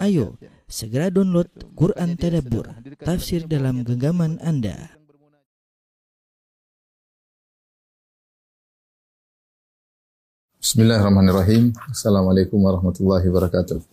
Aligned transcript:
Ayo, 0.00 0.40
segera 0.64 1.12
download 1.12 1.52
Quran 1.76 2.16
Tadabbur, 2.16 2.64
tafsir 3.04 3.44
dalam 3.44 3.84
genggaman 3.84 4.40
Anda. 4.40 4.96
Bismillahirrahmanirrahim. 10.64 11.76
Assalamualaikum 11.92 12.56
warahmatullahi 12.56 13.28
wabarakatuh. 13.28 13.84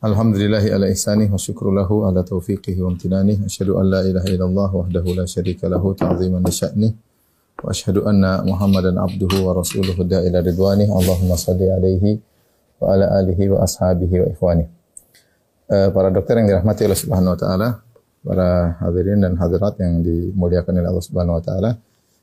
Alhamdulillahi 0.00 0.72
ala 0.72 0.88
ihsanih 0.88 1.28
wa 1.28 1.36
syukru 1.36 1.68
lahu 1.76 2.08
ala 2.08 2.24
taufiqihi 2.24 2.80
wa 2.80 2.96
amtinanih. 2.96 3.36
Asyhadu 3.44 3.76
an 3.76 3.92
la 3.92 4.00
ilaha 4.00 4.32
illallah 4.32 4.70
wahdahu 4.80 5.12
la 5.12 5.28
syarika 5.28 5.68
lahu 5.68 5.92
ta'ziman 5.92 6.40
li 6.40 6.52
sya'nih. 6.56 6.92
Wa 7.60 7.68
asyhadu 7.68 8.08
anna 8.08 8.40
Muhammadan 8.48 8.96
abduhu 8.96 9.44
wa 9.44 9.60
rasuluhu 9.60 10.08
da'ila 10.08 10.40
ridwanih. 10.40 10.88
Allahumma 10.88 11.36
salli 11.36 11.68
alaihi 11.68 12.16
wa 12.16 12.34
ala 12.84 13.16
alihi 13.20 13.48
wa 13.52 13.64
ashabihi 13.64 14.16
wa 14.20 14.28
ikhwani. 14.28 14.64
Uh, 15.66 15.88
para 15.90 16.12
dokter 16.12 16.38
yang 16.38 16.46
dirahmati 16.46 16.86
Allah 16.86 17.00
Subhanahu 17.00 17.32
wa 17.34 17.38
taala, 17.38 17.68
para 18.22 18.76
hadirin 18.84 19.24
dan 19.24 19.34
hadirat 19.40 19.74
yang 19.80 20.04
dimuliakan 20.04 20.72
oleh 20.78 20.88
Allah 20.92 21.04
Subhanahu 21.04 21.38
wa 21.40 21.42
taala, 21.42 21.70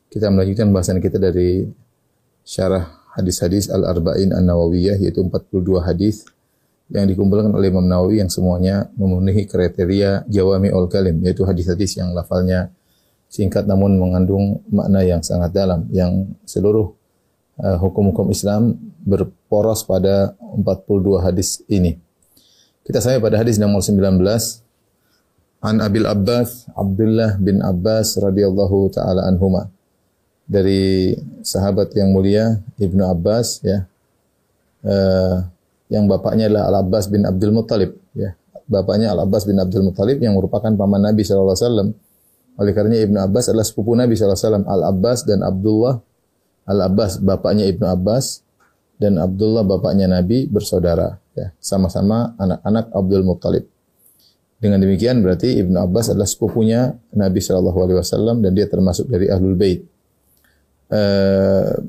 kita 0.08 0.30
melanjutkan 0.30 0.70
bahasan 0.70 1.02
kita 1.02 1.18
dari 1.18 1.66
syarah 2.46 3.04
hadis-hadis 3.18 3.70
Al-Arba'in 3.70 4.30
An-Nawawiyah 4.30 5.02
yaitu 5.02 5.22
42 5.26 5.82
hadis 5.82 6.28
yang 6.92 7.08
dikumpulkan 7.08 7.48
oleh 7.48 7.72
Imam 7.72 7.86
Nawawi 7.86 8.20
yang 8.20 8.28
semuanya 8.28 8.92
memenuhi 9.00 9.48
kriteria 9.48 10.28
jawami 10.28 10.68
ul 10.68 10.90
kalim 10.92 11.16
yaitu 11.24 11.46
hadis-hadis 11.48 11.96
yang 11.96 12.12
lafalnya 12.12 12.68
singkat 13.32 13.64
namun 13.64 13.96
mengandung 13.96 14.60
makna 14.68 15.00
yang 15.00 15.24
sangat 15.24 15.50
dalam 15.56 15.88
yang 15.90 16.28
seluruh 16.44 16.92
uh, 17.58 17.76
hukum-hukum 17.80 18.28
Islam 18.28 18.76
berporos 19.54 19.86
pada 19.86 20.34
42 20.42 21.22
hadis 21.22 21.62
ini. 21.70 21.94
Kita 22.82 22.98
sampai 22.98 23.22
pada 23.22 23.38
hadis 23.38 23.54
nomor 23.54 23.86
19 23.86 24.02
An 25.62 25.78
Abil 25.78 26.04
Abbas 26.10 26.66
Abdullah 26.74 27.38
bin 27.38 27.62
Abbas 27.62 28.18
radhiyallahu 28.18 28.90
taala 28.90 29.30
anhuma. 29.30 29.70
Dari 30.44 31.14
sahabat 31.46 31.94
yang 31.94 32.10
mulia 32.10 32.58
Ibnu 32.82 33.06
Abbas 33.06 33.62
ya. 33.62 33.86
Uh, 34.82 35.46
yang 35.86 36.10
bapaknya 36.10 36.50
adalah 36.50 36.74
Al 36.74 36.76
Abbas 36.82 37.06
bin 37.06 37.22
Abdul 37.22 37.54
Muttalib 37.54 37.94
ya. 38.12 38.34
Bapaknya 38.66 39.14
Al 39.14 39.22
Abbas 39.22 39.46
bin 39.46 39.56
Abdul 39.56 39.86
Muttalib 39.86 40.18
yang 40.18 40.34
merupakan 40.34 40.68
paman 40.68 40.98
Nabi 40.98 41.22
sallallahu 41.22 41.54
alaihi 41.54 41.64
wasallam. 41.70 41.88
Oleh 42.58 42.72
karenanya 42.74 43.02
Ibnu 43.06 43.18
Abbas 43.22 43.54
adalah 43.54 43.64
sepupu 43.64 43.94
Nabi 43.94 44.18
sallallahu 44.18 44.34
alaihi 44.34 44.50
wasallam 44.50 44.66
Al 44.66 44.82
Abbas 44.90 45.18
dan 45.24 45.40
Abdullah. 45.46 45.94
Al 46.66 46.78
Abbas 46.90 47.22
bapaknya 47.22 47.64
Ibnu 47.70 47.86
Abbas 47.88 48.44
dan 48.98 49.18
Abdullah 49.18 49.66
bapaknya 49.66 50.06
Nabi 50.06 50.46
bersaudara 50.46 51.18
ya 51.34 51.50
sama-sama 51.58 52.38
anak-anak 52.38 52.94
Abdul 52.94 53.24
Muttalib. 53.26 53.64
Dengan 54.58 54.80
demikian 54.80 55.20
berarti 55.20 55.60
Ibnu 55.60 55.76
Abbas 55.76 56.14
adalah 56.14 56.24
sepupunya 56.24 56.94
Nabi 57.12 57.42
Shallallahu 57.42 57.78
alaihi 57.84 57.98
wasallam 58.00 58.40
dan 58.40 58.56
dia 58.56 58.64
termasuk 58.64 59.10
dari 59.10 59.28
Ahlul 59.28 59.58
Bait. 59.58 59.84
Uh, 60.88 61.84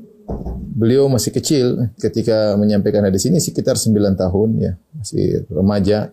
beliau 0.76 1.08
masih 1.08 1.32
kecil 1.32 1.88
ketika 1.96 2.52
menyampaikan 2.58 3.06
hadis 3.06 3.24
ini 3.30 3.40
sekitar 3.40 3.80
9 3.80 3.96
tahun 4.18 4.48
ya, 4.60 4.72
masih 4.92 5.46
remaja. 5.48 6.12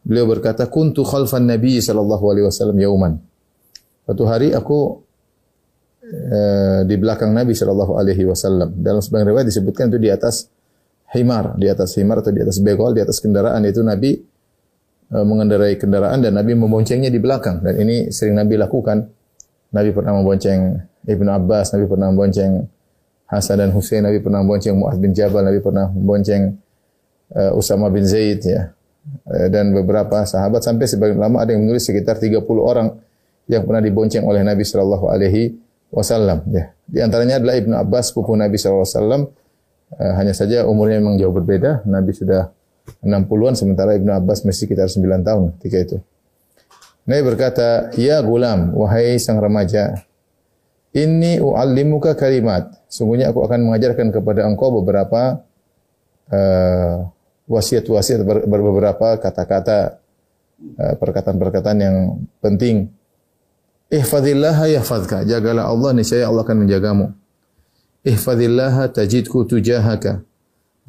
Beliau 0.00 0.24
berkata, 0.24 0.64
"Kuntu 0.72 1.04
khalfan 1.04 1.44
Nabi 1.44 1.84
sallallahu 1.84 2.24
alaihi 2.32 2.46
wasallam 2.48 2.80
yauman." 2.80 3.20
Suatu 4.08 4.24
hari 4.24 4.56
aku 4.56 5.03
Eh, 6.14 6.80
di 6.86 6.94
belakang 6.94 7.34
Nabi 7.34 7.58
Shallallahu 7.58 7.98
Alaihi 7.98 8.22
Wasallam. 8.22 8.78
Dalam 8.78 9.02
sebagian 9.02 9.34
riwayat 9.34 9.50
disebutkan 9.50 9.90
itu 9.90 9.98
di 9.98 10.10
atas 10.14 10.46
himar, 11.10 11.58
di 11.58 11.66
atas 11.66 11.98
himar 11.98 12.22
atau 12.22 12.30
di 12.30 12.38
atas 12.38 12.62
begol, 12.62 12.94
di 12.94 13.02
atas 13.02 13.18
kendaraan 13.18 13.58
itu 13.66 13.82
Nabi 13.82 14.14
e, 15.10 15.16
mengendarai 15.20 15.74
kendaraan 15.74 16.22
dan 16.22 16.38
Nabi 16.38 16.54
memboncengnya 16.54 17.10
di 17.10 17.18
belakang 17.18 17.66
dan 17.66 17.74
ini 17.82 18.14
sering 18.14 18.38
Nabi 18.38 18.54
lakukan. 18.54 19.10
Nabi 19.74 19.90
pernah 19.90 20.14
membonceng 20.14 20.86
Ibnu 21.02 21.30
Abbas, 21.34 21.74
Nabi 21.74 21.84
pernah 21.90 22.06
membonceng 22.14 22.52
Hasan 23.26 23.56
dan 23.58 23.70
Husain, 23.74 24.06
Nabi 24.06 24.22
pernah 24.22 24.46
membonceng 24.46 24.78
Muaz 24.78 24.94
bin 25.02 25.10
Jabal, 25.10 25.42
Nabi 25.42 25.58
pernah 25.58 25.90
membonceng 25.90 26.54
uh, 27.34 27.58
Usama 27.58 27.90
bin 27.90 28.06
Zaid 28.06 28.38
ya. 28.46 28.70
dan 29.50 29.74
beberapa 29.74 30.22
sahabat 30.22 30.62
sampai 30.62 30.86
sebagian 30.86 31.18
lama 31.18 31.42
ada 31.42 31.50
yang 31.58 31.66
menulis 31.66 31.82
sekitar 31.82 32.22
30 32.22 32.38
orang 32.62 32.94
yang 33.50 33.66
pernah 33.66 33.82
dibonceng 33.82 34.22
oleh 34.22 34.46
Nabi 34.46 34.62
sallallahu 34.62 35.10
alaihi 35.10 35.63
wasallam 35.94 36.42
ya. 36.50 36.74
Di 36.84 36.98
antaranya 37.00 37.38
adalah 37.40 37.54
Ibnu 37.56 37.74
Abbas 37.78 38.10
sepupu 38.10 38.34
Nabi 38.34 38.58
SAW. 38.58 38.82
Uh, 38.84 39.24
eh, 40.02 40.12
hanya 40.18 40.34
saja 40.34 40.66
umurnya 40.66 40.98
memang 40.98 41.16
jauh 41.16 41.32
berbeda. 41.32 41.86
Nabi 41.86 42.10
sudah 42.12 42.50
60-an 43.00 43.54
sementara 43.54 43.96
Ibnu 43.96 44.10
Abbas 44.10 44.42
masih 44.44 44.68
sekitar 44.68 44.90
9 44.90 45.00
tahun 45.22 45.42
ketika 45.56 45.78
itu. 45.78 45.96
Nabi 47.08 47.22
berkata, 47.24 47.94
"Ya 47.96 48.20
gulam, 48.20 48.74
wahai 48.76 49.16
sang 49.20 49.40
remaja, 49.40 50.04
ini 50.94 51.42
u'allimuka 51.42 52.14
kalimat. 52.14 52.70
Sungguhnya 52.86 53.34
aku 53.34 53.42
akan 53.42 53.66
mengajarkan 53.66 54.14
kepada 54.14 54.46
engkau 54.46 54.70
beberapa 54.78 55.42
uh, 56.30 56.94
wasiat-wasiat 57.50 58.22
beberapa 58.46 59.18
kata-kata 59.18 59.98
uh, 60.78 60.94
perkataan-perkataan 60.96 61.78
yang 61.82 61.96
penting 62.38 62.94
Ihfadillah 63.94 64.58
yahfadka. 64.66 65.22
Jagalah 65.22 65.70
Allah 65.70 65.94
niscaya 65.94 66.26
Allah 66.26 66.42
akan 66.42 66.66
menjagamu. 66.66 67.14
Ihfadillah 68.02 68.90
tajidku 68.90 69.46
tujahaka. 69.46 70.26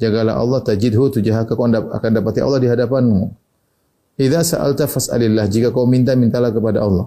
Jagalah 0.02 0.34
Allah 0.42 0.60
tajidhu 0.66 1.14
tujahaka. 1.14 1.54
Kau 1.54 1.70
akan 1.70 2.10
dapati 2.10 2.42
Allah 2.42 2.58
di 2.58 2.66
hadapanmu. 2.66 3.30
Idza 4.18 4.58
sa'alta 4.58 4.90
fas'alillah. 4.90 5.46
Jika 5.46 5.70
kau 5.70 5.86
minta, 5.86 6.18
mintalah 6.18 6.50
kepada 6.50 6.82
Allah. 6.82 7.06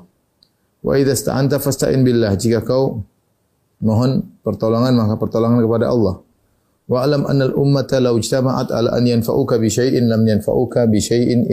Wa 0.79 0.95
idza 0.95 1.19
sta'anta 1.19 1.59
fasta'in 1.59 1.99
billah. 2.05 2.31
Jika 2.39 2.63
kau 2.63 3.03
mohon 3.83 4.39
pertolongan, 4.39 4.95
maka 4.95 5.19
pertolongan 5.19 5.59
kepada 5.59 5.91
Allah. 5.91 6.23
Wa 6.89 7.05
alam 7.05 7.27
anna 7.27 7.51
al-ummata 7.51 7.99
law 8.01 8.15
ijtama'at 8.17 8.71
ala 8.73 8.95
an 8.97 9.03
yanfa'uka 9.05 9.61
bi 9.61 9.67
syai'in 9.69 10.09
lam 10.09 10.25
yanfa'uka 10.25 10.89
bi 10.89 10.97
syai'in 10.97 11.45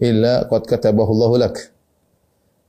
illa 0.00 0.48
qad 0.48 0.64
katabahu 0.64 1.12
Allah 1.12 1.50
lak 1.50 1.75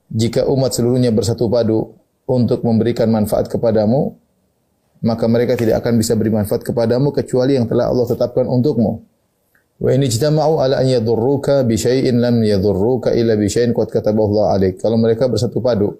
jika 0.08 0.48
umat 0.48 0.72
seluruhnya 0.72 1.12
bersatu 1.12 1.52
padu 1.52 1.92
untuk 2.24 2.64
memberikan 2.64 3.08
manfaat 3.12 3.48
kepadamu, 3.48 4.16
maka 5.04 5.24
mereka 5.28 5.54
tidak 5.54 5.84
akan 5.84 6.00
bisa 6.00 6.16
beri 6.18 6.32
manfaat 6.32 6.64
kepadamu 6.64 7.12
kecuali 7.12 7.54
yang 7.60 7.68
telah 7.68 7.92
Allah 7.92 8.08
tetapkan 8.08 8.48
untukmu. 8.48 9.04
Wa 9.78 9.94
in 9.94 10.02
ijtama'u 10.02 10.58
ala 10.58 10.82
an 10.82 10.86
yadurruka 10.90 11.62
bi 11.62 11.78
syai'in 11.78 12.18
lam 12.18 12.42
yadurruka 12.42 13.14
illa 13.14 13.38
bi 13.38 13.46
syai'in 13.46 13.70
qad 13.70 13.94
Allah 13.94 14.58
'alaik. 14.58 14.82
Kalau 14.82 14.98
mereka 14.98 15.30
bersatu 15.30 15.62
padu 15.62 15.94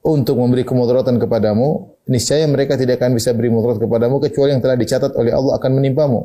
untuk 0.00 0.40
memberi 0.40 0.64
kemudaratan 0.64 1.20
kepadamu, 1.20 1.92
niscaya 2.08 2.48
mereka 2.48 2.78
tidak 2.80 3.02
akan 3.02 3.20
bisa 3.20 3.36
beri 3.36 3.52
mudarat 3.52 3.76
kepadamu 3.76 4.16
kecuali 4.22 4.56
yang 4.56 4.64
telah 4.64 4.78
dicatat 4.80 5.12
oleh 5.12 5.34
Allah 5.36 5.60
akan 5.60 5.70
menimpamu. 5.76 6.20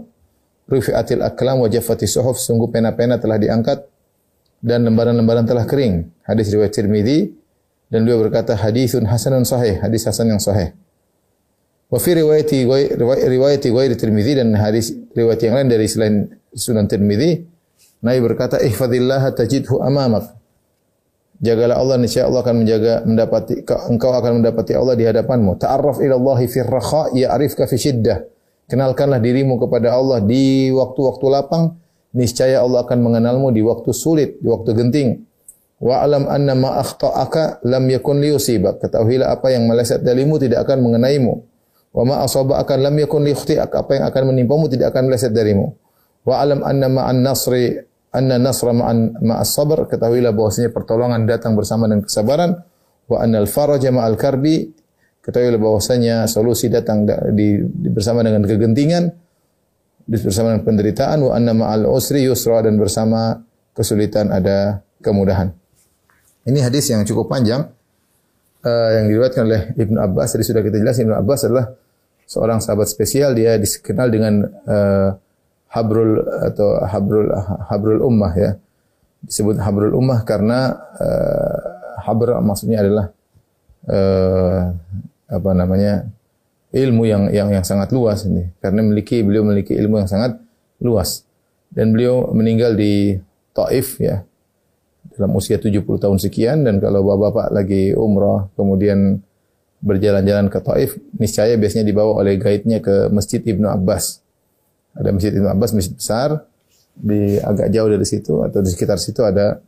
Rufi'atil 0.71 1.19
aklam 1.19 1.59
wa 1.59 1.67
jaffati 1.67 2.07
suhuf, 2.07 2.39
sungguh 2.39 2.71
pena-pena 2.71 3.19
telah 3.19 3.35
diangkat 3.35 3.90
dan 4.61 4.85
lembaran-lembaran 4.85 5.43
telah 5.43 5.65
kering. 5.65 6.07
Hadis 6.23 6.53
riwayat 6.53 6.71
Tirmizi 6.71 7.33
dan 7.89 8.05
beliau 8.05 8.23
berkata 8.23 8.55
hadisun 8.55 9.09
hasanun 9.09 9.43
sahih, 9.43 9.81
hadis 9.81 10.05
hasan 10.07 10.31
yang 10.31 10.39
sahih. 10.39 10.71
Wa 11.91 11.99
fi 11.99 12.15
riwayati 12.15 12.63
riwayati 13.27 13.67
ghairi 13.67 13.99
Tirmizi 13.99 14.39
dan 14.39 14.55
hadis 14.55 14.95
riwayat 15.11 15.41
yang 15.43 15.59
lain 15.59 15.67
dari 15.67 15.85
selain 15.91 16.15
Sunan 16.55 16.87
Tirmizi, 16.87 17.43
Nabi 18.05 18.19
berkata 18.23 18.61
ihfadillah 18.63 19.33
tajidhu 19.35 19.83
amamak. 19.83 20.39
Jagalah 21.41 21.81
Allah 21.81 21.97
niscaya 21.97 22.29
Allah 22.29 22.45
akan 22.45 22.55
menjaga 22.61 23.01
mendapati 23.01 23.65
engkau 23.65 24.13
akan 24.13 24.45
mendapati 24.45 24.77
Allah 24.77 24.93
di 24.93 25.09
hadapanmu. 25.09 25.57
Ta'arraf 25.57 25.97
ila 25.97 26.15
Allah 26.21 26.39
fi 26.45 26.59
raha 26.61 27.03
ya'rifka 27.17 27.65
fi 27.65 27.75
shiddah. 27.81 28.21
Kenalkanlah 28.69 29.17
dirimu 29.17 29.57
kepada 29.57 29.97
Allah 29.97 30.21
di 30.21 30.69
waktu-waktu 30.69 31.25
lapang 31.33 31.80
niscaya 32.11 32.59
Allah 32.59 32.83
akan 32.83 32.99
mengenalmu 32.99 33.51
di 33.51 33.63
waktu 33.63 33.91
sulit, 33.95 34.39
di 34.39 34.47
waktu 34.47 34.75
genting. 34.75 35.09
Wa 35.81 36.05
alam 36.05 36.29
anna 36.29 36.53
ma 36.53 36.77
akhta'aka 36.77 37.65
lam 37.65 37.89
yakun 37.89 38.21
liyusibak. 38.21 38.85
Ketahuilah 38.85 39.33
apa 39.33 39.49
yang 39.49 39.65
meleset 39.65 40.05
darimu 40.05 40.37
tidak 40.37 40.69
akan 40.69 40.85
mengenaimu. 40.85 41.33
Wa 41.91 42.03
ma 42.05 42.21
asabaka 42.21 42.77
lam 42.77 42.93
yakun 43.01 43.25
liyukhti'ak. 43.25 43.71
Apa 43.73 43.97
yang 43.97 44.05
akan 44.05 44.23
menimpamu 44.29 44.69
tidak 44.69 44.93
akan 44.93 45.09
meleset 45.09 45.33
darimu. 45.33 45.73
Wa 46.21 46.45
alam 46.45 46.61
anna 46.61 46.85
ma'an 46.85 47.25
nasri 47.25 47.81
anna 48.13 48.37
nasra 48.37 48.77
ma'an 48.77 49.17
ma'as 49.25 49.49
sabr. 49.57 49.89
Ketahuilah 49.89 50.37
bahwasanya 50.37 50.69
pertolongan 50.69 51.25
datang 51.25 51.57
bersama 51.57 51.89
dengan 51.89 52.05
kesabaran. 52.05 52.61
Wa 53.09 53.25
anna 53.25 53.41
al-faraja 53.41 53.89
ma'al 53.89 54.21
karbi. 54.21 54.69
Ketahuilah 55.25 55.57
bahwasanya 55.57 56.29
solusi 56.29 56.69
datang 56.69 57.09
di, 57.09 57.57
di, 57.57 57.89
bersama 57.89 58.21
dengan 58.21 58.45
kegentingan 58.45 59.20
bersama 60.07 60.53
dengan 60.53 60.63
penderitaan 60.65 61.17
wa 61.21 61.31
anna 61.35 61.51
ma'al 61.53 61.85
usri 61.89 62.25
yusra 62.25 62.63
dan 62.65 62.77
bersama 62.77 63.41
kesulitan 63.75 64.29
ada 64.29 64.85
kemudahan. 65.01 65.53
Ini 66.45 66.59
hadis 66.65 66.89
yang 66.89 67.05
cukup 67.05 67.29
panjang 67.29 67.69
uh, 68.65 68.89
yang 68.97 69.05
diriwayatkan 69.09 69.43
oleh 69.45 69.61
Ibnu 69.77 69.97
Abbas. 69.97 70.33
Tadi 70.33 70.43
sudah 70.45 70.61
kita 70.65 70.77
jelas 70.81 70.97
Ibnu 70.97 71.13
Abbas 71.13 71.39
adalah 71.45 71.69
seorang 72.25 72.59
sahabat 72.63 72.89
spesial. 72.89 73.37
Dia 73.37 73.57
dikenal 73.61 74.07
dengan 74.09 74.33
uh, 74.65 75.09
habrul 75.69 76.21
atau 76.49 76.81
habrul 76.85 77.27
habrul 77.69 78.01
ummah 78.05 78.33
ya. 78.33 78.51
Disebut 79.21 79.61
habrul 79.61 79.93
ummah 79.93 80.25
karena 80.25 80.73
uh, 80.97 81.57
habr 82.01 82.33
maksudnya 82.41 82.81
adalah 82.81 83.05
uh, 83.85 84.73
apa 85.29 85.49
namanya? 85.53 86.09
Ilmu 86.71 87.03
yang 87.03 87.23
yang 87.31 87.51
yang 87.51 87.65
sangat 87.67 87.91
luas 87.91 88.23
ini. 88.23 88.51
Karena 88.63 88.83
memiliki 88.83 89.21
beliau 89.21 89.43
memiliki 89.43 89.75
ilmu 89.75 90.01
yang 90.03 90.09
sangat 90.09 90.39
luas. 90.79 91.27
Dan 91.71 91.95
beliau 91.95 92.31
meninggal 92.31 92.75
di 92.75 93.15
Taif 93.51 93.99
ya. 93.99 94.23
Dalam 95.11 95.35
usia 95.35 95.59
70 95.59 95.83
tahun 95.83 96.17
sekian 96.17 96.63
dan 96.63 96.79
kalau 96.79 97.03
bapak-bapak 97.03 97.51
lagi 97.51 97.91
umrah 97.91 98.47
kemudian 98.55 99.19
berjalan-jalan 99.83 100.47
ke 100.47 100.59
Taif 100.61 100.95
niscaya 101.17 101.57
biasanya 101.57 101.89
dibawa 101.89 102.21
oleh 102.21 102.37
guide-nya 102.39 102.79
ke 102.79 103.11
Masjid 103.11 103.43
Ibnu 103.43 103.67
Abbas. 103.67 104.23
Ada 104.95 105.09
Masjid 105.11 105.31
Ibnu 105.35 105.49
Abbas 105.51 105.71
masjid 105.75 105.93
besar 105.95 106.29
di 106.95 107.39
agak 107.39 107.71
jauh 107.71 107.89
dari 107.89 108.07
situ 108.07 108.43
atau 108.43 108.59
di 108.61 108.69
sekitar 108.69 108.99
situ 108.99 109.23
ada 109.23 109.59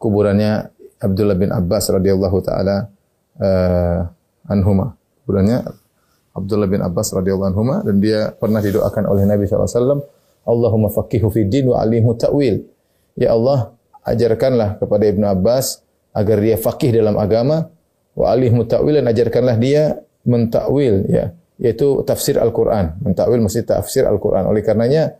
kuburannya 0.00 0.68
Abdullah 1.00 1.36
bin 1.36 1.52
Abbas 1.52 1.92
radhiyallahu 1.92 2.38
taala 2.44 2.88
uh, 3.40 4.00
anhuma 4.48 4.96
kuburannya 5.22 5.64
Abdullah 6.30 6.70
bin 6.70 6.78
Abbas 6.78 7.10
radhiyallahu 7.10 7.50
anhu 7.50 7.62
dan 7.82 7.96
dia 7.98 8.30
pernah 8.38 8.62
didoakan 8.62 9.10
oleh 9.10 9.26
Nabi 9.26 9.50
SAW, 9.50 10.06
Allahumma 10.46 10.88
faqihu 10.88 11.26
fid 11.28 11.50
din 11.50 11.68
wa 11.70 11.82
alimhu 11.82 12.14
ta'wil. 12.14 12.62
Ya 13.18 13.34
Allah, 13.34 13.74
ajarkanlah 14.06 14.78
kepada 14.78 15.04
Ibnu 15.10 15.26
Abbas 15.26 15.82
agar 16.14 16.38
dia 16.38 16.56
faqih 16.56 16.94
dalam 16.94 17.18
agama 17.18 17.70
wa 18.14 18.26
alimhu 18.30 18.62
ta'wil 18.62 19.02
dan 19.02 19.06
ajarkanlah 19.10 19.56
dia 19.58 19.98
mentakwil 20.22 21.06
ya, 21.10 21.34
yaitu 21.58 22.00
tafsir 22.06 22.38
Al-Qur'an. 22.38 22.98
Mentakwil 23.02 23.42
mesti 23.42 23.66
tafsir 23.66 24.06
Al-Qur'an. 24.06 24.46
Oleh 24.46 24.62
karenanya 24.62 25.18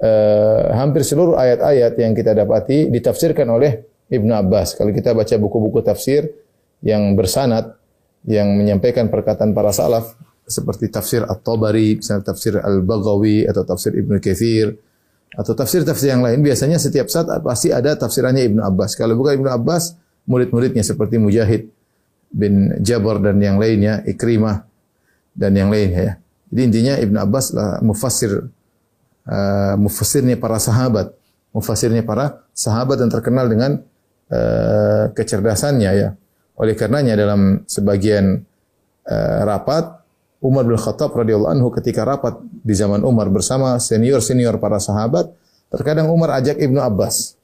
uh, 0.00 0.72
hampir 0.74 1.04
seluruh 1.04 1.36
ayat-ayat 1.36 1.92
yang 2.00 2.16
kita 2.16 2.32
dapati 2.32 2.88
ditafsirkan 2.88 3.46
oleh 3.52 3.84
Ibnu 4.08 4.32
Abbas. 4.32 4.74
Kalau 4.80 4.90
kita 4.96 5.12
baca 5.12 5.34
buku-buku 5.36 5.84
tafsir 5.84 6.24
yang 6.80 7.12
bersanad 7.12 7.76
yang 8.26 8.48
menyampaikan 8.56 9.12
perkataan 9.12 9.52
para 9.52 9.70
salaf 9.70 10.16
seperti 10.48 10.88
tafsir 10.88 11.22
At-Tabari, 11.28 12.00
misalnya 12.00 12.32
tafsir 12.32 12.56
Al-Baghawi 12.56 13.44
atau 13.44 13.62
tafsir 13.68 13.92
Ibnu 13.92 14.16
Katsir 14.16 14.72
atau 15.28 15.52
tafsir-tafsir 15.52 16.08
yang 16.08 16.24
lain 16.24 16.40
biasanya 16.40 16.80
setiap 16.80 17.12
saat 17.12 17.28
pasti 17.44 17.68
ada 17.68 17.94
tafsirannya 17.94 18.48
Ibnu 18.48 18.64
Abbas. 18.64 18.96
Kalau 18.96 19.14
bukan 19.14 19.38
Ibnu 19.38 19.50
Abbas, 19.52 19.94
murid-muridnya 20.24 20.80
seperti 20.80 21.20
Mujahid 21.20 21.68
bin 22.32 22.80
Jabir 22.80 23.20
dan 23.20 23.36
yang 23.38 23.60
lainnya, 23.60 24.00
Ikrimah 24.08 24.64
dan 25.36 25.52
yang 25.52 25.68
lainnya 25.68 26.00
ya. 26.00 26.14
Jadi 26.48 26.60
intinya 26.64 26.94
Ibnu 26.96 27.18
Abbas 27.20 27.52
lah 27.52 27.78
mufassir 27.84 28.48
uh, 29.28 29.74
mufassirnya 29.76 30.40
para 30.40 30.56
sahabat, 30.56 31.12
mufassirnya 31.52 32.00
para 32.02 32.48
sahabat 32.56 32.96
yang 33.04 33.12
terkenal 33.12 33.46
dengan 33.52 33.84
uh, 34.32 35.12
kecerdasannya 35.12 35.90
ya. 35.92 36.08
Oleh 36.58 36.74
karenanya 36.74 37.14
dalam 37.14 37.62
sebagian 37.68 38.42
uh, 39.06 39.38
rapat 39.44 39.97
Umar 40.38 40.62
bin 40.62 40.78
Khattab 40.78 41.10
radhiyallahu 41.14 41.50
anhu 41.50 41.68
ketika 41.74 42.06
rapat 42.06 42.38
di 42.42 42.70
zaman 42.70 43.02
Umar 43.02 43.26
bersama 43.26 43.74
senior-senior 43.82 44.62
para 44.62 44.78
sahabat, 44.78 45.34
terkadang 45.66 46.06
Umar 46.14 46.38
ajak 46.38 46.62
Ibnu 46.62 46.78
Abbas. 46.78 47.34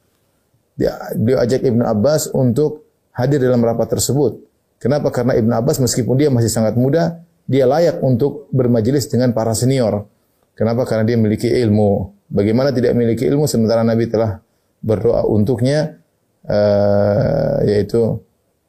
Dia, 0.79 0.95
dia 1.19 1.43
ajak 1.43 1.67
Ibnu 1.67 1.83
Abbas 1.83 2.31
untuk 2.31 2.87
hadir 3.11 3.43
dalam 3.43 3.63
rapat 3.67 3.99
tersebut. 3.99 4.39
Kenapa? 4.79 5.11
Karena 5.11 5.35
Ibnu 5.35 5.53
Abbas 5.55 5.83
meskipun 5.83 6.15
dia 6.19 6.31
masih 6.31 6.51
sangat 6.51 6.79
muda, 6.79 7.19
dia 7.51 7.67
layak 7.67 7.99
untuk 7.99 8.47
bermajelis 8.55 9.11
dengan 9.11 9.35
para 9.35 9.55
senior. 9.59 10.07
Kenapa? 10.55 10.87
Karena 10.87 11.03
dia 11.03 11.19
memiliki 11.19 11.51
ilmu. 11.51 12.15
Bagaimana 12.31 12.71
tidak 12.71 12.95
memiliki 12.95 13.27
ilmu 13.27 13.51
sementara 13.51 13.83
Nabi 13.83 14.07
telah 14.07 14.39
berdoa 14.85 15.27
untuknya 15.27 15.99
uh, 16.47 17.59
yaitu 17.65 18.23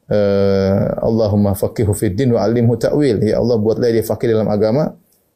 uh, 0.10 0.84
Allahumma 1.02 1.58
faqihu 1.58 1.92
fid 1.96 2.18
din 2.18 2.34
wa 2.36 2.46
'allimhu 2.46 2.78
ta'wil. 2.78 3.26
Ya 3.26 3.42
Allah 3.42 3.58
buatlah 3.58 3.90
dia 3.90 4.06
faqih 4.06 4.30
dalam 4.32 4.50
agama 4.50 4.94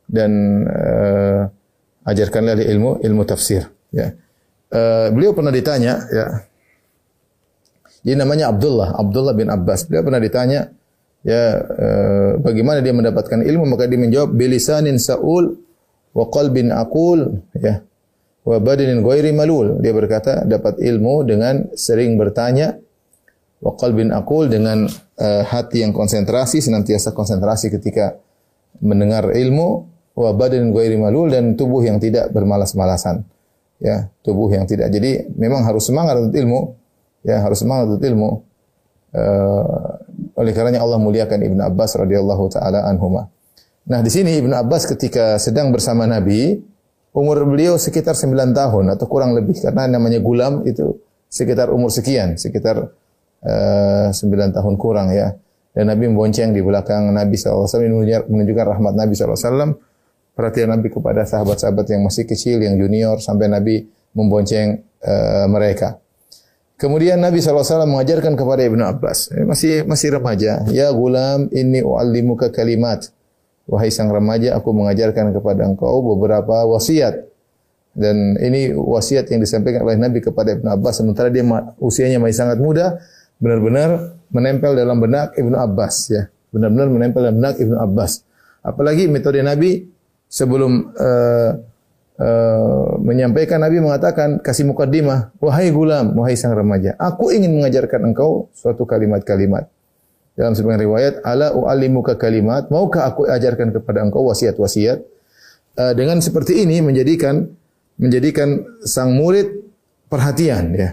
dan 0.09 0.31
uh, 0.65 1.49
ajarkanlah 2.05 2.57
dia 2.57 2.67
ilmu 2.73 3.01
ilmu 3.01 3.23
tafsir. 3.25 3.69
Ya. 3.93 4.13
Uh, 4.69 5.09
beliau 5.13 5.33
pernah 5.33 5.53
ditanya 5.53 6.01
ya. 6.09 6.25
Dia 7.99 8.15
namanya 8.15 8.47
Abdullah, 8.55 8.95
Abdullah 8.95 9.35
bin 9.35 9.51
Abbas. 9.51 9.85
Beliau 9.89 10.07
pernah 10.07 10.21
ditanya 10.23 10.71
ya 11.19 11.43
uh, 11.59 12.31
bagaimana 12.39 12.79
dia 12.79 12.95
mendapatkan 12.95 13.43
ilmu 13.43 13.75
maka 13.75 13.91
dia 13.91 13.99
menjawab 13.99 14.31
bilisanin 14.31 14.95
saul 14.95 15.59
wa 16.15 16.25
qalbin 16.31 16.71
aqul 16.71 17.43
ya 17.59 17.83
wa 18.47 18.57
badanin 18.57 19.03
ghairi 19.03 19.35
malul. 19.35 19.83
Dia 19.83 19.91
berkata 19.91 20.47
dapat 20.47 20.79
ilmu 20.79 21.27
dengan 21.27 21.69
sering 21.75 22.15
bertanya 22.15 22.79
wa 23.59 23.75
qalbin 23.75 24.15
aqul 24.15 24.47
dengan 24.47 24.87
uh, 25.19 25.43
hati 25.43 25.83
yang 25.83 25.91
konsentrasi 25.91 26.63
senantiasa 26.63 27.11
konsentrasi 27.11 27.67
ketika 27.71 28.15
mendengar 28.79 29.35
ilmu 29.35 29.87
wa 30.15 30.31
badan 30.35 30.71
ghairi 30.71 30.95
malul 30.95 31.27
dan 31.27 31.55
tubuh 31.59 31.83
yang 31.83 31.99
tidak 31.99 32.31
bermalas-malasan. 32.31 33.23
Ya 33.79 34.11
tubuh 34.23 34.51
yang 34.51 34.67
tidak. 34.67 34.91
Jadi 34.91 35.31
memang 35.39 35.63
harus 35.63 35.87
semangat 35.87 36.19
untuk 36.19 36.35
ilmu. 36.35 36.75
Ya 37.23 37.39
harus 37.39 37.63
semangat 37.63 37.95
untuk 37.95 38.03
ilmu. 38.03 38.43
Uh, 39.09 39.99
oleh 40.39 40.51
karenanya 40.55 40.83
Allah 40.83 40.99
muliakan 40.99 41.39
Ibnu 41.43 41.61
Abbas 41.63 41.99
radhiyallahu 41.99 42.47
taala 42.51 42.87
anhuma 42.87 43.27
nah 43.89 43.99
di 43.99 44.11
sini 44.11 44.39
Ibnu 44.39 44.55
Abbas 44.55 44.87
ketika 44.87 45.35
sedang 45.35 45.73
bersama 45.75 46.07
Nabi 46.07 46.61
umur 47.11 47.43
beliau 47.43 47.75
sekitar 47.75 48.15
9 48.15 48.53
tahun 48.55 48.85
atau 48.95 49.05
kurang 49.09 49.33
lebih 49.33 49.59
karena 49.59 49.89
namanya 49.89 50.21
gulam 50.21 50.61
itu 50.63 50.95
sekitar 51.27 51.73
umur 51.73 51.89
sekian 51.89 52.37
sekitar 52.37 52.87
Eh, 53.39 54.07
sembilan 54.11 54.51
tahun 54.51 54.75
kurang 54.75 55.15
ya. 55.15 55.31
Dan 55.71 55.87
Nabi 55.87 56.11
membonceng 56.11 56.51
di 56.51 56.59
belakang 56.59 57.15
Nabi 57.15 57.39
SAW 57.39 57.71
menunjukkan 58.27 58.65
rahmat 58.75 58.93
Nabi 58.99 59.15
SAW. 59.15 59.79
Perhatian 60.35 60.71
Nabi 60.71 60.91
kepada 60.91 61.23
sahabat-sahabat 61.23 61.87
yang 61.87 62.03
masih 62.03 62.27
kecil, 62.27 62.59
yang 62.63 62.75
junior, 62.75 63.19
sampai 63.19 63.51
Nabi 63.51 63.87
membonceng 64.15 64.83
uh, 65.03 65.47
mereka. 65.51 65.99
Kemudian 66.79 67.19
Nabi 67.19 67.43
SAW 67.43 67.83
mengajarkan 67.83 68.39
kepada 68.39 68.63
Ibnu 68.63 68.79
Abbas, 68.87 69.35
eh, 69.35 69.43
masih 69.43 69.83
masih 69.83 70.15
remaja, 70.15 70.63
ya 70.71 70.87
gulam 70.95 71.51
ini 71.51 71.83
u'allimuka 71.83 72.55
kalimat. 72.55 73.11
Wahai 73.67 73.91
sang 73.91 74.07
remaja, 74.07 74.55
aku 74.55 74.71
mengajarkan 74.71 75.35
kepada 75.35 75.67
engkau 75.67 75.99
beberapa 76.15 76.63
wasiat. 76.71 77.27
Dan 77.91 78.39
ini 78.39 78.71
wasiat 78.71 79.27
yang 79.27 79.43
disampaikan 79.43 79.83
oleh 79.83 79.99
Nabi 79.99 80.23
kepada 80.23 80.55
Ibnu 80.55 80.71
Abbas 80.71 81.03
sementara 81.03 81.27
dia 81.27 81.43
usianya 81.83 82.15
masih 82.15 82.47
sangat 82.47 82.63
muda, 82.63 82.95
benar-benar 83.39 84.19
menempel 84.29 84.77
dalam 84.77 84.99
benak 85.01 85.33
Ibnu 85.39 85.55
Abbas 85.57 85.95
ya. 86.11 86.23
Benar-benar 86.53 86.87
menempel 86.91 87.21
dalam 87.25 87.37
benak 87.39 87.55
Ibnu 87.57 87.77
Abbas. 87.79 88.21
Apalagi 88.61 89.07
metode 89.07 89.39
Nabi 89.41 89.87
sebelum 90.27 90.93
uh, 90.93 91.51
uh, 92.19 92.89
menyampaikan 92.99 93.63
Nabi 93.63 93.81
mengatakan 93.81 94.43
kasih 94.43 94.67
mukaddimah, 94.67 95.33
wahai 95.39 95.71
gulam, 95.71 96.13
wahai 96.19 96.35
sang 96.35 96.53
remaja, 96.53 96.93
aku 96.99 97.31
ingin 97.33 97.55
mengajarkan 97.55 98.11
engkau 98.11 98.51
suatu 98.53 98.83
kalimat-kalimat. 98.83 99.71
Dalam 100.35 100.55
sebagian 100.55 100.79
riwayat, 100.79 101.13
ala 101.27 101.51
u'allimuka 101.51 102.15
kalimat, 102.15 102.71
maukah 102.71 103.11
aku 103.11 103.27
ajarkan 103.27 103.75
kepada 103.75 104.07
engkau 104.07 104.23
wasiat-wasiat? 104.27 105.03
Uh, 105.79 105.93
dengan 105.95 106.19
seperti 106.19 106.63
ini 106.63 106.79
menjadikan 106.83 107.47
menjadikan 107.99 108.63
sang 108.87 109.15
murid 109.15 109.51
perhatian 110.07 110.71
ya. 110.75 110.89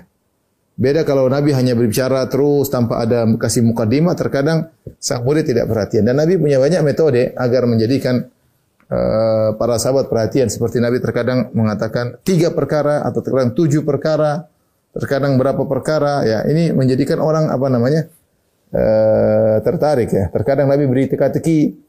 Beda 0.77 1.09
kalau 1.09 1.25
Nabi 1.33 1.57
hanya 1.57 1.73
berbicara 1.73 2.29
terus 2.29 2.69
tanpa 2.69 3.01
ada 3.01 3.25
kasih 3.41 3.65
mukadimah, 3.65 4.13
terkadang 4.13 4.69
sang 5.01 5.25
murid 5.25 5.49
tidak 5.49 5.73
perhatian. 5.73 6.05
Dan 6.05 6.21
Nabi 6.21 6.37
punya 6.37 6.61
banyak 6.61 6.85
metode 6.85 7.33
agar 7.33 7.65
menjadikan 7.65 8.29
uh, 8.93 9.57
para 9.57 9.81
sahabat 9.81 10.13
perhatian. 10.13 10.53
Seperti 10.53 10.77
Nabi 10.85 11.01
terkadang 11.01 11.49
mengatakan 11.57 12.21
tiga 12.21 12.53
perkara 12.53 13.01
atau 13.09 13.25
terkadang 13.25 13.57
tujuh 13.57 13.89
perkara, 13.89 14.53
terkadang 14.93 15.41
berapa 15.41 15.65
perkara. 15.65 16.29
Ya, 16.29 16.45
ini 16.45 16.77
menjadikan 16.77 17.25
orang 17.25 17.49
apa 17.49 17.67
namanya 17.73 18.13
uh, 18.77 19.57
tertarik 19.65 20.13
ya. 20.13 20.29
Terkadang 20.29 20.69
Nabi 20.69 20.85
beri 20.85 21.09
teka-teki. 21.09 21.89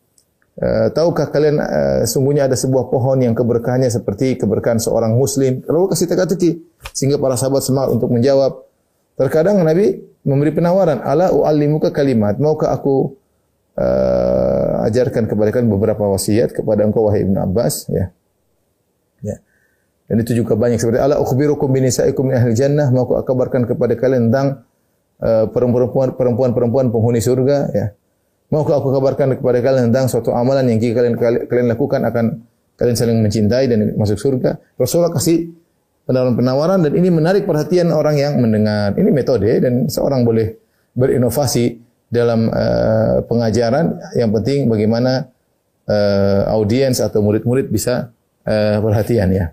Uh, 0.57 0.89
tahukah 0.95 1.27
kalian 1.27 1.59
uh, 1.59 2.01
sungguhnya 2.07 2.47
ada 2.47 2.55
sebuah 2.55 2.87
pohon 2.87 3.19
yang 3.19 3.35
keberkahannya 3.35 3.91
seperti 3.91 4.39
keberkahan 4.39 4.79
seorang 4.79 5.11
muslim? 5.11 5.59
Lalu 5.67 5.91
kasih 5.91 6.07
teka-teki 6.07 6.49
sehingga 6.95 7.19
para 7.19 7.35
sahabat 7.35 7.67
semangat 7.67 7.91
untuk 7.91 8.15
menjawab. 8.15 8.63
Terkadang 9.17 9.65
Nabi 9.65 9.97
memberi 10.21 10.53
penawaran, 10.53 11.01
"Ala 11.01 11.33
u'allimuka 11.33 11.89
kalimat, 11.89 12.37
maukah 12.37 12.69
aku 12.69 13.17
uh, 13.73 14.85
ajarkan 14.85 15.25
kepada 15.25 15.49
kalian 15.49 15.73
beberapa 15.73 16.05
wasiat 16.05 16.53
kepada 16.53 16.85
engkau 16.85 17.09
wahai 17.09 17.25
Ibnu 17.25 17.41
Abbas?" 17.41 17.89
Ya. 17.89 18.13
Ya. 19.25 19.41
Dan 20.05 20.21
itu 20.21 20.37
juga 20.37 20.53
banyak 20.53 20.77
seperti 20.77 21.01
ala 21.01 21.17
ukhbirukum 21.17 21.67
bi 21.73 21.81
nisaikum 21.81 22.29
min 22.29 22.37
ahli 22.37 22.53
jannah, 22.53 22.93
maukah 22.93 23.25
aku 23.25 23.33
kabarkan 23.33 23.65
kepada 23.65 23.97
kalian 23.97 24.29
tentang 24.29 24.63
uh, 25.19 25.49
perempuan 25.49 26.13
perempuan-perempuan 26.13 26.93
penghuni 26.93 27.17
surga, 27.17 27.57
ya. 27.73 27.97
Maukah 28.47 28.79
aku 28.79 28.95
kabarkan 28.95 29.35
kepada 29.35 29.59
kalian 29.59 29.91
tentang 29.91 30.07
suatu 30.07 30.31
amalan 30.31 30.71
yang 30.71 30.79
jika 30.79 31.03
kalian 31.03 31.19
kalian 31.51 31.67
lakukan 31.67 31.99
akan 32.05 32.25
kalian 32.79 32.95
saling 32.95 33.19
mencintai 33.19 33.65
dan 33.67 33.97
masuk 33.99 34.15
surga. 34.15 34.61
Rasulullah 34.79 35.11
kasih 35.11 35.51
penawaran-penawaran 36.07 36.87
dan 36.87 36.93
ini 36.95 37.11
menarik 37.11 37.43
perhatian 37.43 37.91
orang 37.91 38.15
yang 38.15 38.39
mendengar. 38.39 38.95
Ini 38.95 39.11
metode 39.11 39.51
dan 39.59 39.91
seorang 39.91 40.23
boleh 40.23 40.55
berinovasi 40.95 41.77
dalam 42.07 42.47
uh, 42.47 43.21
pengajaran. 43.27 43.99
Yang 44.15 44.31
penting 44.39 44.59
bagaimana 44.71 45.27
uh, 45.85 46.55
audiens 46.55 47.03
atau 47.03 47.19
murid-murid 47.19 47.67
bisa 47.67 48.15
uh, 48.47 48.77
perhatian 48.79 49.35
ya. 49.35 49.45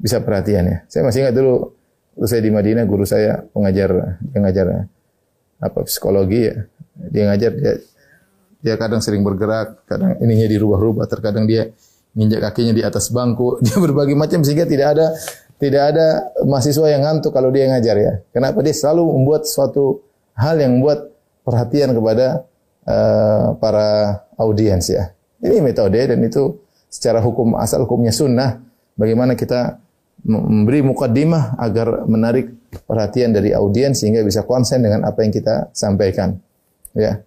Bisa 0.00 0.24
perhatian 0.24 0.64
ya. 0.64 0.78
Saya 0.88 1.04
masih 1.04 1.28
ingat 1.28 1.36
dulu 1.36 1.76
waktu 2.16 2.26
saya 2.26 2.40
di 2.40 2.50
Madinah 2.50 2.84
guru 2.88 3.04
saya 3.04 3.44
pengajar 3.52 4.16
yang 4.32 4.42
ngajar 4.48 4.66
apa 5.60 5.78
psikologi 5.84 6.48
ya. 6.48 6.56
Dia 7.12 7.22
ngajar 7.28 7.52
dia 7.52 7.72
dia 8.60 8.74
kadang 8.76 9.00
sering 9.00 9.24
bergerak, 9.24 9.88
kadang 9.88 10.20
ininya 10.20 10.44
dirubah-rubah, 10.44 11.08
terkadang 11.08 11.48
dia 11.48 11.72
nginjak 12.12 12.44
kakinya 12.44 12.76
di 12.76 12.82
atas 12.84 13.08
bangku, 13.08 13.56
dia 13.64 13.76
berbagai 13.76 14.16
macam 14.16 14.40
sehingga 14.44 14.64
tidak 14.64 14.96
ada 14.96 15.06
tidak 15.60 15.82
ada 15.92 16.32
mahasiswa 16.48 16.88
yang 16.88 17.04
ngantuk 17.04 17.36
kalau 17.36 17.52
dia 17.52 17.68
ngajar 17.68 17.96
ya. 18.00 18.12
Kenapa 18.32 18.64
dia 18.64 18.72
selalu 18.72 19.04
membuat 19.12 19.44
suatu 19.44 20.00
hal 20.32 20.56
yang 20.56 20.80
membuat 20.80 21.12
perhatian 21.44 21.92
kepada 21.92 22.48
uh, 22.88 23.52
para 23.60 23.88
audiens 24.40 24.88
ya. 24.88 25.12
Ini 25.44 25.60
metode 25.60 26.00
dan 26.00 26.16
itu 26.24 26.64
secara 26.88 27.20
hukum 27.20 27.60
asal 27.60 27.84
hukumnya 27.84 28.12
sunnah. 28.12 28.56
Bagaimana 28.96 29.36
kita 29.36 29.76
memberi 30.24 30.80
mukaddimah 30.84 31.60
agar 31.60 32.04
menarik 32.08 32.52
perhatian 32.88 33.36
dari 33.36 33.52
audiens 33.52 34.00
sehingga 34.00 34.24
bisa 34.24 34.44
konsen 34.48 34.80
dengan 34.80 35.04
apa 35.04 35.20
yang 35.24 35.32
kita 35.32 35.72
sampaikan. 35.76 36.40
Ya. 36.96 37.20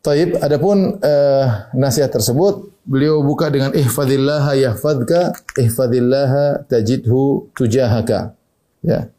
Taib, 0.00 0.40
adapun 0.40 0.98
uh, 0.98 1.44
nasihat 1.76 2.08
tersebut 2.08 2.69
beliau 2.84 3.20
buka 3.24 3.48
dengan 3.52 3.72
ihfadillah 3.76 4.56
yahfadka, 4.56 5.36
ihfadillah 5.56 6.64
tajidhu 6.66 7.50
tujahaka. 7.52 8.34
Ya. 8.80 9.12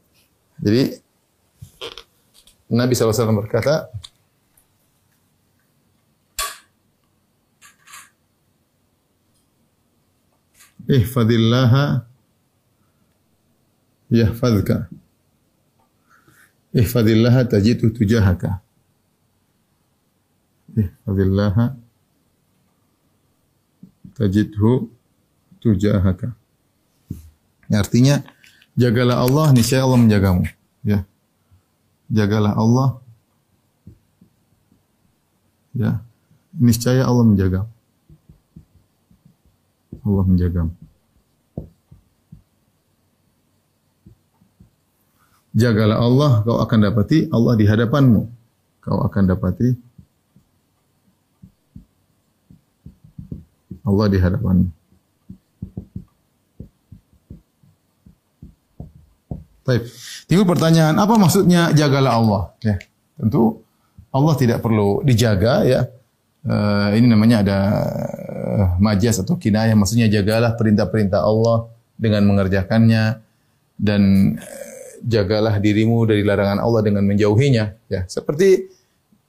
Jadi 0.62 1.02
Nabi 2.72 2.94
SAW 2.96 3.36
berkata, 3.42 3.90
Ihfadillah 10.92 12.04
yahfadka. 14.12 14.92
Ihfadillah 16.76 17.48
tajidhu 17.48 17.96
tujahaka. 17.96 18.60
Ihfadillah 20.76 21.80
tajidhu 24.18 24.90
tujahaka. 25.62 26.34
Artinya, 27.72 28.20
jagalah 28.76 29.24
Allah, 29.24 29.56
niscaya 29.56 29.88
Allah 29.88 30.00
menjagamu. 30.00 30.44
Ya 30.84 31.08
jagalah 32.12 32.54
Allah. 32.60 33.00
Ya, 35.72 36.04
niscaya 36.52 37.08
Allah 37.08 37.24
menjaga. 37.24 37.64
Allah 40.04 40.26
menjaga. 40.28 40.68
Jagalah 45.56 46.00
Allah, 46.00 46.32
kau 46.44 46.60
akan 46.60 46.80
dapati 46.92 47.32
Allah 47.32 47.54
di 47.56 47.66
hadapanmu. 47.68 48.22
Kau 48.84 49.00
akan 49.08 49.24
dapati 49.32 49.72
Allah 53.82 54.06
di 54.10 54.18
hadapanmu. 54.22 54.68
Baik. 59.62 59.84
Timbul 60.26 60.48
pertanyaan, 60.50 60.98
apa 60.98 61.14
maksudnya 61.22 61.70
jagalah 61.72 62.18
Allah? 62.18 62.44
Ya, 62.66 62.82
tentu 63.16 63.62
Allah 64.10 64.34
tidak 64.36 64.60
perlu 64.60 65.06
dijaga 65.06 65.64
ya. 65.64 65.88
Uh, 66.42 66.90
ini 66.98 67.06
namanya 67.06 67.46
ada 67.46 67.60
uh, 68.26 68.68
majas 68.82 69.22
atau 69.22 69.38
kinayah, 69.38 69.78
maksudnya 69.78 70.10
jagalah 70.10 70.58
perintah-perintah 70.58 71.22
Allah 71.22 71.70
dengan 71.94 72.26
mengerjakannya 72.26 73.22
dan 73.78 74.02
uh, 74.42 74.90
jagalah 75.06 75.62
dirimu 75.62 76.10
dari 76.10 76.26
larangan 76.26 76.58
Allah 76.58 76.82
dengan 76.82 77.06
menjauhinya. 77.06 77.78
Ya, 77.86 78.10
seperti 78.10 78.66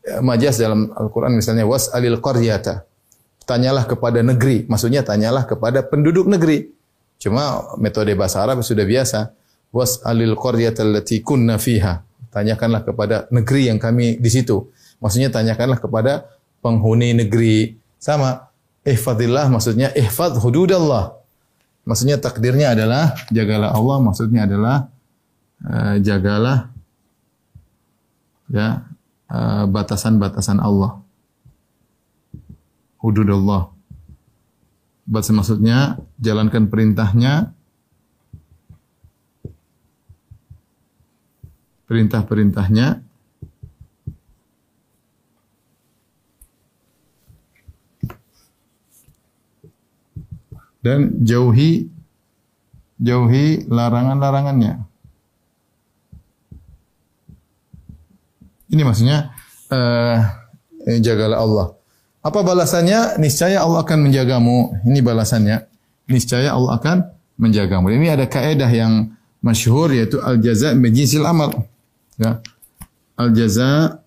uh, 0.08 0.24
majas 0.24 0.56
dalam 0.56 0.88
Al-Quran 0.96 1.36
misalnya 1.36 1.68
was 1.68 1.92
alil 1.92 2.16
qaryata. 2.16 2.88
Tanyalah 3.42 3.84
kepada 3.90 4.22
negeri, 4.22 4.64
maksudnya 4.70 5.02
tanyalah 5.02 5.44
kepada 5.44 5.82
penduduk 5.82 6.30
negeri. 6.30 6.70
Cuma 7.18 7.74
metode 7.78 8.14
bahasa 8.14 8.42
Arab 8.42 8.62
sudah 8.62 8.86
biasa 8.86 9.34
was'alil 9.74 10.38
qaryatal 10.38 10.90
lati 10.94 11.22
kunna 11.22 11.58
fiha. 11.58 12.02
Tanyakanlah 12.32 12.86
kepada 12.86 13.26
negeri 13.28 13.68
yang 13.68 13.82
kami 13.82 14.16
di 14.16 14.30
situ. 14.30 14.70
Maksudnya 15.02 15.28
tanyakanlah 15.28 15.82
kepada 15.82 16.30
penghuni 16.62 17.12
negeri. 17.12 17.76
Sama 17.98 18.46
ihfadillah 18.86 19.50
maksudnya 19.50 19.90
ihfad 19.92 20.38
hududallah. 20.38 21.18
Maksudnya 21.82 22.16
takdirnya 22.22 22.78
adalah 22.78 23.10
jagalah 23.34 23.74
Allah, 23.74 23.98
maksudnya 23.98 24.46
adalah 24.46 24.86
uh, 25.66 25.98
jagalah 25.98 26.70
ya 28.54 28.86
uh, 29.26 29.64
batasan-batasan 29.66 30.62
Allah. 30.62 31.01
Hududullah. 33.02 33.74
Bahasa 35.02 35.34
maksudnya 35.34 35.98
jalankan 36.22 36.70
perintahnya, 36.70 37.50
perintah-perintahnya 41.90 43.02
dan 50.82 51.22
jauhi 51.22 51.90
jauhi 53.02 53.66
larangan-larangannya. 53.66 54.86
Ini 58.72 58.82
maksudnya 58.86 59.34
uh, 59.68 60.16
jagalah 61.02 61.38
Allah. 61.42 61.81
Apa 62.22 62.46
balasannya? 62.46 63.18
Niscaya 63.18 63.66
Allah 63.66 63.82
akan 63.82 63.98
menjagamu. 64.06 64.78
Ini 64.86 65.02
balasannya. 65.02 65.66
Niscaya 66.06 66.54
Allah 66.54 66.78
akan 66.78 66.96
menjagamu. 67.34 67.90
Ini 67.90 68.14
ada 68.14 68.30
kaedah 68.30 68.70
yang 68.70 69.10
masyhur 69.42 69.90
yaitu 69.90 70.22
al 70.22 70.38
jaza 70.38 70.70
min 70.78 70.94
jinsil 70.94 71.26
amal. 71.26 71.66
Ya. 72.14 72.38
Al 73.18 73.34
jaza 73.34 73.98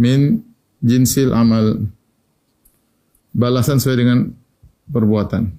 min 0.00 0.40
jinsil 0.80 1.36
amal. 1.36 1.84
Balasan 3.36 3.76
sesuai 3.76 3.98
dengan 4.00 4.18
perbuatan. 4.88 5.52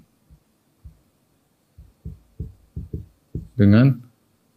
Dengan 3.54 3.94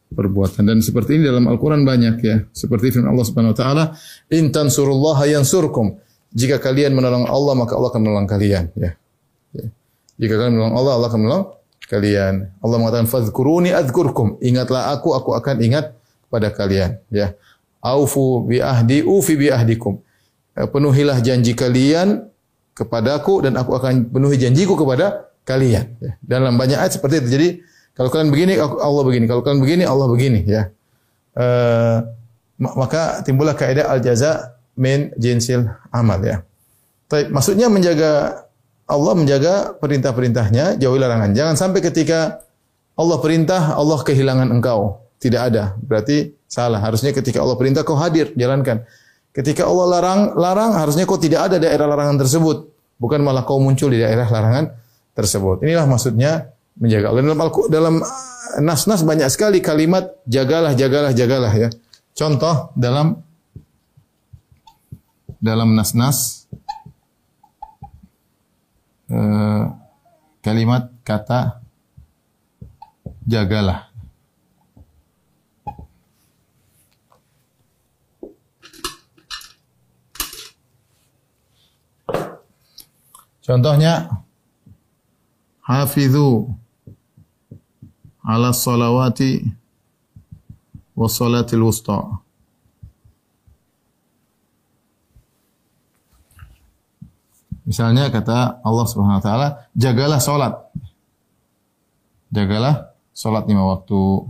perbuatan 0.09 0.65
dan 0.65 0.81
seperti 0.81 1.21
ini 1.21 1.29
dalam 1.29 1.45
Al-Qur'an 1.45 1.85
banyak 1.85 2.17
ya. 2.25 2.37
Seperti 2.57 2.97
firman 2.97 3.13
Allah 3.13 3.27
Subhanahu 3.29 3.53
wa 3.53 3.59
taala, 3.59 3.85
"In 4.33 4.49
tansurullaha 4.49 5.29
yansurkum." 5.29 6.08
Jika 6.35 6.61
kalian 6.61 6.93
menolong 6.93 7.25
Allah, 7.25 7.55
maka 7.57 7.73
Allah 7.77 7.89
akan 7.89 8.03
menolong 8.05 8.29
kalian, 8.29 8.69
ya. 8.77 8.93
ya. 9.57 9.67
Jika 10.21 10.37
kalian 10.37 10.55
menolong 10.57 10.77
Allah, 10.77 10.93
Allah 11.01 11.09
akan 11.09 11.21
menolong 11.25 11.47
kalian. 11.89 12.35
Allah 12.61 12.77
mengatakan, 12.77 13.09
"Fadhkuruni 13.09 13.73
adzkurkum." 13.73 14.37
Ingatlah 14.45 14.93
aku, 14.93 15.17
aku 15.17 15.33
akan 15.33 15.57
ingat 15.65 15.99
pada 16.29 16.53
kalian 16.53 17.01
ya 17.09 17.33
aufu 17.81 18.45
bi 18.45 18.61
ahdi 18.61 19.01
ufi 19.03 19.35
bi 19.35 19.49
ahdikum 19.49 20.01
eh, 20.55 20.69
penuhilah 20.69 21.19
janji 21.25 21.57
kalian 21.57 22.29
kepadaku 22.77 23.43
dan 23.43 23.57
aku 23.59 23.75
akan 23.75 24.13
penuhi 24.13 24.39
janjiku 24.39 24.79
kepada 24.79 25.33
kalian 25.43 25.97
ya. 25.99 26.13
dalam 26.21 26.55
banyak 26.55 26.79
ayat 26.79 27.01
seperti 27.01 27.25
itu 27.25 27.29
jadi 27.33 27.49
kalau 27.97 28.13
kalian 28.13 28.31
begini 28.31 28.55
Allah 28.61 29.03
begini 29.03 29.25
kalau 29.27 29.43
kalian 29.43 29.61
begini 29.65 29.83
Allah 29.89 30.07
begini 30.07 30.41
ya 30.47 30.63
uh, 31.35 32.05
maka 32.61 33.25
timbullah 33.25 33.57
kaidah 33.57 33.89
al 33.89 33.99
jaza 34.05 34.58
min 34.79 35.11
jinsil 35.19 35.67
amal 35.91 36.23
ya 36.23 36.47
Tapi, 37.11 37.29
maksudnya 37.35 37.67
menjaga 37.67 38.47
Allah 38.89 39.13
menjaga 39.19 39.75
perintah-perintahnya 39.77 40.79
jauhi 40.79 40.97
larangan 41.03 41.35
jangan 41.35 41.59
sampai 41.59 41.83
ketika 41.83 42.41
Allah 42.95 43.19
perintah 43.19 43.75
Allah 43.75 43.99
kehilangan 44.01 44.49
engkau 44.55 45.09
tidak 45.19 45.51
ada. 45.53 45.75
Berarti 45.83 46.35
salah. 46.47 46.79
Harusnya 46.79 47.11
ketika 47.11 47.43
Allah 47.43 47.59
perintah 47.59 47.83
kau 47.83 47.99
hadir, 47.99 48.31
jalankan. 48.39 48.87
Ketika 49.35 49.67
Allah 49.67 49.87
larang, 49.99 50.21
larang 50.35 50.73
harusnya 50.75 51.05
kau 51.05 51.19
tidak 51.19 51.51
ada 51.51 51.57
daerah 51.59 51.87
larangan 51.91 52.19
tersebut. 52.23 52.71
Bukan 52.99 53.23
malah 53.23 53.47
kau 53.47 53.63
muncul 53.63 53.91
di 53.91 54.03
daerah 54.03 54.27
larangan 54.27 54.75
tersebut. 55.15 55.63
Inilah 55.63 55.87
maksudnya 55.87 56.55
menjaga 56.79 57.11
Allah. 57.11 57.23
Dalam 57.23 57.39
dalam 57.71 57.95
uh, 58.03 58.59
nas-nas 58.63 59.03
banyak 59.03 59.29
sekali 59.31 59.59
kalimat 59.63 60.19
jagalah, 60.27 60.75
jagalah, 60.75 61.15
jagalah 61.15 61.53
ya. 61.55 61.69
Contoh 62.15 62.75
dalam 62.75 63.23
dalam 65.39 65.75
nas-nas 65.75 66.51
eh, 69.09 69.65
kalimat 70.43 70.91
kata 71.07 71.63
jagalah. 73.27 73.89
Contohnya 83.49 84.13
hafizu 85.65 86.53
ala 88.21 88.53
salawati 88.53 89.41
wa 90.93 91.09
salatil 91.09 91.65
wusta. 91.65 92.21
Misalnya 97.69 98.09
kata 98.09 98.65
Allah 98.65 98.87
Subhanahu 98.89 99.21
wa 99.21 99.25
taala, 99.25 99.49
jagalah 99.77 100.17
salat. 100.25 100.57
Jagalah 102.33 102.97
salat 103.13 103.45
lima 103.45 103.69
waktu. 103.69 104.25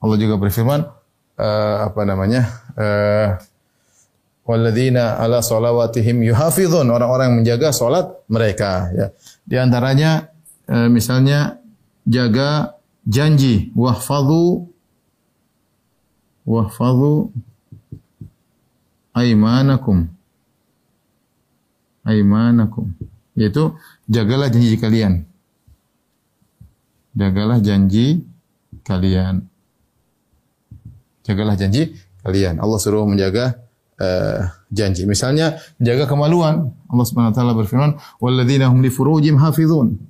Allah 0.00 0.16
juga 0.16 0.40
berfirman 0.40 0.80
uh, 1.36 1.76
apa 1.92 2.00
namanya? 2.08 2.42
Uh, 2.72 3.36
Walladzina 4.48 5.20
ala 5.20 5.44
salawatihim 5.44 6.24
yuhafizun 6.24 6.88
orang-orang 6.88 7.28
yang 7.28 7.38
menjaga 7.44 7.68
salat 7.68 8.08
mereka 8.32 8.88
ya. 8.96 9.12
Di 9.44 9.60
antaranya 9.60 10.32
uh, 10.72 10.88
misalnya 10.88 11.60
jaga 12.08 12.80
janji 13.04 13.68
wahfadhu 13.76 14.72
wahfadhu 16.48 17.28
aimanakum. 19.18 20.06
Aimanakum. 22.06 22.94
Yaitu 23.34 23.74
jagalah 24.08 24.48
janji 24.50 24.76
kalian. 24.78 25.26
Jagalah 27.18 27.58
janji 27.58 28.24
kalian. 28.86 29.46
Jagalah 31.26 31.54
janji 31.58 31.98
kalian. 32.24 32.62
Allah 32.62 32.78
suruh 32.80 33.04
menjaga 33.04 33.58
uh, 34.00 34.48
janji. 34.72 35.04
Misalnya 35.04 35.60
jaga 35.78 36.08
kemaluan. 36.08 36.72
Allah 36.88 37.04
Subhanahu 37.04 37.32
wa 37.32 37.36
taala 37.36 37.52
berfirman, 37.52 37.92
"Walladzina 38.22 38.72
hum 38.72 38.80
li 38.80 38.90
furujihim 38.90 39.36
hafizun." 39.36 40.00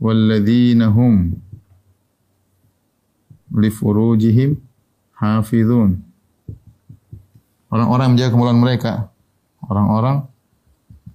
Walladzina 0.00 0.88
hum 0.88 1.36
li 3.52 3.70
furujihim 3.70 4.56
hafizun. 5.20 6.09
Orang-orang 7.70 8.04
yang 8.10 8.14
menjaga 8.18 8.32
kemaluan 8.34 8.58
mereka. 8.58 8.92
Orang-orang 9.62 10.16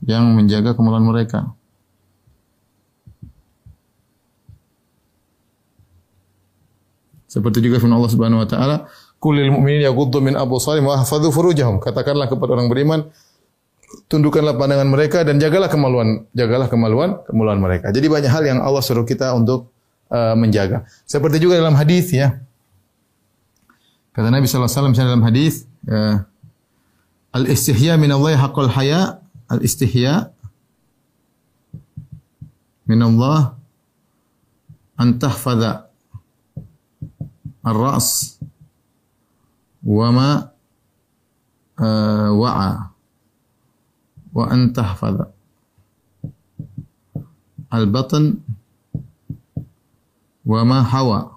yang 0.08 0.24
menjaga 0.32 0.72
kemaluan 0.74 1.04
mereka. 1.04 1.52
Seperti 7.36 7.60
juga 7.60 7.84
firman 7.84 8.00
Allah 8.00 8.12
Subhanahu 8.16 8.40
wa 8.40 8.48
taala, 8.48 8.76
"Qulil 9.20 9.52
mu'minin 9.52 9.84
yaghuddu 9.84 10.24
min 10.24 10.40
absarihim 10.40 10.88
wa 10.88 10.96
yahfazu 10.96 11.36
furujahum." 11.36 11.84
Katakanlah 11.84 12.32
kepada 12.32 12.56
orang 12.56 12.72
beriman, 12.72 13.12
tundukkanlah 14.08 14.56
pandangan 14.56 14.88
mereka 14.88 15.28
dan 15.28 15.36
jagalah 15.36 15.68
kemaluan, 15.68 16.24
jagalah 16.32 16.72
kemaluan 16.72 17.20
kemaluan 17.28 17.60
mereka. 17.60 17.92
Jadi 17.92 18.08
banyak 18.08 18.32
hal 18.32 18.44
yang 18.48 18.64
Allah 18.64 18.80
suruh 18.80 19.04
kita 19.04 19.36
untuk 19.36 19.68
uh, 20.16 20.32
menjaga. 20.40 20.88
Seperti 21.04 21.44
juga 21.44 21.60
dalam 21.60 21.76
hadis 21.76 22.16
ya. 22.16 22.40
Kata 24.16 24.32
Nabi 24.32 24.48
sallallahu 24.48 24.72
alaihi 24.72 24.96
wasallam 24.96 25.12
dalam 25.12 25.26
hadis, 25.28 25.54
uh, 25.92 26.24
Al-istihya 27.36 28.00
min 28.00 28.16
Allah 28.16 28.40
haya. 28.72 29.20
Al-istihya 29.52 30.32
min 32.88 33.00
Allah 33.04 33.60
an 34.96 35.20
tahfadha 35.20 35.92
ar-ra's 37.66 38.40
wa 39.84 40.08
ma 40.10 40.30
uh, 41.78 42.30
wa'a 42.34 42.90
wa 44.34 44.44
an 44.50 44.74
tahfadha 44.74 45.30
al-batn 47.70 48.40
wa 50.46 50.62
ma 50.64 50.80
hawa. 50.86 51.34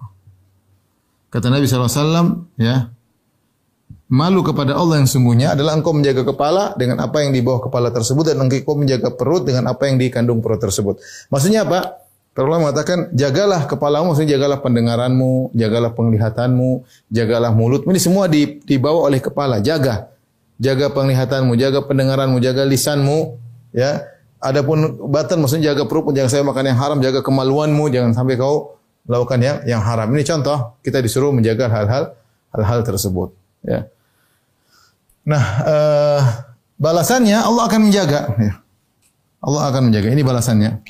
Kata 1.29 1.49
Nabi 1.53 1.69
SAW, 1.69 2.49
ya, 2.57 2.89
Malu 4.09 4.41
kepada 4.41 4.73
Allah 4.73 4.97
yang 4.97 5.05
sungguhnya 5.05 5.53
adalah 5.53 5.77
engkau 5.77 5.93
menjaga 5.93 6.25
kepala 6.25 6.73
dengan 6.73 6.97
apa 6.97 7.21
yang 7.21 7.29
di 7.29 7.45
bawah 7.45 7.69
kepala 7.69 7.93
tersebut 7.93 8.33
dan 8.33 8.41
engkau 8.41 8.73
menjaga 8.73 9.13
perut 9.13 9.45
dengan 9.45 9.69
apa 9.69 9.85
yang 9.85 10.01
dikandung 10.01 10.41
perut 10.41 10.57
tersebut. 10.57 10.97
Maksudnya 11.29 11.61
apa? 11.61 12.01
Para 12.33 12.55
mengatakan 12.55 13.13
jagalah 13.13 13.69
kepalamu, 13.69 14.15
maksudnya 14.15 14.39
jagalah 14.39 14.63
pendengaranmu, 14.65 15.53
jagalah 15.53 15.91
penglihatanmu, 15.93 16.87
jagalah 17.13 17.51
mulut. 17.53 17.85
Ini 17.85 18.01
semua 18.01 18.25
dibawa 18.65 19.11
oleh 19.11 19.21
kepala. 19.21 19.61
Jaga, 19.61 20.09
jaga 20.57 20.89
penglihatanmu, 20.89 21.53
jaga 21.59 21.85
pendengaranmu, 21.85 22.41
jaga 22.41 22.65
lisanmu. 22.65 23.37
Ya, 23.75 24.09
adapun 24.41 25.03
batan 25.11 25.37
maksudnya 25.43 25.75
jaga 25.75 25.85
perut, 25.85 26.09
jangan 26.15 26.31
saya 26.31 26.43
makan 26.47 26.63
yang 26.65 26.79
haram, 26.79 26.97
jaga 27.03 27.19
kemaluanmu, 27.21 27.91
jangan 27.93 28.17
sampai 28.17 28.41
kau 28.41 28.79
lakukan 29.05 29.37
yang 29.37 29.57
yang 29.69 29.81
haram. 29.85 30.09
Ini 30.09 30.23
contoh 30.25 30.79
kita 30.81 30.97
disuruh 31.03 31.29
menjaga 31.29 31.69
hal-hal 31.69 32.17
hal-hal 32.55 32.79
tersebut. 32.81 33.35
Ya. 33.61 33.85
Nah, 35.29 35.45
uh, 35.61 36.21
balasannya 36.81 37.37
Allah 37.37 37.69
akan 37.69 37.79
menjaga. 37.85 38.33
Ya. 38.41 38.53
Allah 39.45 39.61
akan 39.69 39.93
menjaga. 39.93 40.09
Ini 40.09 40.25
balasannya. 40.25 40.81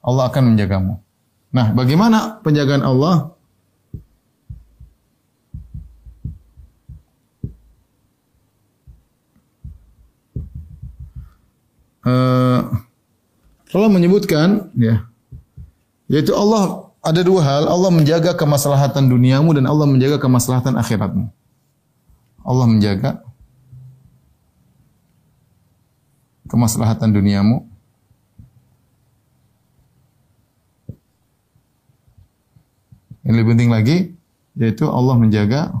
Allah 0.00 0.24
akan 0.32 0.56
menjagamu. 0.56 0.96
Nah, 1.52 1.76
bagaimana 1.76 2.40
penjagaan 2.40 2.80
Allah? 2.80 3.36
Uh, 12.08 12.64
Allah 13.76 13.90
menyebutkan, 13.92 14.72
ya, 14.72 15.04
yaitu 16.08 16.32
Allah 16.32 16.88
ada 17.04 17.20
dua 17.20 17.44
hal. 17.44 17.68
Allah 17.68 17.92
menjaga 17.92 18.32
kemaslahatan 18.32 19.12
duniamu 19.12 19.52
dan 19.52 19.68
Allah 19.68 19.84
menjaga 19.84 20.16
kemaslahatan 20.16 20.80
akhiratmu. 20.80 21.28
Allah 22.48 22.64
menjaga 22.64 23.20
kemaslahatan 26.48 27.12
duniamu. 27.12 27.68
Yang 33.28 33.34
lebih 33.36 33.48
penting 33.52 33.68
lagi 33.68 33.96
yaitu 34.56 34.88
Allah 34.88 35.20
menjaga 35.20 35.76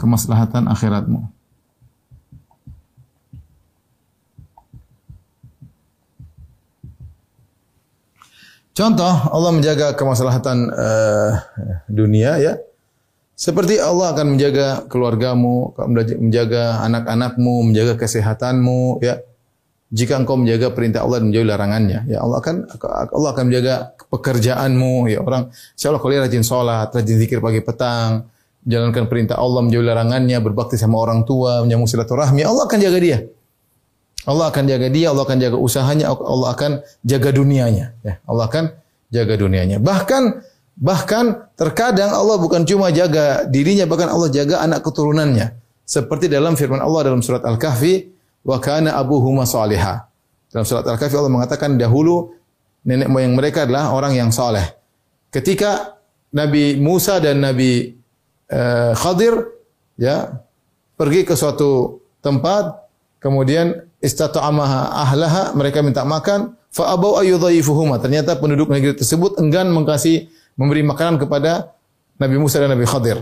kemaslahatan 0.00 0.64
akhiratmu. 0.72 1.28
Contoh 8.72 9.14
Allah 9.32 9.52
menjaga 9.52 9.92
kemaslahatan 9.96 10.68
uh, 10.68 11.32
dunia 11.88 12.40
ya 12.40 12.65
seperti 13.36 13.76
Allah 13.76 14.16
akan 14.16 14.32
menjaga 14.32 14.88
keluargamu, 14.88 15.76
menjaga 16.24 16.80
anak-anakmu, 16.88 17.68
menjaga 17.68 18.00
kesehatanmu, 18.00 19.04
ya. 19.04 19.20
Jika 19.86 20.18
engkau 20.18 20.34
menjaga 20.34 20.74
perintah 20.74 21.06
Allah 21.06 21.22
dan 21.22 21.30
menjauhi 21.30 21.46
larangannya, 21.46 22.10
ya 22.10 22.18
Allah 22.24 22.42
akan 22.42 22.66
Allah 23.14 23.30
akan 23.30 23.44
menjaga 23.46 23.94
pekerjaanmu, 24.10 25.06
ya 25.12 25.22
orang. 25.22 25.54
Insyaallah 25.78 26.02
kalian 26.02 26.20
rajin 26.26 26.42
sholat, 26.42 26.90
rajin 26.90 27.16
zikir 27.22 27.38
pagi 27.38 27.62
petang, 27.62 28.26
jalankan 28.66 29.06
perintah 29.06 29.38
Allah, 29.38 29.62
menjauhi 29.62 29.86
larangannya, 29.86 30.42
berbakti 30.42 30.74
sama 30.74 30.98
orang 30.98 31.22
tua, 31.22 31.62
menyambung 31.62 31.86
silaturahmi, 31.86 32.42
Allah 32.42 32.66
akan 32.66 32.78
jaga 32.82 32.98
dia. 32.98 33.18
Allah 34.26 34.50
akan 34.50 34.64
jaga 34.66 34.86
dia, 34.90 35.06
Allah 35.14 35.22
akan 35.22 35.38
jaga 35.38 35.56
usahanya, 35.60 36.04
Allah 36.10 36.48
akan 36.50 36.70
jaga 37.06 37.30
dunianya, 37.30 37.94
ya. 38.02 38.18
Allah 38.26 38.44
akan 38.50 38.64
jaga 39.14 39.34
dunianya. 39.38 39.78
Bahkan 39.78 40.22
Bahkan 40.76 41.56
terkadang 41.56 42.12
Allah 42.12 42.36
bukan 42.36 42.68
cuma 42.68 42.92
jaga 42.92 43.48
dirinya, 43.48 43.88
bahkan 43.88 44.12
Allah 44.12 44.28
jaga 44.28 44.60
anak 44.60 44.84
keturunannya. 44.84 45.56
Seperti 45.88 46.28
dalam 46.28 46.52
firman 46.52 46.84
Allah 46.84 47.08
dalam 47.12 47.24
surat 47.24 47.40
Al-Kahfi, 47.40 48.12
wa 48.44 48.60
kana 48.60 48.92
abuhuma 49.00 49.48
salihah. 49.48 50.04
Dalam 50.52 50.68
surat 50.68 50.84
Al-Kahfi 50.84 51.16
Allah 51.16 51.32
mengatakan 51.32 51.80
dahulu 51.80 52.36
nenek 52.86 53.08
moyang 53.08 53.32
mereka 53.34 53.64
adalah 53.64 53.90
orang 53.96 54.14
yang 54.14 54.28
saleh. 54.28 54.76
Ketika 55.32 55.96
Nabi 56.30 56.76
Musa 56.76 57.18
dan 57.18 57.40
Nabi 57.40 57.96
uh, 58.52 58.92
Khadir 58.94 59.34
ya 59.96 60.44
pergi 60.94 61.24
ke 61.24 61.34
suatu 61.34 62.00
tempat 62.20 62.86
kemudian 63.18 63.88
istata'amaha 64.04 64.92
ahlaha 65.02 65.42
mereka 65.56 65.80
minta 65.80 66.04
makan 66.04 66.54
fa 66.68 66.92
abau 66.92 67.16
ayyudhaifuhuma 67.16 67.96
ternyata 67.98 68.36
penduduk 68.36 68.68
negeri 68.68 68.94
tersebut 68.96 69.40
enggan 69.40 69.72
mengkasih 69.72 70.28
memberi 70.56 70.82
makanan 70.82 71.20
kepada 71.20 71.76
Nabi 72.16 72.36
Musa 72.40 72.58
dan 72.58 72.72
Nabi 72.72 72.88
Khadir. 72.88 73.20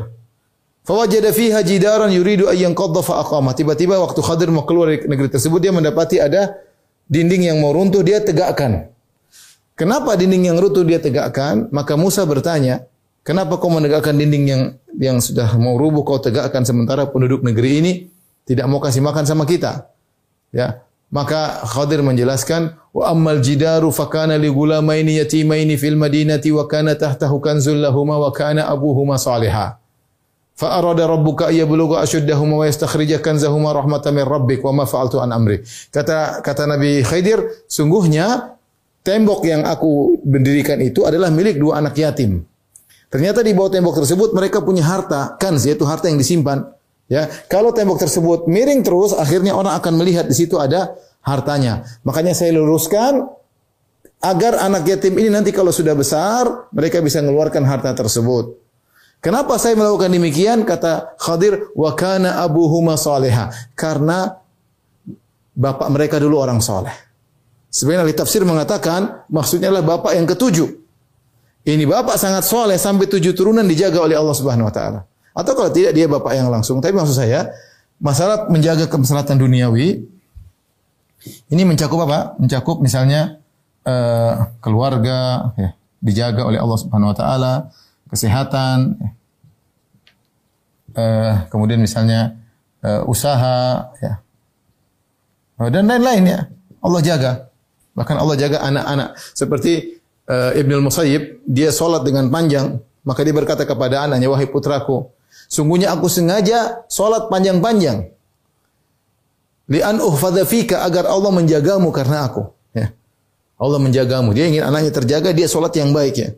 Fawajada 0.84 1.32
fiha 1.34 1.64
jidaran 1.64 2.12
yuridu 2.12 2.46
ayyan 2.46 2.76
qadda 2.76 3.00
fa 3.02 3.24
aqama. 3.24 3.56
Tiba-tiba 3.56 3.98
waktu 3.98 4.20
Khadir 4.22 4.48
mau 4.54 4.62
keluar 4.68 4.92
dari 4.92 5.02
negeri 5.08 5.28
tersebut 5.32 5.58
dia 5.58 5.72
mendapati 5.74 6.20
ada 6.22 6.54
dinding 7.10 7.50
yang 7.50 7.58
mau 7.58 7.74
runtuh 7.74 8.04
dia 8.04 8.20
tegakkan. 8.20 8.92
Kenapa 9.74 10.14
dinding 10.14 10.54
yang 10.54 10.56
runtuh 10.60 10.86
dia 10.86 11.02
tegakkan? 11.02 11.72
Maka 11.74 11.98
Musa 11.98 12.22
bertanya, 12.28 12.84
"Kenapa 13.26 13.58
kau 13.58 13.72
menegakkan 13.72 14.14
dinding 14.14 14.44
yang 14.46 14.62
yang 14.94 15.18
sudah 15.18 15.56
mau 15.58 15.74
rubuh 15.74 16.06
kau 16.06 16.22
tegakkan 16.22 16.62
sementara 16.62 17.10
penduduk 17.10 17.42
negeri 17.42 17.70
ini 17.82 17.92
tidak 18.44 18.68
mau 18.70 18.78
kasih 18.78 19.00
makan 19.00 19.24
sama 19.24 19.48
kita?" 19.48 19.88
Ya. 20.54 20.83
Maka 21.14 21.62
Khadir 21.62 22.02
menjelaskan, 22.02 22.74
"Wa 22.90 23.14
ammal 23.14 23.38
jidaru 23.38 23.94
fakana 23.94 24.34
li 24.34 24.50
gulamaini 24.50 25.22
yatimaini 25.22 25.78
fil 25.78 25.94
madinati 25.94 26.50
wa 26.50 26.66
kana 26.66 26.98
tahtahu 26.98 27.38
kanzul 27.38 27.78
lahumā 27.78 28.18
wa 28.18 28.34
kana 28.34 28.66
abuhuma 28.66 29.14
salihah." 29.14 29.78
Fa 30.58 30.78
arada 30.78 31.06
rabbuka 31.06 31.54
yablugha 31.54 32.02
ashuddahuma 32.02 32.62
wa 32.62 32.66
yastakhrija 32.66 33.22
kanzahuma 33.22 33.70
rahmatan 33.74 34.10
min 34.10 34.26
rabbik 34.26 34.62
wa 34.66 34.82
ma 34.82 34.84
fa'altu 34.86 35.22
an 35.22 35.30
amri. 35.30 35.62
Kata 35.94 36.42
kata 36.42 36.66
Nabi 36.66 37.06
Khidir, 37.06 37.66
sungguhnya 37.70 38.58
tembok 39.06 39.46
yang 39.46 39.62
aku 39.66 40.18
berdirikan 40.22 40.82
itu 40.82 41.06
adalah 41.06 41.30
milik 41.30 41.62
dua 41.62 41.78
anak 41.78 41.94
yatim. 41.94 42.42
Ternyata 43.06 43.46
di 43.46 43.54
bawah 43.54 43.70
tembok 43.70 44.02
tersebut 44.02 44.34
mereka 44.34 44.62
punya 44.66 44.82
harta, 44.82 45.38
kan 45.38 45.54
yaitu 45.62 45.86
harta 45.86 46.10
yang 46.10 46.18
disimpan. 46.18 46.73
Ya, 47.04 47.28
kalau 47.52 47.70
tembok 47.76 48.00
tersebut 48.00 48.48
miring 48.48 48.80
terus, 48.80 49.12
akhirnya 49.12 49.52
orang 49.52 49.76
akan 49.76 50.00
melihat 50.00 50.24
di 50.24 50.32
situ 50.32 50.56
ada 50.56 50.96
hartanya. 51.20 51.84
Makanya 52.00 52.32
saya 52.32 52.56
luruskan 52.56 53.28
agar 54.24 54.56
anak 54.64 54.88
yatim 54.88 55.20
ini 55.20 55.28
nanti 55.28 55.52
kalau 55.52 55.68
sudah 55.68 55.92
besar, 55.92 56.68
mereka 56.72 57.04
bisa 57.04 57.20
mengeluarkan 57.20 57.64
harta 57.68 57.92
tersebut. 57.92 58.56
Kenapa 59.20 59.56
saya 59.56 59.76
melakukan 59.76 60.12
demikian? 60.12 60.68
Kata 60.68 61.16
Khadir, 61.16 61.72
wa 61.72 61.96
kana 61.96 62.44
abuhuma 62.44 62.96
saleha. 62.96 63.52
Karena 63.72 64.36
bapak 65.56 65.88
mereka 65.88 66.16
dulu 66.20 66.40
orang 66.40 66.60
soleh. 66.60 66.92
Sebenarnya 67.72 68.04
ahli 68.04 68.14
tafsir 68.14 68.44
mengatakan 68.44 69.24
maksudnya 69.32 69.72
adalah 69.72 69.96
bapak 69.96 70.12
yang 70.12 70.28
ketujuh. 70.28 70.68
Ini 71.64 71.84
bapak 71.88 72.20
sangat 72.20 72.44
soleh 72.44 72.76
sampai 72.76 73.08
tujuh 73.08 73.32
turunan 73.32 73.64
dijaga 73.64 74.04
oleh 74.04 74.12
Allah 74.12 74.36
Subhanahu 74.36 74.68
Wa 74.68 74.74
Taala. 74.76 75.00
Atau 75.34 75.58
kalau 75.58 75.70
tidak 75.74 75.92
dia 75.98 76.06
bapak 76.06 76.38
yang 76.38 76.48
langsung. 76.48 76.78
Tapi 76.78 76.94
maksud 76.94 77.18
saya 77.18 77.50
masalah 77.98 78.46
menjaga 78.46 78.86
kemaslahatan 78.86 79.38
duniawi 79.38 80.06
ini 81.50 81.62
mencakup 81.64 82.04
apa? 82.04 82.36
Mencakup 82.36 82.84
misalnya 82.84 83.40
uh, 83.88 84.52
keluarga 84.60 85.50
ya, 85.56 85.70
dijaga 86.04 86.44
oleh 86.44 86.60
Allah 86.60 86.78
Subhanahu 86.78 87.12
Wa 87.12 87.16
Taala 87.16 87.54
kesehatan, 88.12 89.00
uh, 90.94 91.32
kemudian 91.48 91.80
misalnya 91.80 92.36
uh, 92.84 93.02
usaha, 93.08 93.90
ya, 93.98 94.20
dan 95.58 95.88
lain-lain 95.88 96.22
ya. 96.28 96.40
Allah 96.84 97.00
jaga. 97.00 97.32
Bahkan 97.96 98.16
Allah 98.20 98.36
jaga 98.36 98.60
anak-anak. 98.60 99.16
Seperti 99.32 99.96
uh, 100.28 100.52
Ibnul 100.52 100.84
Musayyib, 100.84 101.40
dia 101.48 101.72
sholat 101.72 102.04
dengan 102.04 102.28
panjang, 102.28 102.76
maka 103.02 103.24
dia 103.24 103.32
berkata 103.32 103.64
kepada 103.64 104.04
anaknya, 104.04 104.28
wahai 104.28 104.44
putraku, 104.44 105.08
sungguhnya 105.54 105.94
aku 105.94 106.10
sengaja 106.10 106.82
sholat 106.90 107.30
panjang-panjang. 107.30 108.10
Li'an 109.70 110.02
uhfadha 110.02 110.42
agar 110.82 111.06
Allah 111.06 111.30
menjagamu 111.30 111.94
karena 111.94 112.26
aku. 112.26 112.50
Ya. 112.74 112.90
Allah 113.54 113.78
menjagamu. 113.78 114.34
Dia 114.34 114.50
ingin 114.50 114.66
anaknya 114.66 114.90
terjaga, 114.90 115.30
dia 115.30 115.46
sholat 115.46 115.72
yang 115.78 115.94
baik 115.94 116.14
ya. 116.18 116.28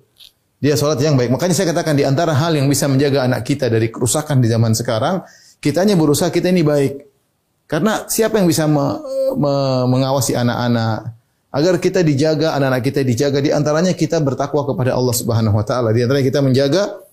Dia 0.61 0.77
sholat 0.77 1.01
yang 1.01 1.17
baik. 1.17 1.33
Makanya 1.33 1.55
saya 1.57 1.73
katakan 1.73 1.97
di 1.97 2.05
antara 2.05 2.37
hal 2.37 2.53
yang 2.55 2.69
bisa 2.69 2.87
menjaga 2.87 3.25
anak 3.25 3.43
kita 3.49 3.73
dari 3.73 3.89
kerusakan 3.89 4.39
di 4.39 4.47
zaman 4.53 4.77
sekarang, 4.77 5.25
kitanya 5.59 5.97
berusaha 5.97 6.29
kita 6.29 6.53
ini 6.53 6.63
baik. 6.63 6.93
Karena 7.67 8.07
siapa 8.07 8.39
yang 8.39 8.47
bisa 8.47 8.71
me, 8.71 9.03
me, 9.35 9.55
mengawasi 9.91 10.39
anak-anak 10.39 11.17
agar 11.51 11.75
kita 11.83 12.01
dijaga, 12.07 12.55
anak-anak 12.55 12.83
kita 12.85 13.01
dijaga 13.03 13.43
di 13.43 13.51
antaranya 13.51 13.91
kita 13.91 14.23
bertakwa 14.23 14.63
kepada 14.63 14.95
Allah 14.95 15.15
Subhanahu 15.17 15.57
wa 15.57 15.65
taala. 15.67 15.91
Di 15.91 16.07
antaranya 16.07 16.27
kita 16.31 16.41
menjaga 16.47 17.06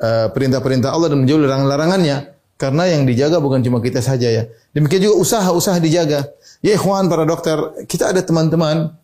uh, 0.00 0.30
perintah-perintah 0.30 0.90
Allah 0.94 1.12
dan 1.12 1.22
menjauhi 1.22 1.44
larangan-larangannya. 1.44 2.32
Karena 2.54 2.86
yang 2.86 3.02
dijaga 3.02 3.42
bukan 3.42 3.66
cuma 3.66 3.82
kita 3.82 3.98
saja 3.98 4.30
ya. 4.30 4.46
Demikian 4.70 5.10
juga 5.10 5.14
usaha-usaha 5.18 5.82
dijaga. 5.82 6.30
Ya 6.62 6.78
ikhwan 6.78 7.10
para 7.10 7.26
dokter, 7.26 7.58
kita 7.90 8.14
ada 8.14 8.22
teman-teman 8.22 8.94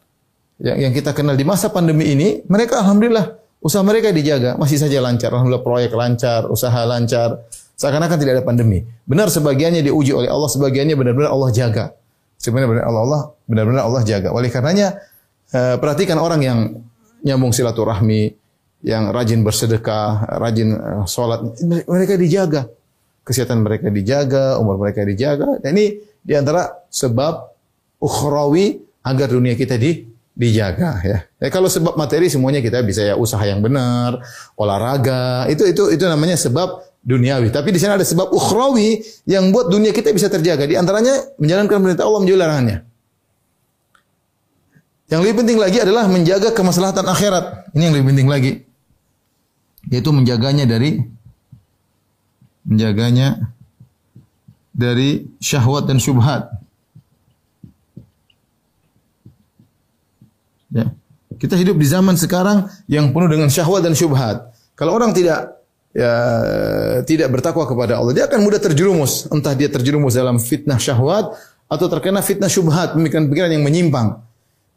yang, 0.63 0.79
yang 0.89 0.93
kita 0.95 1.11
kenal 1.11 1.35
di 1.35 1.43
masa 1.43 1.67
pandemi 1.67 2.15
ini, 2.15 2.47
mereka 2.47 2.79
alhamdulillah 2.79 3.41
Usaha 3.61 3.85
mereka 3.85 4.09
dijaga, 4.09 4.57
masih 4.57 4.81
saja 4.81 5.05
lancar. 5.05 5.29
Alhamdulillah 5.37 5.61
proyek 5.61 5.93
lancar, 5.93 6.49
usaha 6.49 6.81
lancar. 6.89 7.45
Seakan-akan 7.77 8.17
tidak 8.17 8.41
ada 8.41 8.45
pandemi. 8.45 8.81
Benar 9.05 9.29
sebagiannya 9.29 9.85
diuji 9.85 10.17
oleh 10.17 10.33
Allah, 10.33 10.49
sebagiannya 10.49 10.97
benar-benar 10.97 11.29
Allah 11.29 11.53
jaga. 11.53 11.85
Sebenarnya 12.41 12.69
benar 12.73 12.85
Allah 12.89 13.03
Allah 13.05 13.23
benar-benar 13.45 13.83
Allah 13.85 14.03
jaga. 14.09 14.33
Oleh 14.33 14.49
karenanya 14.49 14.97
eh, 15.53 15.77
perhatikan 15.77 16.17
orang 16.17 16.41
yang 16.41 16.59
nyambung 17.21 17.53
silaturahmi, 17.53 18.33
yang 18.81 19.13
rajin 19.13 19.45
bersedekah, 19.45 20.27
rajin 20.41 20.77
eh, 20.77 21.05
sholat, 21.05 21.45
mereka 21.87 22.17
dijaga. 22.17 22.69
Kesehatan 23.21 23.63
mereka 23.63 23.93
dijaga, 23.93 24.57
umur 24.59 24.81
mereka 24.81 25.05
dijaga. 25.05 25.61
Dan 25.61 25.77
ini 25.77 26.01
di 26.25 26.33
antara 26.35 26.67
sebab 26.89 27.53
ukhrawi 28.01 28.81
agar 29.05 29.29
dunia 29.29 29.55
kita 29.55 29.77
di 29.77 30.09
dijaga 30.33 31.05
ya. 31.05 31.19
ya. 31.37 31.49
Kalau 31.53 31.69
sebab 31.69 32.01
materi 32.01 32.33
semuanya 32.33 32.65
kita 32.65 32.81
bisa 32.81 33.05
ya 33.05 33.15
usaha 33.15 33.45
yang 33.45 33.61
benar, 33.61 34.25
olahraga, 34.57 35.45
itu 35.53 35.69
itu 35.69 35.93
itu 35.93 36.05
namanya 36.09 36.41
sebab 36.41 36.81
duniawi. 37.05 37.53
Tapi 37.53 37.69
di 37.73 37.81
sana 37.81 38.01
ada 38.01 38.07
sebab 38.09 38.33
ukhrawi 38.33 39.05
yang 39.29 39.53
buat 39.53 39.69
dunia 39.69 39.93
kita 39.93 40.13
bisa 40.17 40.33
terjaga. 40.33 40.65
Di 40.65 40.81
antaranya 40.81 41.37
menjalankan 41.37 41.77
perintah 41.81 42.05
Allah 42.09 42.21
menjauhi 42.25 42.41
larangannya. 42.41 42.79
Yang 45.11 45.21
lebih 45.27 45.37
penting 45.43 45.59
lagi 45.59 45.79
adalah 45.83 46.07
menjaga 46.07 46.55
kemaslahatan 46.55 47.05
akhirat. 47.05 47.75
Ini 47.75 47.83
yang 47.91 47.95
lebih 47.99 48.09
penting 48.15 48.29
lagi. 48.31 48.53
Yaitu 49.91 50.15
menjaganya 50.15 50.65
dari 50.65 51.03
menjaganya 52.65 53.51
dari 54.71 55.27
syahwat 55.43 55.91
dan 55.91 55.99
syubhat. 55.99 56.49
Ya. 60.71 60.95
Kita 61.37 61.59
hidup 61.59 61.77
di 61.77 61.87
zaman 61.89 62.15
sekarang 62.15 62.71
yang 62.87 63.11
penuh 63.11 63.27
dengan 63.27 63.51
syahwat 63.51 63.83
dan 63.83 63.99
syubhat. 63.99 64.55
Kalau 64.79 64.95
orang 64.95 65.11
tidak 65.11 65.61
ya 65.91 66.15
tidak 67.03 67.29
bertakwa 67.35 67.67
kepada 67.67 67.99
Allah, 67.99 68.15
dia 68.15 68.25
akan 68.31 68.41
mudah 68.47 68.63
terjerumus. 68.63 69.27
Entah 69.29 69.53
dia 69.59 69.67
terjerumus 69.67 70.15
dalam 70.15 70.39
fitnah 70.39 70.79
syahwat 70.79 71.35
atau 71.67 71.87
terkena 71.91 72.23
fitnah 72.23 72.49
syubhat, 72.49 72.95
pemikiran-pemikiran 72.95 73.51
yang 73.51 73.65
menyimpang. 73.67 74.23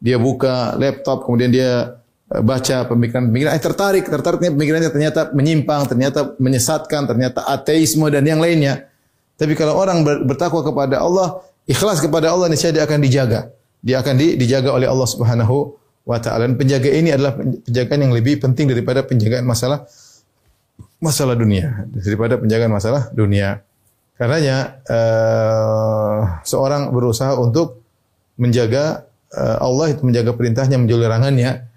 Dia 0.02 0.18
buka 0.18 0.74
laptop, 0.76 1.24
kemudian 1.24 1.54
dia 1.54 2.02
baca 2.24 2.88
pemikiran-pemikiran, 2.88 3.52
eh 3.52 3.62
tertarik, 3.62 4.04
tertariknya 4.08 4.50
pemikirannya 4.56 4.90
ternyata 4.90 5.20
menyimpang, 5.36 5.84
ternyata 5.84 6.32
menyesatkan, 6.40 7.04
ternyata 7.04 7.44
ateisme 7.44 8.08
dan 8.08 8.24
yang 8.24 8.40
lainnya. 8.40 8.88
Tapi 9.36 9.52
kalau 9.58 9.76
orang 9.76 10.00
bertakwa 10.24 10.64
kepada 10.64 11.04
Allah, 11.04 11.44
ikhlas 11.68 12.00
kepada 12.00 12.32
Allah, 12.32 12.48
niscaya 12.48 12.72
dia 12.72 12.84
akan 12.88 13.00
dijaga. 13.02 13.52
Dia 13.84 14.00
akan 14.00 14.14
di, 14.16 14.40
dijaga 14.40 14.72
oleh 14.72 14.88
Allah 14.88 15.04
Subhanahu 15.04 15.76
wa 16.08 16.16
taala. 16.16 16.48
Penjaga 16.56 16.88
ini 16.88 17.12
adalah 17.12 17.36
penjagaan 17.36 18.00
yang 18.08 18.14
lebih 18.16 18.40
penting 18.40 18.72
daripada 18.72 19.04
penjagaan 19.04 19.44
masalah 19.44 19.84
masalah 21.02 21.36
dunia, 21.36 21.84
daripada 21.92 22.40
penjagaan 22.40 22.72
masalah 22.72 23.12
dunia. 23.12 23.60
Karenanya 24.14 24.80
uh, 24.86 26.40
seorang 26.46 26.94
berusaha 26.94 27.34
untuk 27.36 27.82
menjaga 28.38 29.04
uh, 29.34 29.58
Allah 29.60 29.92
itu 29.92 30.06
menjaga 30.06 30.32
perintahnya, 30.32 30.80
menjauhi 30.80 31.02
larangannya. 31.04 31.73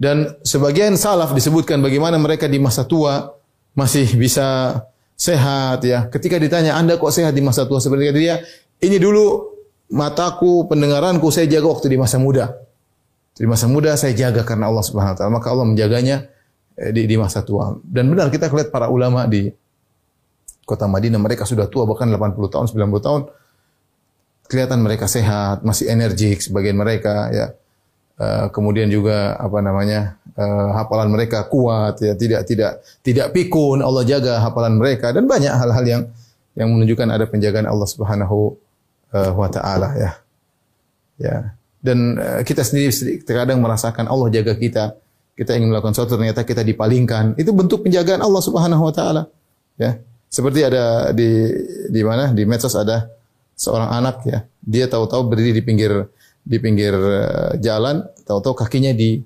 Dan 0.00 0.40
sebagian 0.40 0.96
salaf 0.96 1.36
disebutkan 1.36 1.84
bagaimana 1.84 2.16
mereka 2.16 2.48
di 2.48 2.56
masa 2.56 2.88
tua 2.88 3.36
masih 3.76 4.08
bisa 4.16 4.80
sehat 5.12 5.84
ya. 5.84 6.08
Ketika 6.08 6.40
ditanya, 6.40 6.80
"Anda 6.80 6.96
kok 6.96 7.12
sehat 7.12 7.36
di 7.36 7.44
masa 7.44 7.68
tua?" 7.68 7.84
seperti 7.84 8.08
dia, 8.16 8.40
"Ini 8.80 8.96
dulu 8.96 9.52
mataku, 9.92 10.64
pendengaranku 10.72 11.28
saya 11.28 11.44
jaga 11.44 11.68
waktu 11.68 11.92
di 11.92 12.00
masa 12.00 12.16
muda." 12.16 12.48
Di 13.36 13.44
masa 13.44 13.68
muda 13.68 13.92
saya 14.00 14.16
jaga 14.16 14.40
karena 14.40 14.72
Allah 14.72 14.84
Subhanahu 14.84 15.12
wa 15.12 15.18
taala, 15.20 15.32
maka 15.36 15.48
Allah 15.52 15.68
menjaganya 15.68 16.16
eh, 16.80 16.96
di, 16.96 17.04
di 17.04 17.20
masa 17.20 17.44
tua. 17.44 17.76
Dan 17.84 18.08
benar 18.08 18.32
kita 18.32 18.48
lihat 18.48 18.72
para 18.72 18.88
ulama 18.88 19.28
di 19.28 19.52
kota 20.64 20.88
Madinah 20.88 21.20
mereka 21.20 21.44
sudah 21.44 21.68
tua 21.68 21.84
bahkan 21.84 22.08
80 22.08 22.40
tahun, 22.48 22.66
90 22.72 23.04
tahun. 23.04 23.22
Kelihatan 24.48 24.80
mereka 24.80 25.04
sehat, 25.04 25.60
masih 25.60 25.92
energik 25.92 26.40
sebagian 26.40 26.80
mereka 26.80 27.28
ya. 27.36 27.52
Uh, 28.20 28.52
kemudian 28.52 28.92
juga 28.92 29.32
apa 29.40 29.64
namanya 29.64 30.20
uh, 30.36 30.76
hafalan 30.76 31.08
mereka 31.08 31.48
kuat 31.48 32.04
ya 32.04 32.12
tidak 32.12 32.44
tidak 32.44 32.84
tidak 33.00 33.32
pikun 33.32 33.80
Allah 33.80 34.04
jaga 34.04 34.44
hafalan 34.44 34.76
mereka 34.76 35.08
dan 35.08 35.24
banyak 35.24 35.48
hal-hal 35.48 35.84
yang 35.88 36.02
yang 36.52 36.68
menunjukkan 36.68 37.08
ada 37.08 37.24
penjagaan 37.24 37.64
Allah 37.64 37.88
Subhanahu 37.88 38.60
uh, 39.16 39.32
wa 39.32 39.48
taala 39.48 39.96
ya 39.96 40.10
ya 41.16 41.56
dan 41.80 42.20
uh, 42.20 42.40
kita 42.44 42.60
sendiri 42.60 42.92
terkadang 43.24 43.58
merasakan 43.60 44.06
Allah 44.06 44.28
jaga 44.28 44.52
kita. 44.52 44.94
Kita 45.32 45.56
ingin 45.56 45.72
melakukan 45.72 45.96
sesuatu 45.96 46.20
ternyata 46.20 46.44
kita 46.44 46.60
dipalingkan. 46.60 47.32
Itu 47.40 47.56
bentuk 47.56 47.88
penjagaan 47.88 48.20
Allah 48.20 48.42
Subhanahu 48.44 48.84
wa 48.84 48.92
taala. 48.92 49.22
Ya. 49.80 49.96
Seperti 50.30 50.62
ada 50.62 51.10
di 51.16 51.48
di 51.90 52.00
mana 52.04 52.30
di 52.30 52.44
medsos 52.44 52.76
ada 52.76 53.08
seorang 53.56 53.90
anak 53.90 54.16
ya, 54.28 54.38
dia 54.62 54.86
tahu-tahu 54.86 55.26
berdiri 55.26 55.58
di 55.58 55.62
pinggir 55.64 56.06
di 56.44 56.56
pinggir 56.58 56.92
eh, 56.94 57.50
jalan, 57.60 58.04
tahu-tahu 58.24 58.64
kakinya 58.64 58.92
di 58.94 59.20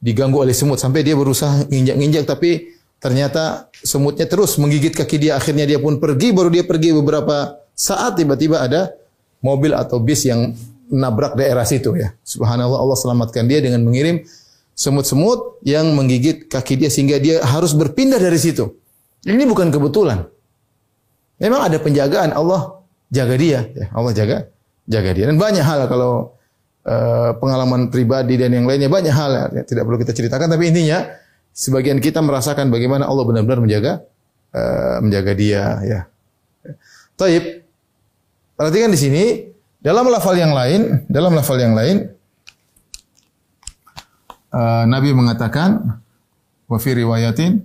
diganggu 0.00 0.40
oleh 0.40 0.56
semut 0.56 0.80
sampai 0.80 1.04
dia 1.04 1.12
berusaha 1.12 1.68
nginjak-nginjak 1.68 2.24
tapi 2.24 2.72
ternyata 2.96 3.68
semutnya 3.84 4.24
terus 4.24 4.56
menggigit 4.56 4.96
kaki 4.96 5.20
dia 5.20 5.36
akhirnya 5.36 5.68
dia 5.68 5.76
pun 5.76 6.00
pergi 6.00 6.32
baru 6.32 6.48
dia 6.48 6.64
pergi 6.64 6.96
beberapa 6.96 7.60
saat 7.76 8.16
tiba-tiba 8.16 8.64
ada 8.64 8.96
mobil 9.44 9.76
atau 9.76 10.00
bis 10.00 10.24
yang 10.24 10.52
nabrak 10.90 11.36
daerah 11.36 11.64
situ 11.64 11.96
ya. 11.96 12.12
Subhanallah 12.26 12.80
Allah 12.80 12.98
selamatkan 12.98 13.46
dia 13.46 13.62
dengan 13.62 13.80
mengirim 13.84 14.24
semut-semut 14.74 15.60
yang 15.64 15.92
menggigit 15.92 16.48
kaki 16.48 16.80
dia 16.80 16.90
sehingga 16.92 17.20
dia 17.20 17.40
harus 17.44 17.76
berpindah 17.76 18.20
dari 18.20 18.36
situ. 18.36 18.72
Ini 19.24 19.44
bukan 19.44 19.68
kebetulan. 19.68 20.24
Memang 21.40 21.72
ada 21.72 21.76
penjagaan 21.80 22.32
Allah 22.36 22.84
jaga 23.08 23.34
dia, 23.36 23.64
ya. 23.72 23.86
Allah 23.96 24.12
jaga 24.12 24.36
jaga 24.90 25.10
dia. 25.14 25.30
Dan 25.30 25.38
banyak 25.38 25.62
hal 25.62 25.86
kalau 25.86 26.34
uh, 26.84 27.30
pengalaman 27.38 27.88
pribadi 27.94 28.34
dan 28.34 28.50
yang 28.50 28.66
lainnya 28.66 28.90
banyak 28.90 29.14
hal 29.14 29.54
ya. 29.54 29.62
tidak 29.62 29.86
perlu 29.86 29.98
kita 30.02 30.10
ceritakan. 30.10 30.50
Tapi 30.50 30.64
intinya 30.74 31.06
sebagian 31.54 32.02
kita 32.02 32.18
merasakan 32.18 32.74
bagaimana 32.74 33.06
Allah 33.06 33.22
benar-benar 33.22 33.62
menjaga 33.62 33.92
uh, 34.50 34.98
menjaga 34.98 35.32
dia. 35.38 35.64
Ya. 35.86 36.00
Taib. 37.14 37.62
Perhatikan 38.58 38.92
di 38.92 39.00
sini 39.00 39.24
dalam 39.80 40.04
lafal 40.12 40.36
yang 40.36 40.52
lain, 40.52 41.08
dalam 41.08 41.32
lafal 41.32 41.56
yang 41.56 41.72
lain 41.72 42.12
uh, 44.52 44.84
Nabi 44.86 45.14
mengatakan 45.14 46.00
wa 46.70 46.78
fi 46.78 46.90
riwayatin 46.94 47.62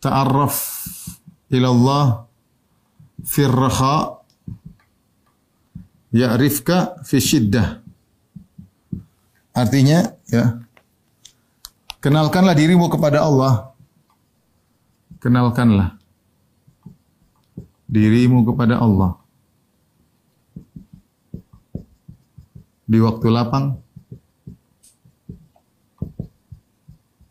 ta'arraf 0.00 0.56
ila 1.52 1.68
Allah 1.68 2.04
fi 3.32 3.48
raha 3.48 4.20
ya'rifka 6.12 7.00
fi 7.00 7.16
syiddah. 7.16 7.80
Artinya 9.56 10.04
ya 10.28 10.60
kenalkanlah 12.04 12.52
dirimu 12.52 12.92
kepada 12.92 13.24
Allah. 13.24 13.72
Kenalkanlah 15.16 15.96
dirimu 17.88 18.44
kepada 18.44 18.76
Allah. 18.84 19.16
Di 22.84 23.00
waktu 23.00 23.26
lapang 23.32 23.80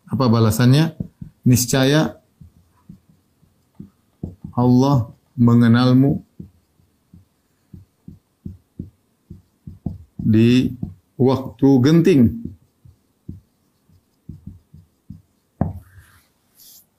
apa 0.09 0.25
balasannya? 0.25 0.97
Niscaya 1.45 2.21
Allah 4.53 5.20
mengenalmu 5.41 6.21
di 10.21 10.69
waktu 11.17 11.69
genting. 11.81 12.21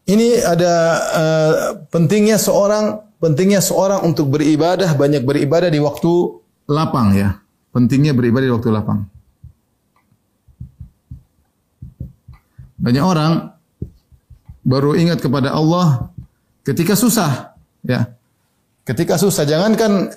Ini 0.03 0.43
ada 0.43 0.75
uh, 1.15 1.55
pentingnya 1.87 2.35
seorang 2.37 3.07
pentingnya 3.23 3.63
seorang 3.63 4.03
untuk 4.03 4.35
beribadah 4.35 4.91
banyak 4.99 5.23
beribadah 5.23 5.71
di 5.71 5.79
waktu 5.79 6.43
lapang 6.67 7.15
ya. 7.15 7.39
Pentingnya 7.71 8.11
beribadah 8.13 8.47
di 8.51 8.55
waktu 8.59 8.69
lapang. 8.75 9.07
Banyak 12.83 13.05
orang 13.07 13.55
baru 14.67 14.99
ingat 14.99 15.23
kepada 15.23 15.55
Allah 15.55 16.13
Ketika 16.63 16.95
susah, 16.95 17.59
ya. 17.83 18.15
Ketika 18.83 19.15
susah, 19.15 19.47
jangankan 19.47 20.11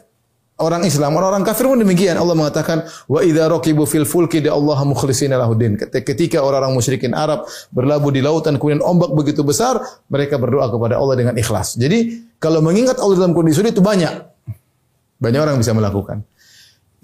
orang 0.57 0.87
Islam, 0.87 1.13
orang-orang 1.19 1.43
kafir 1.45 1.67
pun 1.67 1.77
demikian. 1.77 2.15
Allah 2.17 2.33
mengatakan, 2.33 2.87
"Wa 3.05 3.21
idza 3.21 3.45
raqibu 3.45 3.83
fil 3.85 4.07
fulki 4.07 4.41
da 4.41 4.55
Allah 4.55 4.81
mukhlishina 4.87 5.35
lahuddin." 5.37 5.77
Ketika 5.77 6.41
orang-orang 6.41 6.73
musyrikin 6.73 7.11
Arab 7.13 7.45
berlabuh 7.75 8.09
di 8.09 8.23
lautan 8.23 8.55
kemudian 8.57 8.81
ombak 8.81 9.11
begitu 9.13 9.45
besar, 9.45 9.77
mereka 10.09 10.39
berdoa 10.39 10.71
kepada 10.71 10.97
Allah 10.97 11.15
dengan 11.19 11.35
ikhlas. 11.37 11.77
Jadi, 11.77 12.25
kalau 12.39 12.63
mengingat 12.63 12.97
Allah 12.97 13.21
dalam 13.21 13.35
kondisi 13.37 13.61
sulit 13.61 13.75
itu 13.75 13.83
banyak. 13.83 14.11
Banyak 15.21 15.39
orang 15.39 15.57
bisa 15.59 15.71
melakukan. 15.71 16.23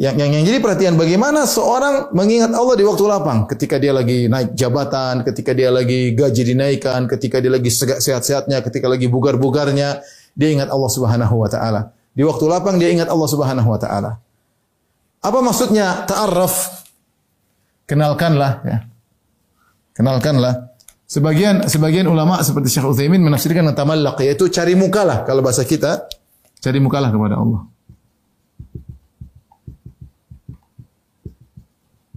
Yang, 0.01 0.15
yang, 0.17 0.31
yang 0.33 0.43
jadi 0.49 0.57
perhatian 0.65 0.93
bagaimana 0.97 1.45
seorang 1.45 2.09
mengingat 2.17 2.49
Allah 2.57 2.73
di 2.73 2.81
waktu 2.81 3.05
lapang, 3.05 3.45
ketika 3.45 3.77
dia 3.77 3.93
lagi 3.93 4.25
naik 4.25 4.57
jabatan, 4.57 5.21
ketika 5.21 5.53
dia 5.53 5.69
lagi 5.69 6.17
gaji 6.17 6.41
dinaikkan, 6.41 7.05
ketika 7.05 7.37
dia 7.37 7.53
lagi 7.53 7.69
sehat-sehatnya, 7.69 8.65
ketika 8.65 8.89
lagi 8.89 9.05
bugar-bugarnya, 9.05 10.01
dia 10.35 10.49
ingat 10.51 10.69
Allah 10.71 10.91
Subhanahu 10.91 11.35
wa 11.35 11.49
taala. 11.51 11.81
Di 12.11 12.23
waktu 12.27 12.43
lapang 12.47 12.75
dia 12.77 12.91
ingat 12.91 13.07
Allah 13.07 13.29
Subhanahu 13.29 13.67
wa 13.69 13.79
taala. 13.79 14.11
Apa 15.21 15.39
maksudnya 15.39 16.03
ta'arraf? 16.07 16.85
Kenalkanlah 17.85 18.51
ya. 18.65 18.77
Kenalkanlah. 19.93 20.71
Sebagian 21.05 21.67
sebagian 21.67 22.07
ulama 22.07 22.39
seperti 22.39 22.71
Syekh 22.71 22.87
Utsaimin 22.87 23.19
menafsirkan 23.19 23.67
tamallaq 23.75 24.23
yaitu 24.23 24.47
cari 24.47 24.79
mukalah 24.79 25.27
kalau 25.27 25.43
bahasa 25.43 25.67
kita 25.67 26.07
cari 26.63 26.79
mukalah 26.79 27.11
kepada 27.11 27.35
Allah. 27.35 27.67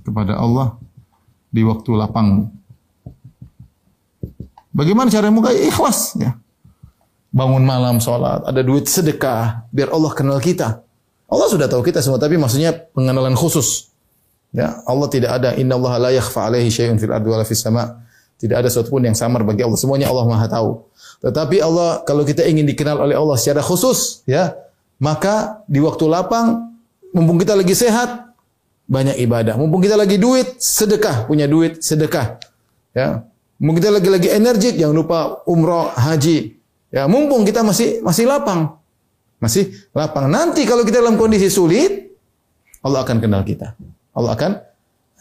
kepada 0.05 0.37
Allah 0.37 0.77
di 1.48 1.64
waktu 1.64 1.90
lapang. 1.96 2.53
Bagaimana 4.70 5.09
cara 5.09 5.33
muka 5.33 5.50
ikhlas 5.50 6.14
ya. 6.20 6.37
Bangun 7.35 7.66
malam 7.66 7.99
sholat, 7.99 8.47
ada 8.47 8.62
duit 8.62 8.87
sedekah, 8.87 9.66
biar 9.75 9.90
Allah 9.90 10.14
kenal 10.14 10.38
kita. 10.38 10.87
Allah 11.27 11.47
sudah 11.51 11.66
tahu 11.66 11.83
kita 11.83 11.99
semua, 11.99 12.23
tapi 12.23 12.38
maksudnya 12.38 12.70
pengenalan 12.94 13.35
khusus. 13.35 13.90
Ya, 14.55 14.79
Allah 14.87 15.11
tidak 15.11 15.42
ada 15.42 15.51
inna 15.59 15.75
Allah 15.75 15.99
la 15.99 16.11
yakhfa 16.14 16.47
alaihi 16.47 16.70
syai'un 16.70 16.94
fil 16.94 17.11
ardi 17.11 17.27
wala 17.27 17.42
fis 17.42 17.59
sama. 17.59 18.07
Tidak 18.38 18.55
ada 18.55 18.70
sesuatu 18.70 18.94
pun 18.94 19.03
yang 19.03 19.18
samar 19.18 19.42
bagi 19.42 19.66
Allah. 19.66 19.75
Semuanya 19.75 20.07
Allah 20.14 20.31
Maha 20.31 20.47
tahu. 20.47 20.87
Tetapi 21.27 21.59
Allah 21.59 22.07
kalau 22.07 22.23
kita 22.23 22.47
ingin 22.47 22.62
dikenal 22.70 23.03
oleh 23.03 23.18
Allah 23.18 23.35
secara 23.35 23.66
khusus, 23.66 24.23
ya, 24.31 24.55
maka 25.03 25.66
di 25.66 25.83
waktu 25.83 26.07
lapang 26.07 26.70
mumpung 27.11 27.42
kita 27.42 27.59
lagi 27.59 27.75
sehat, 27.75 28.31
banyak 28.87 29.18
ibadah. 29.27 29.59
Mumpung 29.59 29.83
kita 29.83 29.99
lagi 29.99 30.23
duit, 30.23 30.62
sedekah, 30.62 31.27
punya 31.27 31.51
duit, 31.51 31.83
sedekah. 31.83 32.38
Ya. 32.94 33.27
Mumpung 33.59 33.83
kita 33.83 33.90
lagi-lagi 33.90 34.31
energik, 34.31 34.79
jangan 34.79 34.94
lupa 34.94 35.18
umroh, 35.51 35.90
haji. 35.99 36.62
Ya, 36.94 37.11
mumpung 37.11 37.42
kita 37.42 37.66
masih 37.66 37.98
masih 38.07 38.30
lapang. 38.30 38.78
Masih 39.42 39.74
lapang. 39.90 40.30
Nanti 40.30 40.62
kalau 40.62 40.87
kita 40.87 41.02
dalam 41.02 41.18
kondisi 41.18 41.50
sulit, 41.50 42.14
Allah 42.87 43.02
akan 43.02 43.18
kenal 43.18 43.42
kita. 43.42 43.74
Allah 44.14 44.30
akan 44.38 44.50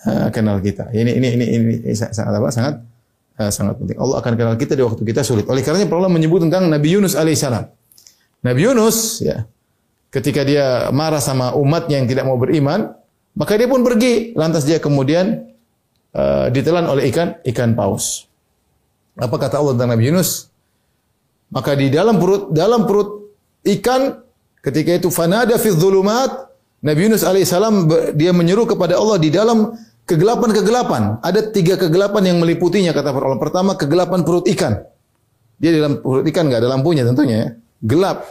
uh, 0.05 0.27
kenal 0.29 0.61
kita. 0.61 0.93
Ini 0.93 1.17
ini 1.17 1.27
ini 1.33 1.45
ini, 1.49 1.73
sangat 1.97 2.29
apa? 2.29 2.53
Sangat 2.53 2.73
uh, 3.41 3.49
sangat 3.49 3.81
penting. 3.81 3.97
Allah 3.97 4.21
akan 4.21 4.33
kenal 4.37 4.53
kita 4.53 4.77
di 4.77 4.85
waktu 4.85 5.01
kita 5.01 5.25
sulit. 5.25 5.49
Oleh 5.49 5.65
karena 5.65 5.81
Allah 5.89 6.13
menyebut 6.13 6.45
tentang 6.45 6.69
Nabi 6.69 6.93
Yunus 6.93 7.17
alaihissalam. 7.17 7.65
Nabi 8.45 8.59
Yunus 8.69 9.25
ya, 9.25 9.49
ketika 10.13 10.45
dia 10.45 10.93
marah 10.93 11.25
sama 11.25 11.57
umatnya 11.57 11.97
yang 11.97 12.05
tidak 12.05 12.29
mau 12.29 12.37
beriman, 12.37 12.93
maka 13.33 13.57
dia 13.57 13.65
pun 13.65 13.81
pergi, 13.81 14.37
lantas 14.37 14.61
dia 14.61 14.77
kemudian 14.77 15.49
uh, 16.13 16.53
ditelan 16.53 16.85
oleh 16.85 17.09
ikan 17.09 17.41
ikan 17.49 17.73
paus. 17.73 18.29
Apa 19.17 19.41
kata 19.41 19.57
Allah 19.57 19.73
tentang 19.73 19.97
Nabi 19.97 20.13
Yunus? 20.13 20.52
Maka 21.53 21.77
di 21.77 21.93
dalam 21.93 22.17
perut 22.17 22.49
dalam 22.49 22.89
perut 22.89 23.29
ikan 23.61 24.17
ketika 24.65 24.97
itu 24.97 25.13
fanada 25.13 25.53
fi 25.61 25.69
dhulumat 25.69 26.49
Nabi 26.83 26.99
Yunus 27.07 27.23
alaihissalam 27.23 27.87
dia 28.17 28.33
menyeru 28.35 28.65
kepada 28.67 28.97
Allah 28.99 29.21
di 29.21 29.29
dalam 29.29 29.71
kegelapan-kegelapan. 30.03 31.23
Ada 31.23 31.53
tiga 31.53 31.79
kegelapan 31.79 32.33
yang 32.33 32.37
meliputinya 32.43 32.91
kata 32.91 33.15
para 33.15 33.23
ulama. 33.31 33.39
Pertama 33.39 33.71
kegelapan 33.79 34.19
perut 34.27 34.49
ikan. 34.51 34.83
Dia 35.61 35.71
di 35.71 35.79
dalam 35.79 36.03
perut 36.03 36.27
ikan 36.27 36.43
nggak 36.51 36.59
ada 36.59 36.69
lampunya 36.73 37.07
tentunya 37.07 37.35
ya. 37.39 37.49
Gelap. 37.85 38.27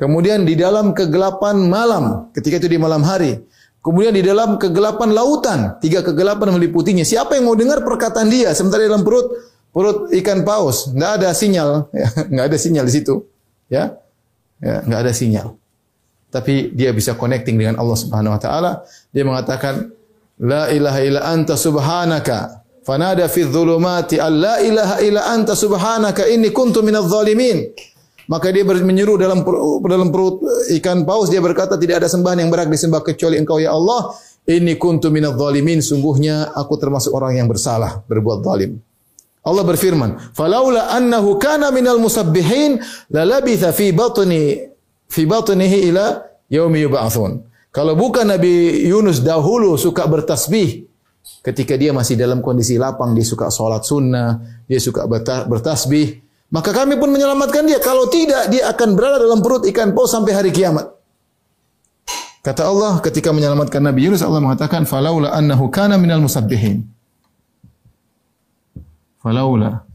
Kemudian 0.00 0.48
di 0.48 0.56
dalam 0.56 0.96
kegelapan 0.96 1.68
malam 1.68 2.32
ketika 2.32 2.64
itu 2.64 2.68
di 2.72 2.80
malam 2.80 3.04
hari. 3.04 3.44
Kemudian 3.82 4.14
di 4.14 4.22
dalam 4.22 4.62
kegelapan 4.62 5.10
lautan, 5.10 5.74
tiga 5.82 6.06
kegelapan 6.06 6.54
meliputinya. 6.54 7.02
Siapa 7.02 7.34
yang 7.34 7.50
mau 7.50 7.58
dengar 7.58 7.82
perkataan 7.82 8.30
dia? 8.30 8.54
Sementara 8.54 8.86
di 8.86 8.88
dalam 8.88 9.02
perut 9.02 9.34
perut 9.72 10.12
ikan 10.12 10.44
paus, 10.44 10.92
nggak 10.92 11.12
ada 11.18 11.28
sinyal, 11.32 11.88
ya, 11.90 12.08
nggak 12.32 12.46
ada 12.52 12.58
sinyal 12.60 12.84
di 12.86 12.92
situ, 12.92 13.14
ya, 13.72 13.96
ya 14.60 14.84
ada 14.84 15.12
sinyal. 15.12 15.56
Tapi 16.32 16.72
dia 16.72 16.96
bisa 16.96 17.12
connecting 17.12 17.60
dengan 17.60 17.76
Allah 17.76 17.92
Subhanahu 17.92 18.32
Wa 18.32 18.40
Taala. 18.40 18.72
Dia 19.12 19.20
mengatakan, 19.20 19.92
La 20.40 20.72
ilaha 20.72 21.00
illa 21.04 21.20
anta 21.28 21.60
subhanaka. 21.60 22.64
Fanada 22.82 23.30
fi 23.30 23.46
dhulumati 23.46 24.18
an 24.18 24.42
la 24.42 24.58
ilaha 24.58 24.98
illa 24.98 25.22
anta 25.30 25.54
subhanaka 25.54 26.26
inni 26.26 26.50
kuntu 26.50 26.82
minadh 26.82 27.06
zalimin. 27.06 27.70
Maka 28.26 28.50
dia 28.50 28.66
menyeru 28.66 29.14
dalam 29.20 29.46
dalam 29.86 30.08
perut 30.10 30.42
ikan 30.82 31.06
paus 31.06 31.30
dia 31.30 31.38
berkata 31.38 31.78
tidak 31.78 32.02
ada 32.02 32.08
sembahan 32.10 32.42
yang 32.42 32.50
berhak 32.50 32.70
disembah 32.72 33.04
kecuali 33.06 33.38
Engkau 33.38 33.62
ya 33.62 33.70
Allah. 33.70 34.10
Ini 34.42 34.74
kuntu 34.82 35.14
minadh 35.14 35.38
zalimin 35.38 35.78
sungguhnya 35.78 36.50
aku 36.58 36.74
termasuk 36.74 37.14
orang 37.14 37.38
yang 37.38 37.46
bersalah 37.46 38.02
berbuat 38.10 38.42
zalim. 38.42 38.82
Allah 39.42 39.64
berfirman, 39.66 40.34
"Falaula 40.38 40.94
annahu 40.94 41.34
kana 41.38 41.74
minal 41.74 41.98
musabbihin 41.98 42.78
lalabitha 43.10 43.74
fi 43.74 43.90
batni 43.90 44.70
fi 45.10 45.22
batnihi 45.26 45.90
ila 45.90 46.22
yaumi 46.46 46.86
yub'atsun." 46.86 47.42
Kalau 47.74 47.98
bukan 47.98 48.28
Nabi 48.28 48.86
Yunus 48.86 49.18
dahulu 49.24 49.74
suka 49.74 50.06
bertasbih 50.06 50.86
ketika 51.42 51.74
dia 51.74 51.90
masih 51.90 52.14
dalam 52.14 52.38
kondisi 52.38 52.78
lapang, 52.78 53.16
dia 53.16 53.26
suka 53.26 53.50
sholat 53.50 53.82
sunnah, 53.82 54.38
dia 54.68 54.78
suka 54.78 55.08
bertasbih, 55.48 56.22
maka 56.52 56.70
kami 56.70 57.00
pun 57.00 57.08
menyelamatkan 57.08 57.64
dia. 57.64 57.80
Kalau 57.80 58.12
tidak, 58.12 58.52
dia 58.52 58.68
akan 58.68 58.92
berada 58.92 59.24
dalam 59.24 59.40
perut 59.40 59.64
ikan 59.72 59.96
paus 59.96 60.12
sampai 60.12 60.36
hari 60.36 60.50
kiamat. 60.52 60.84
Kata 62.42 62.68
Allah 62.68 62.98
ketika 63.00 63.32
menyelamatkan 63.32 63.80
Nabi 63.80 64.10
Yunus 64.10 64.20
Allah 64.20 64.42
mengatakan 64.42 64.84
falaula 64.84 65.32
annahu 65.32 65.72
kana 65.72 65.96
minal 65.96 66.20
musabbihin. 66.20 66.84
Falaula 69.22 69.86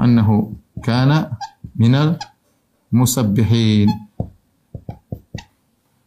annahu 0.00 0.56
kana 0.80 1.36
minal 1.76 2.16
musabbihin. 2.88 3.92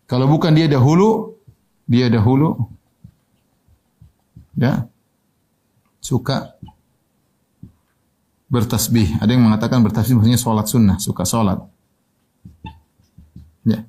Kalau 0.09 0.25
bukan 0.25 0.57
dia 0.57 0.65
dahulu, 0.65 1.37
dia 1.85 2.09
dahulu 2.09 2.57
ya 4.57 4.89
suka 6.01 6.57
bertasbih. 8.49 9.21
Ada 9.21 9.37
yang 9.37 9.45
mengatakan 9.45 9.85
bertasbih 9.85 10.17
maksudnya 10.17 10.41
sholat 10.41 10.65
sunnah, 10.65 10.97
suka 10.97 11.21
sholat. 11.21 11.61
Ya. 13.61 13.85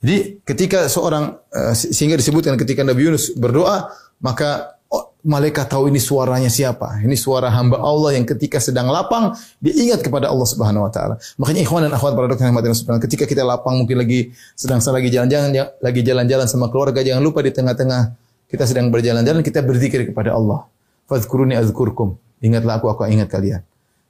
Jadi 0.00 0.40
ketika 0.48 0.88
seorang 0.88 1.36
uh, 1.52 1.76
sehingga 1.76 2.16
disebutkan 2.16 2.56
ketika 2.56 2.80
Nabi 2.80 3.12
Yunus 3.12 3.36
berdoa, 3.36 3.92
maka 4.24 4.77
malaikat 5.26 5.66
tahu 5.66 5.90
ini 5.90 5.98
suaranya 5.98 6.46
siapa. 6.46 7.02
Ini 7.02 7.14
suara 7.18 7.50
hamba 7.50 7.82
Allah 7.82 8.14
yang 8.14 8.26
ketika 8.26 8.62
sedang 8.62 8.86
lapang 8.90 9.34
dia 9.58 9.74
ingat 9.74 10.02
kepada 10.02 10.30
Allah 10.30 10.46
Subhanahu 10.46 10.86
wa 10.86 10.92
taala. 10.92 11.18
Makanya 11.40 11.60
ikhwan 11.66 11.82
dan 11.86 11.92
akhwat 11.94 12.14
para 12.14 12.26
dokter 12.30 12.46
yang 12.46 12.54
subhanahu 12.54 13.02
ketika 13.02 13.24
kita 13.26 13.42
lapang 13.42 13.82
mungkin 13.82 13.98
lagi 13.98 14.30
sedang 14.54 14.78
lagi 14.78 15.08
jalan-jalan 15.10 15.50
ya, 15.50 15.64
lagi 15.82 16.00
jalan-jalan 16.06 16.46
sama 16.46 16.70
keluarga 16.70 17.02
jangan 17.02 17.22
lupa 17.24 17.42
di 17.42 17.50
tengah-tengah 17.50 18.14
kita 18.48 18.64
sedang 18.64 18.88
berjalan-jalan 18.88 19.42
kita 19.42 19.60
berzikir 19.60 20.06
kepada 20.08 20.32
Allah. 20.32 20.64
Fadhkuruni 21.08 21.56
azkurkum. 21.56 22.16
Ingatlah 22.38 22.78
aku 22.78 22.86
aku 22.92 23.08
ingat 23.10 23.28
kalian. 23.28 23.60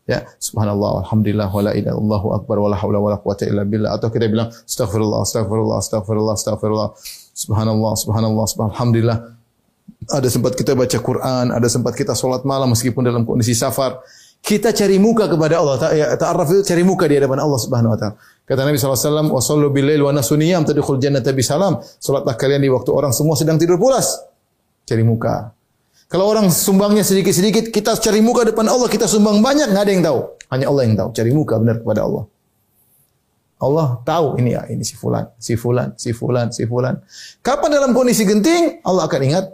Ya, 0.09 0.25
subhanallah, 0.41 1.05
alhamdulillah, 1.05 1.53
wala 1.53 1.77
ilaha 1.77 1.93
illallah, 2.01 2.23
akbar, 2.41 2.57
wala 2.65 2.77
haula 2.81 2.97
wala 2.97 3.17
quwata 3.21 3.45
illa 3.45 3.61
billah. 3.69 3.93
Atau 3.93 4.09
kita 4.09 4.25
bilang, 4.25 4.49
astaghfirullah, 4.49 5.21
astaghfirullah, 5.21 5.77
astaghfirullah, 5.85 6.33
astaghfirullah. 6.33 6.89
Subhanallah, 7.37 7.93
subhanallah, 7.93 8.45
subhanallah. 8.49 8.73
Alhamdulillah. 8.73 9.38
Ada 10.09 10.29
sempat 10.33 10.57
kita 10.57 10.73
baca 10.73 10.99
Quran, 10.99 11.53
ada 11.53 11.69
sempat 11.69 11.93
kita 11.93 12.17
sholat 12.17 12.43
malam 12.49 12.73
meskipun 12.73 13.05
dalam 13.05 13.29
kondisi 13.29 13.53
safar. 13.53 14.01
Kita 14.39 14.73
cari 14.73 14.97
muka 14.97 15.29
kepada 15.29 15.61
Allah. 15.61 15.77
Ya, 15.93 16.07
ta'arraf 16.15 16.49
itu 16.55 16.63
cari 16.65 16.81
muka 16.87 17.05
di 17.11 17.19
hadapan 17.21 17.43
Allah 17.43 17.61
Subhanahu 17.61 17.93
wa 17.93 17.99
taala. 17.99 18.15
Kata 18.49 18.65
Nabi 18.65 18.81
SAW, 18.81 19.29
"Wa 19.29 19.43
sallu 19.45 19.69
bil 19.69 19.85
lail 19.85 20.01
wa 20.01 20.15
nasu 20.15 20.39
niyam 20.39 20.65
tadkhul 20.65 20.97
jannata 20.97 21.35
salam." 21.45 21.77
Salatlah 22.01 22.33
kalian 22.39 22.65
di 22.65 22.71
waktu 22.73 22.89
orang 22.95 23.13
semua 23.13 23.37
sedang 23.37 23.61
tidur 23.61 23.77
pulas. 23.77 24.25
Cari 24.89 25.05
muka. 25.05 25.53
Kalau 26.09 26.25
orang 26.25 26.49
sumbangnya 26.49 27.05
sedikit-sedikit, 27.05 27.69
kita 27.69 27.93
cari 28.01 28.25
muka 28.25 28.49
depan 28.49 28.65
Allah, 28.65 28.89
kita 28.89 29.05
sumbang 29.05 29.45
banyak, 29.45 29.69
nggak 29.69 29.85
ada 29.85 29.93
yang 29.93 30.01
tahu. 30.01 30.19
Hanya 30.49 30.67
Allah 30.73 30.83
yang 30.89 30.97
tahu. 30.97 31.09
Cari 31.13 31.31
muka 31.37 31.55
benar 31.61 31.77
kepada 31.85 32.01
Allah. 32.09 32.25
Allah 33.59 34.01
tahu 34.07 34.39
ini 34.39 34.55
ya, 34.55 34.65
ini 34.71 34.87
si 34.87 34.95
fulan, 34.95 35.29
si 35.37 35.59
fulan, 35.59 35.93
si 35.99 36.15
fulan, 36.15 36.49
si 36.55 36.63
fulan. 36.65 36.95
Kapan 37.43 37.75
dalam 37.75 37.91
kondisi 37.91 38.23
genting, 38.23 38.81
Allah 38.87 39.11
akan 39.11 39.21
ingat 39.21 39.45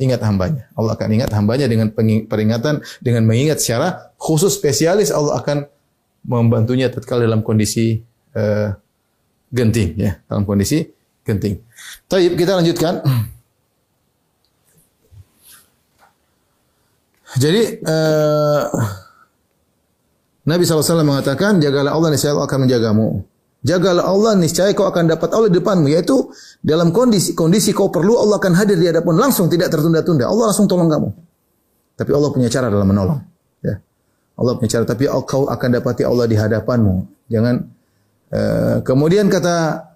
ingat 0.00 0.24
hambanya. 0.24 0.66
Allah 0.72 0.96
akan 0.96 1.08
ingat 1.12 1.30
hambanya 1.36 1.68
dengan 1.68 1.92
peringatan, 2.26 2.80
dengan 3.04 3.22
mengingat 3.28 3.60
secara 3.60 4.10
khusus 4.16 4.56
spesialis 4.56 5.12
Allah 5.12 5.36
akan 5.38 5.68
membantunya 6.24 6.88
tatkala 6.88 7.28
dalam 7.28 7.44
kondisi 7.44 8.00
uh, 8.34 8.72
genting 9.52 10.00
ya, 10.00 10.16
dalam 10.24 10.48
kondisi 10.48 10.88
genting. 11.22 11.60
Taib 12.08 12.32
kita 12.34 12.56
lanjutkan. 12.56 13.04
Jadi 17.30 17.78
uh, 17.86 18.64
Nabi 20.50 20.66
SAW 20.66 21.06
mengatakan, 21.06 21.62
jagalah 21.62 21.94
Allah 21.94 22.10
niscaya 22.10 22.34
Allah 22.34 22.50
akan 22.50 22.66
menjagamu. 22.66 23.22
Jagalah 23.60 24.08
Allah 24.08 24.40
niscaya 24.40 24.72
kau 24.72 24.88
akan 24.88 25.12
dapat 25.12 25.28
Allah 25.36 25.52
di 25.52 25.60
depanmu. 25.60 25.92
Yaitu 25.92 26.32
dalam 26.64 26.96
kondisi 26.96 27.36
kondisi 27.36 27.76
kau 27.76 27.92
perlu 27.92 28.16
Allah 28.16 28.40
akan 28.40 28.56
hadir 28.56 28.80
di 28.80 28.88
hadapan 28.88 29.20
langsung 29.20 29.52
tidak 29.52 29.68
tertunda-tunda. 29.68 30.24
Allah 30.24 30.48
langsung 30.48 30.64
tolong 30.64 30.88
kamu. 30.88 31.08
Tapi 32.00 32.10
Allah 32.16 32.30
punya 32.32 32.48
cara 32.48 32.72
dalam 32.72 32.88
menolong. 32.88 33.20
Ya. 33.60 33.84
Allah 34.40 34.52
punya 34.56 34.80
cara. 34.80 34.84
Tapi 34.88 35.04
kau 35.28 35.44
akan 35.44 35.68
dapati 35.76 36.02
Allah 36.08 36.24
di 36.24 36.36
hadapanmu. 36.40 37.28
Jangan. 37.28 37.54
Uh, 38.30 38.76
kemudian 38.86 39.28
kata 39.28 39.90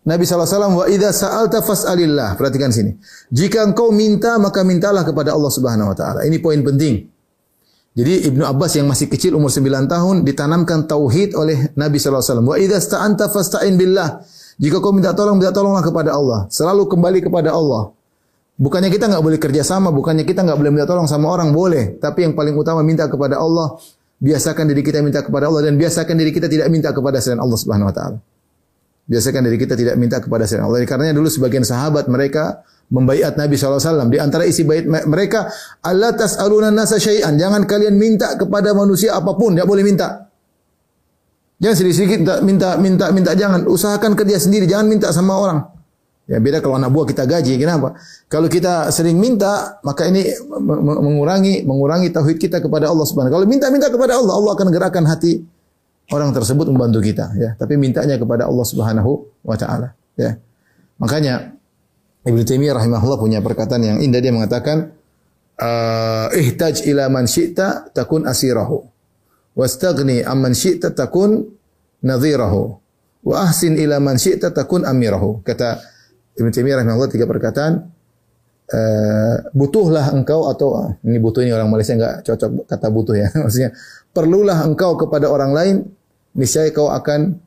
Nabi 0.00 0.24
SAW, 0.24 0.80
wa 0.80 0.86
idha 0.86 1.10
sa'alta 1.10 1.60
fas'alillah. 1.66 2.38
Perhatikan 2.38 2.70
sini. 2.70 2.94
Jika 3.34 3.66
engkau 3.66 3.90
minta, 3.90 4.38
maka 4.38 4.62
mintalah 4.62 5.02
kepada 5.02 5.34
Allah 5.34 5.50
Subhanahu 5.50 5.92
Wa 5.92 5.96
Taala. 5.98 6.20
Ini 6.24 6.38
poin 6.38 6.62
penting. 6.62 7.09
Jadi 7.90 8.30
Ibnu 8.30 8.46
Abbas 8.46 8.78
yang 8.78 8.86
masih 8.86 9.10
kecil 9.10 9.34
umur 9.34 9.50
9 9.50 9.90
tahun 9.90 10.22
ditanamkan 10.22 10.86
tauhid 10.86 11.34
oleh 11.34 11.74
Nabi 11.74 11.98
SAW. 11.98 12.46
Wa 12.46 12.54
idha 12.54 12.78
sta'anta 12.78 13.26
fasta'in 13.26 13.74
billah. 13.74 14.22
Jika 14.62 14.78
kau 14.78 14.94
minta 14.94 15.10
tolong, 15.10 15.40
minta 15.40 15.50
tolonglah 15.50 15.82
kepada 15.82 16.14
Allah. 16.14 16.46
Selalu 16.52 16.86
kembali 16.86 17.18
kepada 17.26 17.50
Allah. 17.50 17.90
Bukannya 18.60 18.92
kita 18.92 19.08
nggak 19.08 19.24
boleh 19.24 19.38
kerja 19.40 19.64
sama, 19.64 19.88
bukannya 19.88 20.22
kita 20.22 20.44
nggak 20.44 20.58
boleh 20.60 20.70
minta 20.70 20.84
tolong 20.84 21.08
sama 21.08 21.32
orang, 21.32 21.50
boleh. 21.50 21.96
Tapi 21.96 22.28
yang 22.28 22.36
paling 22.36 22.54
utama 22.54 22.84
minta 22.84 23.08
kepada 23.08 23.40
Allah. 23.40 23.80
Biasakan 24.20 24.68
diri 24.68 24.84
kita 24.84 25.00
minta 25.00 25.24
kepada 25.24 25.48
Allah 25.48 25.64
dan 25.64 25.80
biasakan 25.80 26.12
diri 26.12 26.28
kita 26.28 26.44
tidak 26.44 26.68
minta 26.68 26.92
kepada 26.92 27.24
selain 27.24 27.40
Allah 27.40 27.56
Subhanahu 27.56 27.88
Wa 27.88 27.94
Taala. 27.96 28.18
Biasakan 29.08 29.40
dari 29.48 29.56
kita 29.56 29.74
tidak 29.74 29.96
minta 29.96 30.20
kepada 30.20 30.44
selain 30.44 30.68
Allah. 30.68 30.84
Karena 30.84 31.16
dulu 31.16 31.32
sebagian 31.32 31.64
sahabat 31.64 32.04
mereka 32.06 32.60
membaiat 32.90 33.38
Nabi 33.38 33.54
SAW. 33.54 34.10
Di 34.10 34.18
antara 34.18 34.44
isi 34.44 34.66
bait 34.66 34.84
mereka, 34.84 35.48
Allah 35.80 36.12
tas'aluna 36.12 36.74
nasa 36.74 36.98
syai'an. 36.98 37.38
Jangan 37.38 37.64
kalian 37.64 37.94
minta 37.96 38.34
kepada 38.34 38.74
manusia 38.74 39.16
apa 39.16 39.32
pun. 39.38 39.54
Tidak 39.54 39.64
boleh 39.64 39.86
minta. 39.86 40.26
Jangan 41.60 41.76
sedikit-sedikit 41.76 42.20
minta, 42.42 42.74
minta, 42.76 43.06
minta. 43.14 43.30
Jangan. 43.32 43.64
Usahakan 43.70 44.12
kerja 44.18 44.36
sendiri. 44.42 44.66
Jangan 44.66 44.86
minta 44.90 45.08
sama 45.14 45.38
orang. 45.38 45.58
Ya 46.30 46.38
beda 46.38 46.62
kalau 46.62 46.78
anak 46.78 46.94
buah 46.94 47.06
kita 47.10 47.26
gaji. 47.26 47.58
Kenapa? 47.58 47.98
Kalau 48.30 48.46
kita 48.46 48.90
sering 48.94 49.18
minta, 49.18 49.82
maka 49.82 50.06
ini 50.06 50.30
mengurangi 50.78 51.66
mengurangi 51.66 52.14
tauhid 52.14 52.38
kita 52.38 52.62
kepada 52.62 52.86
Allah 52.86 53.02
Subhanahu. 53.02 53.34
Kalau 53.34 53.46
minta-minta 53.50 53.90
kepada 53.90 54.14
Allah, 54.14 54.38
Allah 54.38 54.52
akan 54.54 54.68
gerakan 54.70 55.04
hati 55.10 55.42
orang 56.10 56.34
tersebut 56.34 56.66
membantu 56.68 57.00
kita 57.00 57.30
ya 57.38 57.54
tapi 57.54 57.78
mintanya 57.78 58.18
kepada 58.18 58.50
Allah 58.50 58.66
Subhanahu 58.66 59.30
wa 59.46 59.56
taala 59.56 59.94
ya 60.18 60.36
makanya 60.98 61.54
Ibnu 62.20 62.44
Taimiyah 62.44 62.76
rahimahullah 62.76 63.18
punya 63.20 63.40
perkataan 63.40 63.80
yang 63.80 63.98
indah. 64.04 64.20
Dia 64.20 64.32
mengatakan 64.32 64.92
uh, 65.56 66.28
ihtaj 66.36 66.84
ila 66.84 67.08
man 67.08 67.24
syi'ta 67.24 67.92
takun 67.96 68.28
asirahu. 68.28 68.84
Wastaghni 69.56 70.20
amman 70.24 70.52
syi'ta 70.52 70.92
takun 70.92 71.48
nadhirahu. 72.04 72.76
Wa 73.24 73.48
ahsin 73.48 73.80
ila 73.80 74.00
man 74.04 74.20
syi'ta 74.20 74.52
takun 74.52 74.84
amirahu. 74.84 75.40
Kata 75.40 75.80
Ibnu 76.36 76.52
Taimiyah 76.52 76.84
rahimahullah 76.84 77.10
tiga 77.12 77.24
perkataan 77.24 77.88
uh, 78.72 79.36
butuhlah 79.56 80.12
engkau 80.14 80.48
atau 80.48 80.94
ini 81.04 81.18
butuh 81.18 81.40
ini 81.44 81.52
orang 81.52 81.68
Malaysia 81.68 81.96
enggak 81.96 82.24
cocok 82.24 82.68
kata 82.68 82.86
butuh 82.88 83.14
ya. 83.16 83.28
Maksudnya 83.42 83.70
perlulah 84.12 84.60
engkau 84.64 84.96
kepada 85.00 85.26
orang 85.28 85.52
lain 85.56 85.76
niscaya 86.36 86.70
kau 86.70 86.88
akan 86.92 87.38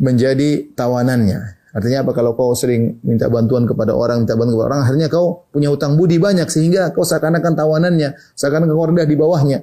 menjadi 0.00 0.74
tawanannya. 0.74 1.63
Artinya 1.74 2.06
apa 2.06 2.14
kalau 2.14 2.38
kau 2.38 2.54
sering 2.54 3.02
minta 3.02 3.26
bantuan 3.26 3.66
kepada 3.66 3.90
orang, 3.98 4.22
minta 4.22 4.38
bantuan 4.38 4.54
kepada 4.54 4.68
orang, 4.70 4.80
akhirnya 4.86 5.08
kau 5.10 5.50
punya 5.50 5.74
utang 5.74 5.98
budi 5.98 6.22
banyak 6.22 6.46
sehingga 6.46 6.94
kau 6.94 7.02
seakan-akan 7.02 7.52
tawanannya, 7.58 8.14
seakan-akan 8.38 8.70
kau 8.78 8.86
rendah 8.94 9.06
di 9.10 9.16
bawahnya. 9.18 9.58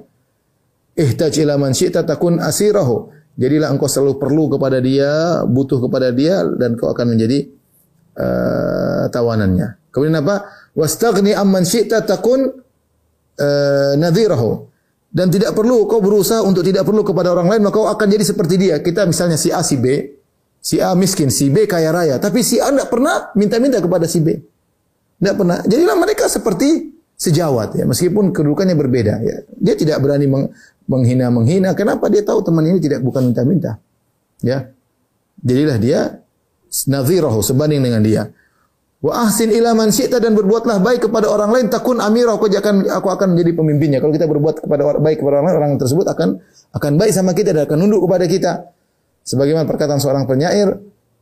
Ihtaj 0.92 1.40
ila 1.40 1.56
man 1.56 1.72
syi'ta 1.72 2.04
takun 2.04 2.36
asirahu. 2.36 3.08
Jadilah 3.40 3.72
engkau 3.72 3.88
selalu 3.88 4.20
perlu 4.20 4.52
kepada 4.52 4.76
dia, 4.84 5.40
butuh 5.48 5.80
kepada 5.80 6.12
dia 6.12 6.44
dan 6.44 6.76
kau 6.76 6.92
akan 6.92 7.16
menjadi 7.16 7.48
uh, 8.20 9.08
tawanannya. 9.08 9.80
Kemudian 9.88 10.20
apa? 10.20 10.52
Wastaghni 10.76 11.32
amman 11.32 11.64
syi'ta 11.64 12.04
takun 12.04 12.44
uh, 13.40 13.92
nadhirahu 13.96 14.68
dan 15.12 15.32
tidak 15.32 15.56
perlu 15.56 15.88
kau 15.88 16.04
berusaha 16.04 16.44
untuk 16.44 16.60
tidak 16.60 16.84
perlu 16.84 17.04
kepada 17.04 17.32
orang 17.32 17.48
lain 17.56 17.60
maka 17.64 17.76
kau 17.80 17.88
akan 17.88 18.04
jadi 18.04 18.24
seperti 18.28 18.54
dia. 18.60 18.76
Kita 18.84 19.08
misalnya 19.08 19.40
si 19.40 19.48
A 19.48 19.64
si 19.64 19.80
B, 19.80 20.12
si 20.62 20.78
A 20.78 20.94
miskin, 20.94 21.28
si 21.28 21.50
B 21.50 21.66
kaya 21.66 21.90
raya, 21.90 22.22
tapi 22.22 22.46
si 22.46 22.62
A 22.62 22.70
tidak 22.70 22.88
pernah 22.88 23.34
minta-minta 23.34 23.82
kepada 23.82 24.06
si 24.06 24.22
B. 24.22 24.38
Tidak 25.18 25.34
pernah. 25.34 25.58
Jadilah 25.66 25.98
mereka 25.98 26.30
seperti 26.30 26.94
sejawat 27.18 27.74
ya, 27.78 27.84
meskipun 27.84 28.30
kedudukannya 28.30 28.78
berbeda 28.78 29.14
ya. 29.20 29.36
Dia 29.58 29.74
tidak 29.74 29.98
berani 29.98 30.30
meng 30.30 30.46
menghina-menghina. 30.86 31.74
Kenapa 31.74 32.06
dia 32.10 32.22
tahu 32.22 32.42
teman 32.42 32.66
ini 32.66 32.78
tidak 32.78 33.02
bukan 33.02 33.30
minta-minta? 33.30 33.78
Ya. 34.42 34.70
Jadilah 35.42 35.78
dia 35.78 36.00
nadhirahu 36.86 37.42
sebanding 37.42 37.82
dengan 37.82 38.02
dia. 38.02 38.22
Wa 39.02 39.26
ahsin 39.26 39.50
ila 39.50 39.74
man 39.74 39.90
dan 39.90 40.30
berbuatlah 40.30 40.78
baik 40.78 41.10
kepada 41.10 41.26
orang 41.26 41.50
lain 41.50 41.66
takun 41.66 41.98
amirah 41.98 42.38
aku 42.38 42.46
akan 42.46 42.86
aku 42.86 43.08
akan 43.10 43.34
menjadi 43.34 43.50
pemimpinnya. 43.58 43.98
Kalau 43.98 44.14
kita 44.14 44.30
berbuat 44.30 44.62
kepada 44.62 44.82
orang 44.86 45.02
baik 45.02 45.18
kepada 45.18 45.42
orang 45.42 45.46
lain, 45.50 45.58
orang 45.58 45.72
tersebut 45.74 46.06
akan 46.06 46.38
akan 46.70 46.92
baik 46.94 47.10
sama 47.10 47.34
kita 47.34 47.50
dan 47.50 47.66
akan 47.66 47.76
nunduk 47.82 48.06
kepada 48.06 48.24
kita. 48.30 48.52
Sebagaimana 49.22 49.64
perkataan 49.66 50.02
seorang 50.02 50.26
penyair, 50.26 50.74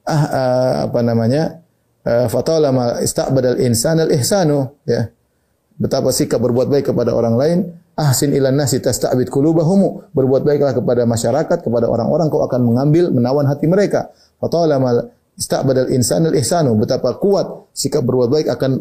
ah, 0.09 0.15
ah 0.15 0.75
apa 0.89 1.01
namanya? 1.05 1.61
Uh, 2.01 2.33
fatalama 2.33 2.97
istaqbadal 3.05 3.61
insan 3.61 4.01
al 4.01 4.09
ihsanu 4.09 4.73
ya. 4.89 5.13
Betapa 5.77 6.09
sikap 6.13 6.41
berbuat 6.41 6.73
baik 6.73 6.93
kepada 6.93 7.13
orang 7.13 7.37
lain, 7.37 7.59
ahsin 7.93 8.33
ilan 8.33 8.57
nasi 8.57 8.81
tasta'bid 8.81 9.29
qulubahum. 9.29 10.09
Berbuat 10.13 10.45
baiklah 10.45 10.73
kepada 10.73 11.05
masyarakat, 11.05 11.61
kepada 11.61 11.89
orang-orang 11.89 12.33
kau 12.33 12.41
akan 12.41 12.61
mengambil 12.65 13.13
menawan 13.13 13.45
hati 13.45 13.69
mereka. 13.69 14.13
Fatalama 14.41 15.09
istaqbadal 15.37 15.93
insan 15.93 16.25
al 16.29 16.37
ihsanu 16.37 16.73
betapa 16.77 17.21
kuat 17.21 17.69
sikap 17.77 18.01
berbuat 18.01 18.29
baik 18.33 18.47
akan 18.49 18.81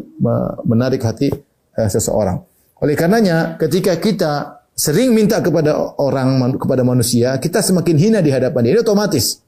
menarik 0.64 1.04
hati 1.04 1.28
uh, 1.76 1.88
seseorang. 1.92 2.40
Oleh 2.80 2.96
karenanya 2.96 3.60
ketika 3.60 4.00
kita 4.00 4.59
sering 4.80 5.12
minta 5.12 5.36
kepada 5.44 5.76
orang 6.00 6.56
kepada 6.56 6.80
manusia, 6.80 7.36
kita 7.36 7.60
semakin 7.60 7.96
hina 8.00 8.18
di 8.24 8.32
hadapan 8.32 8.64
dia. 8.64 8.72
Ini 8.72 8.80
otomatis. 8.80 9.44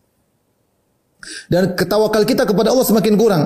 Dan 1.49 1.73
ketawakal 1.73 2.29
kita 2.29 2.45
kepada 2.45 2.69
Allah 2.69 2.85
semakin 2.85 3.15
kurang. 3.17 3.45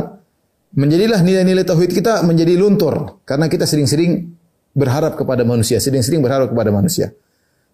Menjadilah 0.74 1.22
nilai-nilai 1.22 1.62
tauhid 1.62 1.94
kita 1.94 2.26
menjadi 2.26 2.58
luntur 2.58 3.22
karena 3.22 3.46
kita 3.46 3.64
sering-sering 3.64 4.34
berharap 4.74 5.14
kepada 5.14 5.46
manusia, 5.46 5.78
sering-sering 5.78 6.20
berharap 6.20 6.50
kepada 6.50 6.74
manusia. 6.74 7.14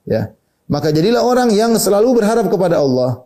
Ya. 0.05 0.37
Maka 0.69 0.93
jadilah 0.93 1.25
orang 1.25 1.51
yang 1.51 1.75
selalu 1.81 2.23
berharap 2.23 2.53
kepada 2.53 2.79
Allah. 2.85 3.25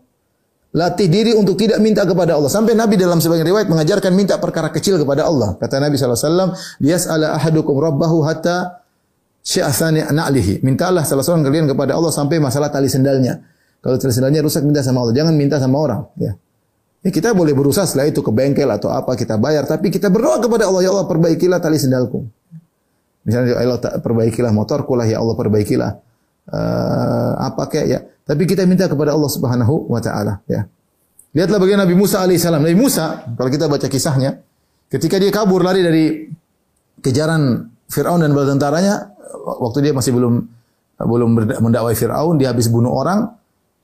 Latih 0.76 1.08
diri 1.08 1.32
untuk 1.32 1.56
tidak 1.56 1.80
minta 1.80 2.04
kepada 2.04 2.36
Allah. 2.36 2.52
Sampai 2.52 2.76
Nabi 2.76 3.00
dalam 3.00 3.16
sebagian 3.16 3.48
riwayat 3.48 3.68
mengajarkan 3.68 4.12
minta 4.12 4.36
perkara 4.36 4.68
kecil 4.68 5.00
kepada 5.00 5.24
Allah. 5.24 5.56
Kata 5.56 5.80
Nabi 5.80 5.96
SAW, 5.96 6.52
Yas'ala 6.84 7.32
ahadukum 7.32 7.80
rabbahu 7.80 8.20
hatta 8.28 8.85
syi'athani 9.46 10.10
na'lihi. 10.10 10.66
Mintalah 10.66 11.06
salah 11.06 11.22
seorang 11.22 11.46
kalian 11.46 11.70
kepada 11.70 11.94
Allah 11.94 12.10
sampai 12.10 12.42
masalah 12.42 12.66
tali 12.66 12.90
sendalnya. 12.90 13.38
Kalau 13.78 13.94
tali 13.94 14.10
sendalnya 14.10 14.42
rusak, 14.42 14.66
minta 14.66 14.82
sama 14.82 15.06
Allah. 15.06 15.14
Jangan 15.14 15.34
minta 15.38 15.62
sama 15.62 15.78
orang. 15.78 16.02
Ya. 16.18 16.34
Ya, 17.06 17.10
kita 17.14 17.30
boleh 17.38 17.54
berusaha 17.54 17.86
setelah 17.86 18.10
itu 18.10 18.18
ke 18.18 18.34
bengkel 18.34 18.66
atau 18.66 18.90
apa 18.90 19.14
kita 19.14 19.38
bayar, 19.38 19.62
tapi 19.62 19.94
kita 19.94 20.10
berdoa 20.10 20.42
kepada 20.42 20.66
Allah, 20.66 20.82
ya 20.82 20.90
Allah 20.90 21.06
perbaikilah 21.06 21.62
tali 21.62 21.78
sendalku. 21.78 22.26
Misalnya 23.22 23.54
ya 23.54 23.62
Allah 23.62 23.78
perbaikilah 24.02 24.50
motorku 24.50 24.98
lah, 24.98 25.06
ya 25.06 25.22
Allah 25.22 25.38
perbaikilah 25.38 25.90
uh, 26.50 27.32
apa 27.46 27.62
kayak 27.70 27.86
ya. 27.86 27.98
Tapi 28.26 28.42
kita 28.42 28.66
minta 28.66 28.90
kepada 28.90 29.14
Allah 29.14 29.30
Subhanahu 29.30 29.86
wa 29.86 30.02
taala 30.02 30.42
ya. 30.50 30.66
Lihatlah 31.30 31.62
bagaimana 31.62 31.86
Nabi 31.86 31.94
Musa 31.94 32.26
alaihissalam. 32.26 32.58
Nabi 32.58 32.74
Musa 32.74 33.22
kalau 33.38 33.50
kita 33.50 33.70
baca 33.70 33.86
kisahnya 33.86 34.42
ketika 34.90 35.18
dia 35.22 35.30
kabur 35.30 35.62
lari 35.62 35.82
dari 35.86 36.04
kejaran 37.02 37.70
Firaun 37.86 38.18
dan 38.18 38.34
bala 38.34 38.50
tentaranya 38.50 39.14
waktu 39.62 39.90
dia 39.90 39.92
masih 39.94 40.12
belum 40.14 40.34
belum 40.96 41.28
mendakwai 41.62 41.94
Firaun 41.94 42.40
dia 42.40 42.50
habis 42.50 42.66
bunuh 42.66 42.90
orang 42.90 43.30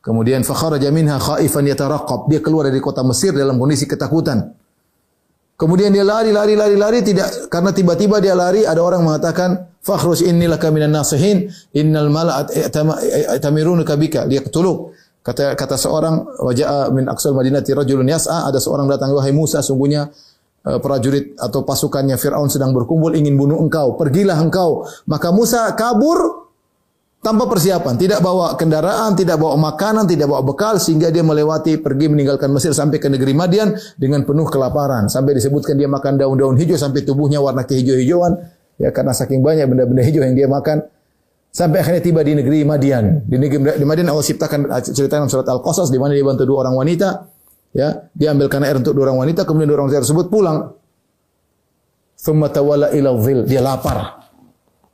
kemudian 0.02 0.42
fakharaja 0.42 0.90
minha 0.90 1.16
khaifan 1.16 1.64
yataraqqab. 1.70 2.26
Dia 2.28 2.42
keluar 2.42 2.68
dari 2.68 2.82
kota 2.82 3.06
Mesir 3.06 3.32
dalam 3.32 3.56
kondisi 3.56 3.86
ketakutan. 3.86 4.52
Kemudian 5.54 5.94
dia 5.94 6.02
lari, 6.02 6.34
lari, 6.34 6.58
lari, 6.58 6.74
lari 6.74 7.06
tidak 7.06 7.46
karena 7.46 7.70
tiba-tiba 7.70 8.18
dia 8.18 8.34
lari 8.34 8.66
ada 8.66 8.82
orang 8.82 9.06
mengatakan 9.06 9.70
fakhruj 9.78 10.26
inni 10.26 10.50
laka 10.50 10.74
minan 10.74 10.90
nasihin 10.90 11.46
innal 11.70 12.10
mala'at 12.10 12.50
tamirunaka 13.38 13.94
bika. 13.94 14.26
Liyaqtuluk. 14.26 14.98
Kata 15.22 15.54
kata 15.54 15.78
seorang 15.78 16.42
wajah 16.42 16.90
min 16.90 17.06
aqsal 17.06 17.30
madinati 17.30 17.70
rajulun 17.70 18.10
yas'a. 18.10 18.50
Ada 18.50 18.58
seorang 18.58 18.90
datang 18.90 19.14
wahai 19.14 19.30
Musa 19.30 19.62
sungguhnya 19.62 20.10
uh, 20.10 20.31
prajurit 20.62 21.34
atau 21.38 21.66
pasukannya 21.66 22.14
Firaun 22.14 22.46
sedang 22.46 22.70
berkumpul 22.70 23.18
ingin 23.18 23.34
bunuh 23.34 23.58
engkau 23.58 23.98
pergilah 23.98 24.38
engkau 24.38 24.86
maka 25.10 25.34
Musa 25.34 25.66
kabur 25.74 26.42
tanpa 27.22 27.46
persiapan, 27.46 27.94
tidak 27.94 28.18
bawa 28.18 28.58
kendaraan, 28.58 29.14
tidak 29.14 29.38
bawa 29.38 29.54
makanan, 29.54 30.10
tidak 30.10 30.26
bawa 30.26 30.42
bekal 30.42 30.74
sehingga 30.82 31.08
dia 31.14 31.22
melewati 31.22 31.78
pergi 31.78 32.10
meninggalkan 32.10 32.50
Mesir 32.50 32.74
sampai 32.74 32.98
ke 32.98 33.06
negeri 33.06 33.30
Madian 33.30 33.78
dengan 33.94 34.26
penuh 34.26 34.50
kelaparan. 34.50 35.06
Sampai 35.06 35.38
disebutkan 35.38 35.78
dia 35.78 35.86
makan 35.86 36.18
daun-daun 36.18 36.58
hijau 36.58 36.74
sampai 36.74 37.06
tubuhnya 37.06 37.38
warna 37.38 37.62
kehijau-hijauan 37.62 38.42
ya 38.82 38.90
karena 38.90 39.14
saking 39.14 39.38
banyak 39.38 39.70
benda-benda 39.70 40.02
hijau 40.02 40.26
yang 40.26 40.34
dia 40.34 40.50
makan. 40.50 40.82
Sampai 41.52 41.84
akhirnya 41.84 42.02
tiba 42.02 42.26
di 42.26 42.34
negeri 42.34 42.66
Madian. 42.66 43.22
Di 43.22 43.38
negeri 43.38 43.78
di 43.78 43.86
Madian 43.86 44.10
Allah 44.10 44.26
ciptakan 44.26 44.60
cerita 44.82 45.22
dalam 45.22 45.30
surat 45.30 45.46
Al-Qasas 45.46 45.94
di 45.94 46.02
mana 46.02 46.18
dia 46.18 46.26
bantu 46.26 46.42
dua 46.42 46.66
orang 46.66 46.74
wanita 46.74 47.22
ya, 47.72 48.08
dia 48.12 48.32
ambilkan 48.32 48.62
air 48.62 48.78
untuk 48.78 48.96
dua 48.96 49.10
orang 49.10 49.26
wanita 49.28 49.44
kemudian 49.44 49.68
dua 49.72 49.76
orang 49.82 49.88
wanita 49.92 50.04
tersebut 50.06 50.26
pulang. 50.28 50.72
Thumma 52.22 52.48
tawalla 52.54 52.94
ila 52.94 53.18
Dia 53.42 53.58
lapar. 53.58 54.22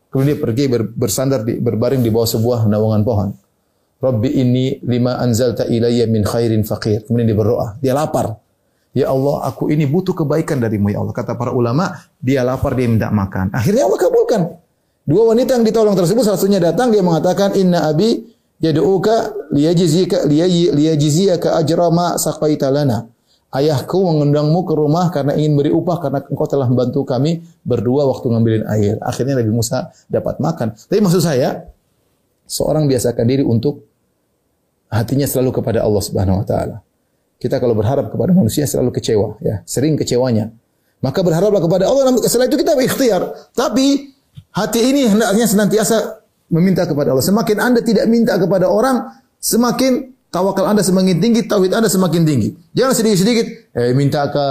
Kemudian 0.09 0.33
dia 0.33 0.41
pergi 0.41 0.65
bersandar 0.97 1.45
di, 1.45 1.61
berbaring 1.61 2.01
di 2.01 2.09
bawah 2.09 2.25
sebuah 2.25 2.65
naungan 2.65 3.03
pohon. 3.05 3.29
Rabbi 4.01 4.31
ini 4.41 4.81
lima 4.89 5.21
anzalta 5.21 5.69
ilayya 5.69 6.09
min 6.09 6.25
khairin 6.25 6.65
faqir. 6.65 7.05
Kemudian 7.05 7.29
dia 7.29 7.37
berdoa. 7.37 7.77
Dia 7.85 7.93
lapar. 7.93 8.41
Ya 8.97 9.13
Allah, 9.13 9.45
aku 9.45 9.69
ini 9.69 9.85
butuh 9.85 10.17
kebaikan 10.17 10.65
darimu 10.65 10.89
ya 10.89 11.05
Allah. 11.05 11.13
Kata 11.13 11.37
para 11.37 11.53
ulama, 11.53 11.93
dia 12.17 12.41
lapar, 12.41 12.73
dia 12.73 12.89
minta 12.89 13.13
makan. 13.13 13.53
Akhirnya 13.53 13.85
Allah 13.85 14.01
kabulkan. 14.01 14.43
Dua 15.05 15.33
wanita 15.33 15.57
yang 15.61 15.65
ditolong 15.65 15.97
tersebut 15.97 16.21
salah 16.21 16.41
satunya 16.41 16.61
datang 16.61 16.93
dia 16.93 17.01
mengatakan 17.01 17.57
inna 17.57 17.89
abi 17.89 18.29
yad'uka 18.59 19.49
liyajzika 19.55 20.27
liyajziyaka 20.75 21.59
ajra 21.59 21.89
ma 21.95 22.19
saqaita 22.19 22.71
lana 22.75 23.07
ayahku 23.55 24.05
mengundangmu 24.05 24.61
ke 24.69 24.75
rumah 24.77 25.09
karena 25.09 25.33
ingin 25.39 25.57
beri 25.57 25.71
upah 25.73 25.97
karena 26.03 26.19
engkau 26.29 26.45
telah 26.45 26.69
membantu 26.69 27.05
kami 27.09 27.41
berdua 27.65 28.05
waktu 28.09 28.27
ngambilin 28.29 28.65
air. 28.69 28.97
Akhirnya 29.01 29.41
Nabi 29.41 29.53
Musa 29.53 29.89
dapat 30.09 30.37
makan. 30.43 30.77
Tapi 30.77 31.01
maksud 31.01 31.25
saya, 31.25 31.65
seorang 32.45 32.85
biasakan 32.85 33.25
diri 33.25 33.45
untuk 33.45 33.89
hatinya 34.93 35.25
selalu 35.25 35.61
kepada 35.61 35.85
Allah 35.85 36.03
Subhanahu 36.05 36.45
wa 36.45 36.47
taala. 36.47 36.77
Kita 37.39 37.63
kalau 37.63 37.73
berharap 37.79 38.11
kepada 38.11 38.35
manusia 38.35 38.67
selalu 38.67 38.91
kecewa, 38.99 39.39
ya, 39.41 39.63
sering 39.63 39.95
kecewanya. 39.95 40.51
Maka 40.99 41.23
berharaplah 41.23 41.63
kepada 41.63 41.87
Allah. 41.87 42.11
Setelah 42.27 42.51
itu 42.51 42.59
kita 42.59 42.75
berikhtiar. 42.75 43.23
Tapi 43.55 44.11
hati 44.51 44.81
ini 44.83 45.07
hendaknya 45.07 45.47
senantiasa 45.47 46.27
meminta 46.49 46.85
kepada 46.89 47.13
Allah. 47.13 47.25
Semakin 47.25 47.57
Anda 47.61 47.81
tidak 47.85 48.09
minta 48.09 48.37
kepada 48.37 48.69
orang, 48.69 49.09
semakin 49.39 50.19
Tawakal 50.29 50.69
Anda 50.69 50.85
semakin 50.85 51.25
tinggi, 51.25 51.49
tauhid 51.49 51.73
Anda 51.73 51.89
semakin 51.89 52.21
tinggi. 52.29 52.53
Jangan 52.77 52.93
sedikit-sedikit, 52.93 53.73
eh 53.73 53.97
minta 53.97 54.29
ke 54.29 54.47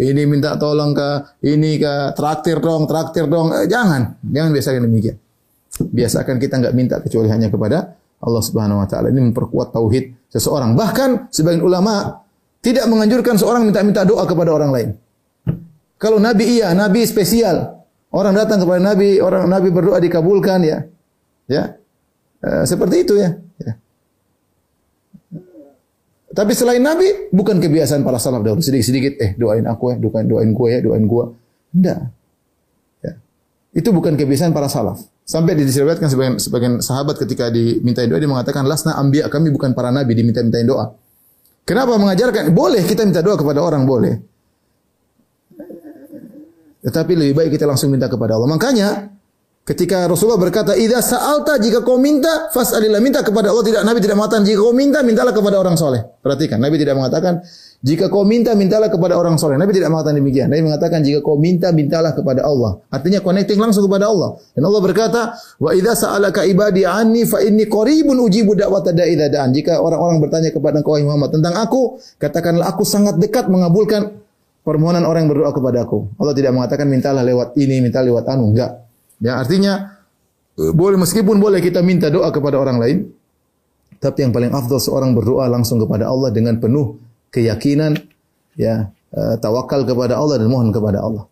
ini 0.00 0.24
minta 0.24 0.56
tolong 0.56 0.96
ke 0.96 1.08
ini 1.44 1.76
ke 1.76 2.16
traktir 2.16 2.56
dong, 2.64 2.88
traktir 2.88 3.28
dong. 3.28 3.52
Eh, 3.52 3.68
jangan, 3.68 4.16
jangan 4.24 4.50
biasakan 4.56 4.88
demikian. 4.88 5.20
Biasakan 5.84 6.40
kita 6.40 6.64
nggak 6.64 6.72
minta 6.72 6.96
kecuali 7.04 7.28
hanya 7.28 7.52
kepada 7.52 7.92
Allah 8.24 8.40
Subhanahu 8.40 8.80
wa 8.80 8.88
taala. 8.88 9.12
Ini 9.12 9.20
memperkuat 9.28 9.68
tauhid 9.76 10.32
seseorang. 10.32 10.72
Bahkan 10.72 11.28
sebagian 11.28 11.60
ulama 11.60 12.24
tidak 12.64 12.88
menganjurkan 12.88 13.36
seorang 13.36 13.68
minta-minta 13.68 14.08
doa 14.08 14.24
kepada 14.24 14.48
orang 14.48 14.72
lain. 14.72 14.88
Kalau 16.00 16.16
nabi 16.16 16.56
iya, 16.56 16.72
nabi 16.72 17.04
spesial. 17.04 17.84
Orang 18.08 18.32
datang 18.32 18.64
kepada 18.64 18.80
nabi, 18.80 19.20
orang 19.20 19.44
nabi 19.44 19.68
berdoa 19.68 20.00
dikabulkan 20.00 20.64
ya. 20.64 20.88
Ya. 21.48 21.80
E, 22.38 22.48
seperti 22.68 23.02
itu 23.02 23.18
ya. 23.18 23.34
ya. 23.58 23.72
Tapi 26.28 26.52
selain 26.54 26.84
Nabi, 26.84 27.32
bukan 27.34 27.58
kebiasaan 27.58 28.04
para 28.04 28.20
salaf 28.20 28.44
dahulu. 28.44 28.62
Sedikit-sedikit, 28.62 29.18
eh 29.18 29.30
doain 29.34 29.64
aku 29.64 29.90
ya, 29.90 29.96
doain, 29.98 30.28
doain 30.28 30.50
gue 30.54 30.68
ya, 30.70 30.78
doain 30.84 31.04
gue. 31.08 31.24
Tidak. 31.74 32.00
Ya. 33.02 33.12
Itu 33.74 33.90
bukan 33.90 34.14
kebiasaan 34.14 34.54
para 34.54 34.70
salaf. 34.70 35.02
Sampai 35.28 35.56
disebutkan 35.56 36.08
sebagian, 36.08 36.36
sebagian 36.40 36.74
sahabat 36.80 37.20
ketika 37.20 37.50
diminta 37.50 38.04
doa, 38.06 38.20
dia 38.20 38.30
mengatakan, 38.30 38.64
Lasna 38.64 38.96
ambiya 38.96 39.28
kami 39.28 39.52
bukan 39.52 39.76
para 39.76 39.90
nabi, 39.90 40.14
diminta-mintain 40.14 40.64
doa. 40.64 40.94
Kenapa 41.68 42.00
mengajarkan? 42.00 42.48
Boleh 42.56 42.80
kita 42.80 43.04
minta 43.04 43.20
doa 43.20 43.36
kepada 43.36 43.60
orang, 43.60 43.84
boleh. 43.84 44.14
Tetapi 46.80 47.12
lebih 47.12 47.34
baik 47.36 47.50
kita 47.60 47.68
langsung 47.68 47.92
minta 47.92 48.08
kepada 48.08 48.40
Allah. 48.40 48.48
Makanya 48.48 48.88
Ketika 49.68 50.08
Rasulullah 50.08 50.40
berkata, 50.40 50.72
"Idza 50.72 51.04
sa'alta 51.04 51.60
jika 51.60 51.84
kau 51.84 52.00
minta, 52.00 52.48
fas'alillah." 52.48 53.04
Minta 53.04 53.20
kepada 53.20 53.52
Allah 53.52 53.60
tidak 53.60 53.84
Nabi 53.84 54.00
tidak 54.00 54.16
mengatakan 54.16 54.48
jika 54.48 54.64
kau 54.64 54.72
minta 54.72 55.04
mintalah 55.04 55.36
kepada 55.36 55.60
orang 55.60 55.76
soleh. 55.76 56.00
Perhatikan, 56.24 56.56
Nabi 56.56 56.80
tidak 56.80 56.96
mengatakan 56.96 57.44
jika 57.84 58.08
kau 58.08 58.24
minta 58.24 58.56
mintalah 58.56 58.88
kepada 58.88 59.20
orang 59.20 59.36
soleh. 59.36 59.60
Nabi 59.60 59.76
tidak 59.76 59.92
mengatakan 59.92 60.24
demikian. 60.24 60.48
Nabi 60.48 60.72
mengatakan 60.72 61.04
jika 61.04 61.20
kau 61.20 61.36
minta 61.36 61.68
mintalah 61.68 62.16
kepada 62.16 62.48
Allah. 62.48 62.80
Artinya 62.88 63.20
connecting 63.20 63.60
langsung 63.60 63.84
kepada 63.84 64.08
Allah. 64.08 64.40
Dan 64.56 64.64
Allah 64.64 64.80
berkata, 64.80 65.20
"Wa 65.60 65.76
idza 65.76 65.92
sa'alaka 66.00 66.48
ibadi 66.48 66.88
anni 66.88 67.28
fa 67.28 67.44
inni 67.44 67.68
qaribun 67.68 68.24
ujibu 68.24 68.56
da'wata 68.56 68.96
da'i 68.96 69.20
da'an." 69.20 69.52
Jika 69.52 69.84
orang-orang 69.84 70.16
bertanya 70.24 70.48
kepada 70.48 70.80
engkau 70.80 70.96
Muhammad 70.96 71.28
tentang 71.28 71.52
aku, 71.60 72.00
katakanlah 72.16 72.72
aku 72.72 72.88
sangat 72.88 73.20
dekat 73.20 73.52
mengabulkan 73.52 74.16
permohonan 74.64 75.04
orang 75.04 75.28
yang 75.28 75.36
berdoa 75.36 75.52
kepada 75.52 75.84
aku. 75.84 76.08
Allah 76.16 76.32
tidak 76.32 76.56
mengatakan 76.56 76.88
mintalah 76.88 77.20
lewat 77.20 77.52
ini, 77.60 77.84
minta 77.84 78.00
lewat 78.00 78.24
anu, 78.32 78.56
enggak. 78.56 78.87
Ya, 79.18 79.38
artinya 79.38 79.98
e, 80.54 80.70
boleh 80.70 80.98
meskipun 80.98 81.42
boleh 81.42 81.58
kita 81.58 81.82
minta 81.82 82.06
doa 82.08 82.30
kepada 82.30 82.58
orang 82.58 82.78
lain, 82.78 82.98
tapi 83.98 84.22
yang 84.22 84.30
paling 84.30 84.54
afdal 84.54 84.78
seorang 84.78 85.14
berdoa 85.14 85.50
langsung 85.50 85.82
kepada 85.82 86.06
Allah 86.06 86.30
dengan 86.30 86.58
penuh 86.62 87.02
keyakinan, 87.34 87.98
ya, 88.54 88.94
uh, 89.14 89.34
tawakal 89.42 89.82
kepada 89.82 90.14
Allah 90.14 90.38
dan 90.38 90.48
mohon 90.48 90.70
kepada 90.70 91.02
Allah. 91.02 91.26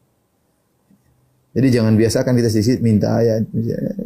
Jadi 1.57 1.73
jangan 1.73 1.97
biasakan 1.97 2.37
kita 2.37 2.49
sedikit 2.53 2.79
minta 2.85 3.17
ya, 3.25 3.41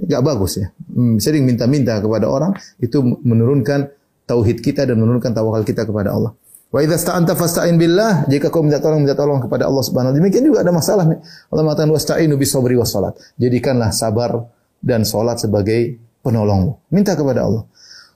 nggak 0.06 0.22
bagus 0.22 0.62
ya. 0.62 0.70
Hmm, 0.94 1.18
sering 1.18 1.42
minta-minta 1.42 1.98
kepada 1.98 2.30
orang 2.30 2.54
itu 2.78 3.02
menurunkan 3.02 3.90
tauhid 4.30 4.62
kita 4.62 4.86
dan 4.86 5.02
menurunkan 5.02 5.34
tawakal 5.34 5.66
kita 5.66 5.82
kepada 5.82 6.14
Allah. 6.14 6.30
Wa 6.70 6.78
idza 6.86 7.02
sta'anta 7.02 7.34
fasta'in 7.34 7.74
billah, 7.74 8.30
jika 8.30 8.46
kau 8.46 8.62
minta 8.62 8.78
tolong 8.78 9.02
minta 9.02 9.18
tolong 9.18 9.42
kepada 9.42 9.66
Allah 9.66 9.82
Subhanahu. 9.82 10.14
Demikian 10.14 10.46
juga 10.46 10.62
ada 10.62 10.70
masalah. 10.70 11.02
Allah 11.50 11.62
mengatakan 11.66 11.90
wasta'inu 11.90 12.38
bis 12.38 12.54
sabri 12.54 12.78
was 12.78 12.94
salat. 12.94 13.18
Jadikanlah 13.42 13.90
sabar 13.90 14.46
dan 14.78 15.02
salat 15.02 15.42
sebagai 15.42 15.98
penolongmu. 16.22 16.94
Minta 16.94 17.18
kepada 17.18 17.42
Allah. 17.42 17.66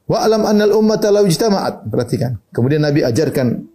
Wa 0.07 0.23
alam 0.23 0.47
annal 0.47 0.71
ummata 0.79 1.11
law 1.11 1.27
ijtama'at. 1.27 1.91
Perhatikan. 1.91 2.39
Kemudian 2.55 2.87
Nabi 2.87 3.03
ajarkan 3.03 3.67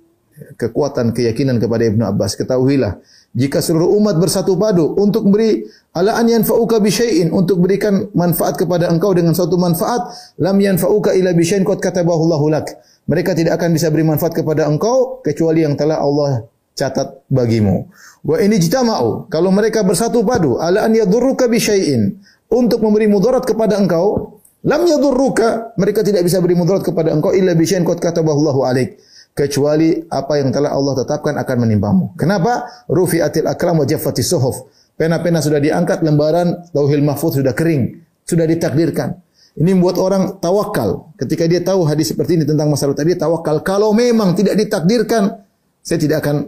kekuatan 0.56 1.12
keyakinan 1.12 1.60
kepada 1.60 1.84
Ibnu 1.84 2.08
Abbas. 2.08 2.40
Ketahuilah 2.40 3.04
jika 3.36 3.62
seluruh 3.62 3.94
umat 4.02 4.18
bersatu 4.18 4.58
padu 4.58 4.98
untuk 4.98 5.30
beri 5.30 5.62
ala 5.94 6.18
an 6.18 6.26
yanfa'uka 6.26 6.82
bi 6.82 6.90
syai'in 6.90 7.30
untuk 7.30 7.62
berikan 7.62 8.10
manfaat 8.18 8.58
kepada 8.58 8.90
engkau 8.90 9.14
dengan 9.14 9.38
suatu 9.38 9.54
manfaat 9.54 10.02
lam 10.42 10.58
yanfa'uka 10.58 11.14
illa 11.14 11.36
bi 11.38 11.46
syai'in 11.46 11.62
qad 11.62 11.78
katabahu 11.78 12.26
Allahu 12.26 12.50
lak 12.50 12.74
mereka 13.10 13.34
tidak 13.34 13.58
akan 13.58 13.74
bisa 13.74 13.90
beri 13.90 14.06
manfaat 14.06 14.38
kepada 14.38 14.70
engkau 14.70 15.18
kecuali 15.26 15.66
yang 15.66 15.74
telah 15.74 15.98
Allah 15.98 16.46
catat 16.78 17.26
bagimu. 17.26 17.90
Wa 18.22 18.38
ini 18.38 18.62
jitama'u. 18.62 19.26
Kalau 19.34 19.50
mereka 19.50 19.82
bersatu 19.82 20.22
padu, 20.22 20.62
ala 20.62 20.86
an 20.86 20.94
yadurruka 20.94 21.50
bi 21.50 21.58
syai'in. 21.58 22.22
Untuk 22.54 22.86
memberi 22.86 23.10
mudarat 23.10 23.50
kepada 23.50 23.82
engkau, 23.82 24.38
lam 24.62 24.86
yadurruka. 24.86 25.74
Mereka 25.82 26.06
tidak 26.06 26.22
bisa 26.22 26.38
beri 26.38 26.54
mudarat 26.54 26.86
kepada 26.86 27.10
engkau 27.10 27.34
illa 27.34 27.58
bi 27.58 27.66
syai'in 27.66 27.82
qad 27.82 27.98
katabahu 27.98 28.62
alaik. 28.62 29.02
Kecuali 29.34 30.06
apa 30.06 30.38
yang 30.38 30.54
telah 30.54 30.70
Allah 30.70 31.02
tetapkan 31.02 31.34
akan 31.34 31.58
menimpamu. 31.66 32.06
Kenapa? 32.14 32.86
Rufi'atil 32.86 33.50
akram 33.50 33.82
wa 33.82 33.90
jaffati 33.90 34.22
suhuf. 34.22 34.70
Pena-pena 35.00 35.42
sudah 35.42 35.58
diangkat, 35.58 36.04
lembaran 36.06 36.70
lauhil 36.76 37.02
mahfuz 37.02 37.40
sudah 37.40 37.56
kering, 37.56 38.04
sudah 38.28 38.44
ditakdirkan. 38.44 39.16
Ini 39.60 39.76
membuat 39.76 40.00
orang 40.00 40.40
tawakal. 40.40 41.12
Ketika 41.20 41.44
dia 41.44 41.60
tahu 41.60 41.84
hadis 41.84 42.16
seperti 42.16 42.40
ini 42.40 42.48
tentang 42.48 42.72
masalah 42.72 42.96
tadi, 42.96 43.12
tawakal. 43.20 43.60
Kalau 43.60 43.92
memang 43.92 44.32
tidak 44.32 44.56
ditakdirkan, 44.56 45.44
saya 45.84 46.00
tidak 46.00 46.24
akan 46.24 46.48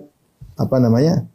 apa 0.55 0.76
namanya? 0.80 1.28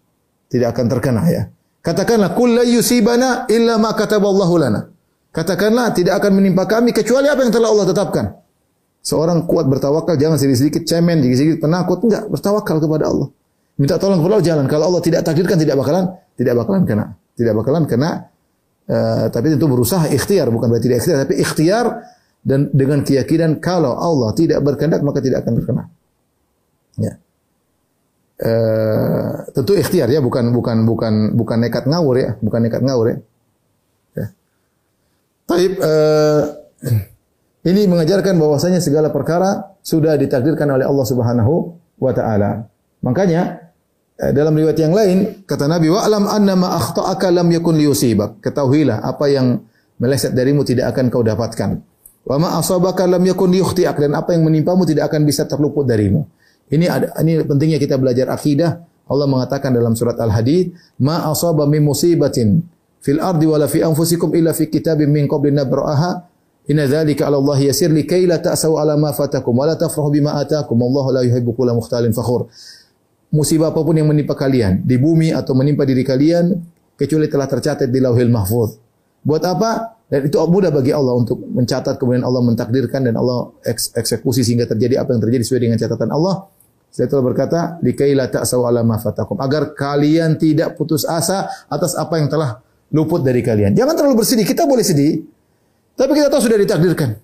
Tidak 0.48 0.72
akan 0.72 0.84
terkena 0.88 1.22
ya. 1.28 1.52
Katakanlah 1.84 2.32
kullu 2.32 2.64
yusibana 2.64 3.44
illa 3.52 3.76
ma 3.76 3.92
kataballahu 3.92 4.54
lana. 4.56 4.88
Katakanlah 5.36 5.92
tidak 5.92 6.16
akan 6.16 6.32
menimpa 6.40 6.64
kami 6.64 6.96
kecuali 6.96 7.28
apa 7.28 7.44
yang 7.44 7.52
telah 7.52 7.68
Allah 7.68 7.86
tetapkan. 7.92 8.26
Seorang 9.04 9.44
kuat 9.44 9.68
bertawakal 9.68 10.16
jangan 10.16 10.40
sedikit-sedikit 10.40 10.88
cemen, 10.88 11.20
sedikit-sedikit 11.20 11.62
penakut, 11.62 12.02
enggak, 12.08 12.24
bertawakal 12.32 12.80
kepada 12.80 13.04
Allah. 13.12 13.28
Minta 13.76 14.00
tolong 14.00 14.18
kepada 14.24 14.40
Allah 14.40 14.48
jalan. 14.48 14.64
Kalau 14.64 14.84
Allah 14.88 15.02
tidak 15.04 15.28
takdirkan 15.28 15.60
tidak 15.60 15.76
bakalan 15.76 16.08
tidak 16.40 16.54
bakalan 16.56 16.82
kena. 16.88 17.04
Tidak 17.36 17.52
bakalan 17.52 17.84
kena 17.84 18.10
Uh, 18.86 19.26
tapi 19.34 19.50
tentu 19.50 19.66
berusaha 19.66 20.06
ikhtiar 20.06 20.46
bukan 20.46 20.70
berarti 20.70 20.86
tidak 20.86 20.98
ikhtiar 21.02 21.18
tapi 21.26 21.34
ikhtiar 21.42 21.86
dan 22.46 22.70
dengan 22.70 23.02
keyakinan 23.02 23.58
kalau 23.58 23.98
Allah 23.98 24.30
tidak 24.38 24.62
berkehendak 24.62 25.02
maka 25.02 25.18
tidak 25.18 25.42
akan 25.42 25.52
terkena. 25.58 25.82
Ya. 26.94 27.12
Uh, 28.36 29.42
tentu 29.50 29.74
ikhtiar 29.74 30.06
ya 30.06 30.22
bukan 30.22 30.54
bukan 30.54 30.86
bukan 30.86 31.34
bukan 31.34 31.58
nekat 31.58 31.90
ngawur 31.90 32.14
ya, 32.14 32.30
bukan 32.38 32.60
nekat 32.62 32.82
ngawur 32.86 33.06
ya. 33.10 33.16
ya. 34.14 34.26
Taib 35.50 35.72
uh, 35.82 36.42
ini 37.66 37.90
mengajarkan 37.90 38.38
bahwasanya 38.38 38.78
segala 38.78 39.10
perkara 39.10 39.74
sudah 39.82 40.14
ditakdirkan 40.14 40.70
oleh 40.70 40.86
Allah 40.86 41.06
Subhanahu 41.10 41.74
wa 41.98 42.12
taala. 42.14 42.70
Makanya 43.02 43.65
Eh, 43.65 43.65
dalam 44.16 44.56
riwayat 44.56 44.80
yang 44.80 44.96
lain 44.96 45.44
kata 45.44 45.68
Nabi 45.68 45.92
wa 45.92 46.00
alam 46.00 46.24
anna 46.24 46.56
ma 46.56 46.72
akhta'aka 46.80 47.28
lam 47.28 47.52
yakun 47.52 47.76
liyusibak. 47.76 48.40
Ketahuilah 48.40 49.04
apa 49.04 49.28
yang 49.28 49.60
meleset 50.00 50.32
darimu 50.32 50.64
tidak 50.64 50.96
akan 50.96 51.12
kau 51.12 51.20
dapatkan. 51.20 51.84
Wa 52.24 52.36
ma 52.40 52.56
asabaka 52.56 53.04
lam 53.04 53.20
yakun 53.22 53.52
liyukhti'ak 53.52 53.96
dan 54.00 54.16
apa 54.16 54.32
yang 54.32 54.48
menimpamu 54.48 54.88
tidak 54.88 55.12
akan 55.12 55.28
bisa 55.28 55.44
terluput 55.44 55.84
darimu. 55.84 56.24
Ini 56.72 56.86
ada 56.88 57.06
ini 57.20 57.44
pentingnya 57.44 57.76
kita 57.76 58.00
belajar 58.00 58.32
akidah. 58.32 58.82
Allah 59.06 59.30
mengatakan 59.30 59.70
dalam 59.70 59.94
surat 59.94 60.18
Al-Hadid, 60.18 60.74
"Ma 60.98 61.30
asaba 61.30 61.62
min 61.68 61.86
musibatin 61.86 62.58
fil 62.98 63.22
ardi 63.22 63.46
wala 63.46 63.70
fi 63.70 63.86
anfusikum 63.86 64.34
illa 64.34 64.50
fi 64.50 64.66
kitabim 64.66 65.06
min 65.06 65.30
qabli 65.30 65.54
nabra'aha." 65.54 66.26
Inna 66.66 66.90
dzalika 66.90 67.30
'ala 67.30 67.38
Allah 67.38 67.70
yasir 67.70 67.94
likay 67.94 68.26
la 68.26 68.42
ta'saw 68.42 68.74
'ala 68.80 68.98
ma 68.98 69.14
fatakum 69.14 69.54
wa 69.54 69.68
la 69.68 69.78
tafrahu 69.78 70.10
bima 70.10 70.34
atakum. 70.40 70.74
Wallahu 70.74 71.14
la 71.14 71.22
yuhibbu 71.22 71.54
kulla 71.54 71.70
mukhtalin 71.76 72.10
fakhur 72.10 72.50
musibah 73.36 73.68
apa 73.68 73.84
pun 73.84 73.92
yang 73.92 74.08
menimpa 74.08 74.32
kalian 74.32 74.80
di 74.80 74.96
bumi 74.96 75.36
atau 75.36 75.52
menimpa 75.52 75.84
diri 75.84 76.00
kalian 76.00 76.56
kecuali 76.96 77.28
telah 77.28 77.44
tercatat 77.44 77.92
di 77.92 78.00
Lauhil 78.00 78.32
Mahfuz. 78.32 78.80
Buat 79.20 79.44
apa? 79.44 80.00
Dan 80.08 80.30
itu 80.30 80.38
mudah 80.38 80.72
bagi 80.72 80.94
Allah 80.94 81.12
untuk 81.18 81.44
mencatat 81.44 82.00
kemudian 82.00 82.24
Allah 82.24 82.40
mentakdirkan 82.40 83.04
dan 83.04 83.18
Allah 83.18 83.52
eksekusi 83.98 84.40
sehingga 84.40 84.64
terjadi 84.64 85.02
apa 85.02 85.12
yang 85.12 85.20
terjadi 85.20 85.42
sesuai 85.44 85.60
dengan 85.68 85.78
catatan 85.82 86.08
Allah. 86.14 86.48
Saya 86.94 87.10
telah 87.12 87.24
berkata, 87.26 87.76
"Likaila 87.84 88.30
ta'saw 88.30 88.70
ala 88.70 88.80
ma 88.86 88.96
fatakum." 88.96 89.36
Agar 89.42 89.76
kalian 89.76 90.40
tidak 90.40 90.78
putus 90.78 91.04
asa 91.04 91.50
atas 91.68 91.98
apa 91.98 92.22
yang 92.22 92.30
telah 92.30 92.62
luput 92.94 93.20
dari 93.20 93.42
kalian. 93.42 93.74
Jangan 93.74 93.98
terlalu 93.98 94.22
bersedih. 94.22 94.46
Kita 94.46 94.64
boleh 94.64 94.86
sedih, 94.86 95.26
tapi 95.98 96.14
kita 96.14 96.30
tahu 96.30 96.46
sudah 96.46 96.56
ditakdirkan. 96.62 97.18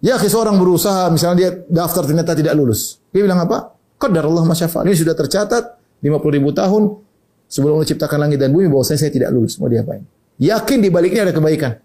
Ya, 0.00 0.16
seorang 0.16 0.56
berusaha, 0.56 1.12
misalnya 1.12 1.36
dia 1.36 1.50
daftar 1.68 2.08
ternyata 2.08 2.32
tidak 2.32 2.56
lulus. 2.56 2.96
Dia 3.12 3.24
bilang 3.28 3.44
apa? 3.44 3.75
Qadar 3.96 4.24
Allah 4.28 4.44
masyafa. 4.44 4.84
Ini 4.84 4.94
sudah 4.96 5.14
tercatat 5.16 5.64
50 6.04 6.36
ribu 6.36 6.52
tahun 6.52 7.00
sebelum 7.48 7.80
Allah 7.80 7.88
ciptakan 7.88 8.18
langit 8.28 8.38
dan 8.40 8.52
bumi 8.52 8.68
bahwa 8.68 8.84
saya 8.84 9.08
tidak 9.08 9.32
lulus. 9.32 9.56
Mau 9.56 9.72
diapain? 9.72 10.04
Yakin 10.36 10.78
di 10.84 10.88
baliknya 10.92 11.24
ada 11.24 11.32
kebaikan. 11.32 11.80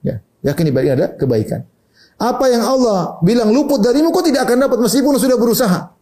Ya, 0.00 0.24
yakin 0.44 0.64
di 0.64 0.72
baliknya 0.72 0.94
ada 0.96 1.08
kebaikan. 1.12 1.60
Apa 2.16 2.48
yang 2.48 2.64
Allah 2.64 3.20
bilang 3.20 3.52
luput 3.52 3.84
darimu 3.84 4.08
kau 4.08 4.24
tidak 4.24 4.48
akan 4.48 4.64
dapat 4.64 4.78
meskipun 4.80 5.20
sudah 5.20 5.36
berusaha. 5.36 5.92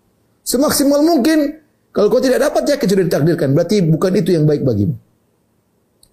Semaksimal 0.47 1.03
mungkin 1.03 1.59
kalau 1.91 2.07
kau 2.07 2.23
tidak 2.23 2.39
dapat 2.39 2.63
yakin 2.71 2.87
sudah 2.87 3.05
ditakdirkan. 3.11 3.49
Berarti 3.51 3.83
bukan 3.83 4.13
itu 4.15 4.31
yang 4.31 4.47
baik 4.47 4.63
bagimu. 4.63 4.95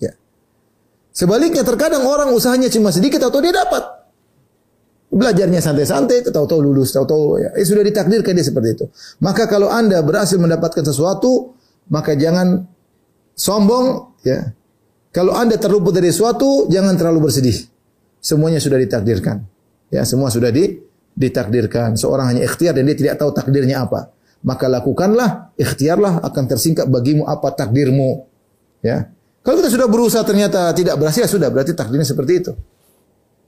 Ya. 0.01 0.17
Sebaliknya 1.13 1.61
terkadang 1.61 2.01
orang 2.09 2.33
usahanya 2.33 2.73
cuma 2.73 2.89
sedikit 2.89 3.21
atau 3.21 3.37
dia 3.37 3.53
dapat. 3.53 4.00
Belajarnya 5.11 5.59
santai-santai, 5.59 6.23
tahu-tahu 6.23 6.63
lulus, 6.63 6.95
tahu-tahu 6.95 7.35
ya, 7.43 7.49
eh, 7.59 7.67
sudah 7.67 7.83
ditakdirkan 7.83 8.31
dia 8.31 8.47
seperti 8.47 8.69
itu. 8.79 8.85
Maka 9.19 9.43
kalau 9.43 9.67
Anda 9.67 9.99
berhasil 9.99 10.39
mendapatkan 10.39 10.87
sesuatu, 10.87 11.51
maka 11.91 12.15
jangan 12.15 12.63
sombong 13.35 14.15
ya. 14.23 14.55
Kalau 15.11 15.35
Anda 15.35 15.59
terluput 15.59 15.91
dari 15.91 16.07
sesuatu, 16.07 16.71
jangan 16.71 16.95
terlalu 16.95 17.27
bersedih. 17.27 17.67
Semuanya 18.23 18.63
sudah 18.63 18.79
ditakdirkan. 18.79 19.43
Ya, 19.91 20.07
semua 20.07 20.31
sudah 20.31 20.47
di, 20.47 20.79
ditakdirkan. 21.19 21.99
Seorang 21.99 22.31
hanya 22.31 22.47
ikhtiar 22.47 22.71
dan 22.71 22.87
dia 22.87 22.95
tidak 22.95 23.19
tahu 23.19 23.35
takdirnya 23.35 23.83
apa. 23.83 24.15
Maka 24.47 24.71
lakukanlah, 24.71 25.51
ikhtiarlah 25.59 26.23
akan 26.23 26.43
tersingkap 26.47 26.87
bagimu 26.87 27.27
apa 27.27 27.51
takdirmu. 27.51 28.23
Ya. 28.79 29.11
Kalau 29.43 29.59
kita 29.59 29.67
sudah 29.67 29.91
berusaha 29.91 30.23
ternyata 30.23 30.71
tidak 30.71 30.95
berhasil, 30.95 31.27
ya 31.27 31.29
sudah 31.29 31.51
berarti 31.51 31.75
takdirnya 31.75 32.07
seperti 32.07 32.33
itu. 32.39 32.51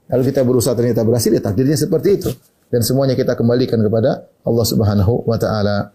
Kalau 0.04 0.22
kita 0.22 0.40
berusaha 0.44 0.76
ternyata 0.76 1.00
berhasil, 1.00 1.32
ya 1.32 1.40
takdirnya 1.40 1.78
seperti 1.80 2.08
itu. 2.20 2.30
Dan 2.68 2.84
semuanya 2.84 3.14
kita 3.16 3.38
kembalikan 3.38 3.80
kepada 3.80 4.28
Allah 4.44 4.66
Subhanahu 4.66 5.24
wa 5.24 5.38
taala. 5.40 5.94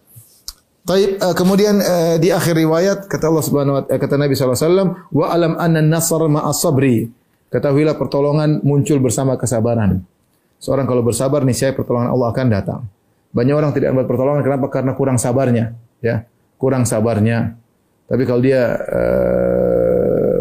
Taib, 0.87 1.21
uh, 1.21 1.35
kemudian 1.35 1.77
uh, 1.77 2.15
di 2.17 2.33
akhir 2.33 2.57
riwayat 2.57 3.05
kata 3.05 3.29
Allah 3.29 3.45
Subhanahu 3.45 3.75
wa 3.77 3.81
taala 3.85 3.99
kata 3.99 4.15
Nabi 4.17 4.33
SAW, 4.33 5.13
wa 5.13 5.25
alam 5.29 5.53
anna 5.59 5.83
nasr 5.83 6.21
ma'a 6.25 6.49
sabri. 6.55 7.11
Ketahuilah 7.49 7.97
pertolongan 7.97 8.61
muncul 8.61 9.01
bersama 9.01 9.33
kesabaran. 9.37 10.05
Seorang 10.61 10.85
kalau 10.85 11.01
bersabar 11.01 11.41
nih 11.45 11.57
saya 11.57 11.71
pertolongan 11.73 12.13
Allah 12.13 12.27
akan 12.29 12.47
datang. 12.49 12.81
Banyak 13.29 13.55
orang 13.57 13.71
tidak 13.73 13.93
dapat 13.93 14.07
pertolongan 14.09 14.41
kenapa? 14.41 14.65
Karena 14.73 14.91
kurang 14.97 15.17
sabarnya, 15.21 15.77
ya. 16.01 16.25
Kurang 16.57 16.85
sabarnya. 16.85 17.57
Tapi 18.09 18.23
kalau 18.25 18.41
dia 18.41 18.73
uh, 18.73 19.58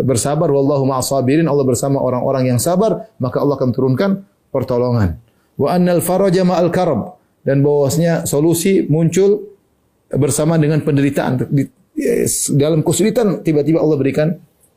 bersabar. 0.05 0.51
Wallahu 0.51 0.85
ma'asabirin 0.87 1.47
Allah 1.47 1.65
bersama 1.67 2.03
orang-orang 2.03 2.55
yang 2.55 2.59
sabar 2.61 3.11
maka 3.19 3.43
Allah 3.43 3.57
akan 3.59 3.71
turunkan 3.73 4.11
pertolongan. 4.51 5.19
Wa 5.59 5.75
annal 5.75 6.01
faraja 6.01 6.47
ma'al 6.47 6.71
karab. 6.71 7.19
Dan 7.43 7.65
bahwasanya 7.65 8.29
solusi 8.29 8.85
muncul 8.87 9.57
bersama 10.13 10.61
dengan 10.61 10.85
penderitaan. 10.85 11.49
Dalam 12.55 12.85
kesulitan 12.85 13.43
tiba-tiba 13.43 13.81
Allah 13.81 13.97
berikan 13.99 14.29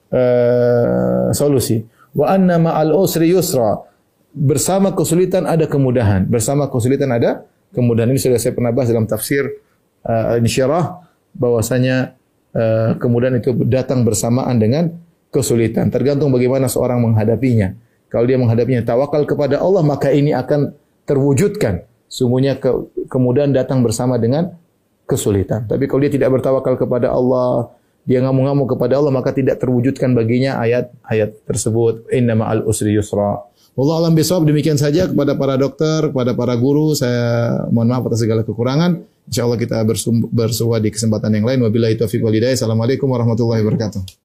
uh, 0.09 1.29
solusi. 1.35 1.83
Wa 2.15 2.33
anna 2.33 2.57
ma'al 2.57 2.95
usri 2.95 3.29
yusra. 3.29 3.83
Bersama 4.31 4.95
kesulitan 4.95 5.43
ada 5.43 5.67
kemudahan. 5.67 6.23
Bersama 6.25 6.71
kesulitan 6.71 7.11
ada 7.11 7.43
kemudahan. 7.75 8.09
Ini 8.11 8.19
sudah 8.19 8.39
saya 8.39 8.55
pernah 8.55 8.71
bahas 8.71 8.87
dalam 8.87 9.05
tafsir 9.05 9.43
uh, 10.07 10.39
insyirah 10.39 11.03
bahwasanya 11.35 12.15
uh, 12.55 12.95
kemudian 12.99 13.39
itu 13.39 13.51
datang 13.67 14.03
bersamaan 14.03 14.59
dengan 14.59 14.91
kesulitan. 15.31 15.89
Tergantung 15.89 16.29
bagaimana 16.29 16.67
seorang 16.67 17.01
menghadapinya. 17.01 17.73
Kalau 18.11 18.27
dia 18.27 18.35
menghadapinya 18.35 18.83
tawakal 18.83 19.23
kepada 19.23 19.63
Allah, 19.63 19.81
maka 19.81 20.11
ini 20.11 20.35
akan 20.35 20.75
terwujudkan. 21.07 21.87
Sungguhnya 22.11 22.59
ke, 22.59 22.67
kemudian 23.07 23.55
datang 23.55 23.79
bersama 23.79 24.19
dengan 24.19 24.51
kesulitan. 25.07 25.63
Tapi 25.63 25.87
kalau 25.87 26.03
dia 26.03 26.11
tidak 26.11 26.35
bertawakal 26.35 26.75
kepada 26.75 27.07
Allah, 27.07 27.71
dia 28.03 28.19
ngamuk-ngamuk 28.19 28.75
kepada 28.75 28.99
Allah, 28.99 29.15
maka 29.15 29.31
tidak 29.31 29.63
terwujudkan 29.63 30.11
baginya 30.11 30.59
ayat-ayat 30.59 31.47
tersebut. 31.47 32.11
Inna 32.11 32.35
ma'al 32.35 32.67
usri 32.67 32.91
yusra. 32.91 33.47
Allah 33.71 33.95
alam 34.03 34.11
bisawab 34.11 34.43
demikian 34.43 34.75
saja 34.75 35.07
kepada 35.07 35.39
para 35.39 35.55
dokter, 35.55 36.11
kepada 36.11 36.35
para 36.35 36.59
guru. 36.59 36.91
Saya 36.91 37.63
mohon 37.71 37.87
maaf 37.87 38.03
atas 38.11 38.19
segala 38.19 38.43
kekurangan. 38.43 38.99
Insya 39.31 39.47
Allah 39.47 39.55
kita 39.55 39.79
bersua 40.27 40.83
di 40.83 40.91
kesempatan 40.91 41.31
yang 41.39 41.47
lain. 41.47 41.63
Wabillahi 41.63 41.95
taufiq 41.95 42.19
walidayah. 42.19 42.59
Assalamualaikum 42.59 43.07
warahmatullahi 43.07 43.63
wabarakatuh. 43.63 44.20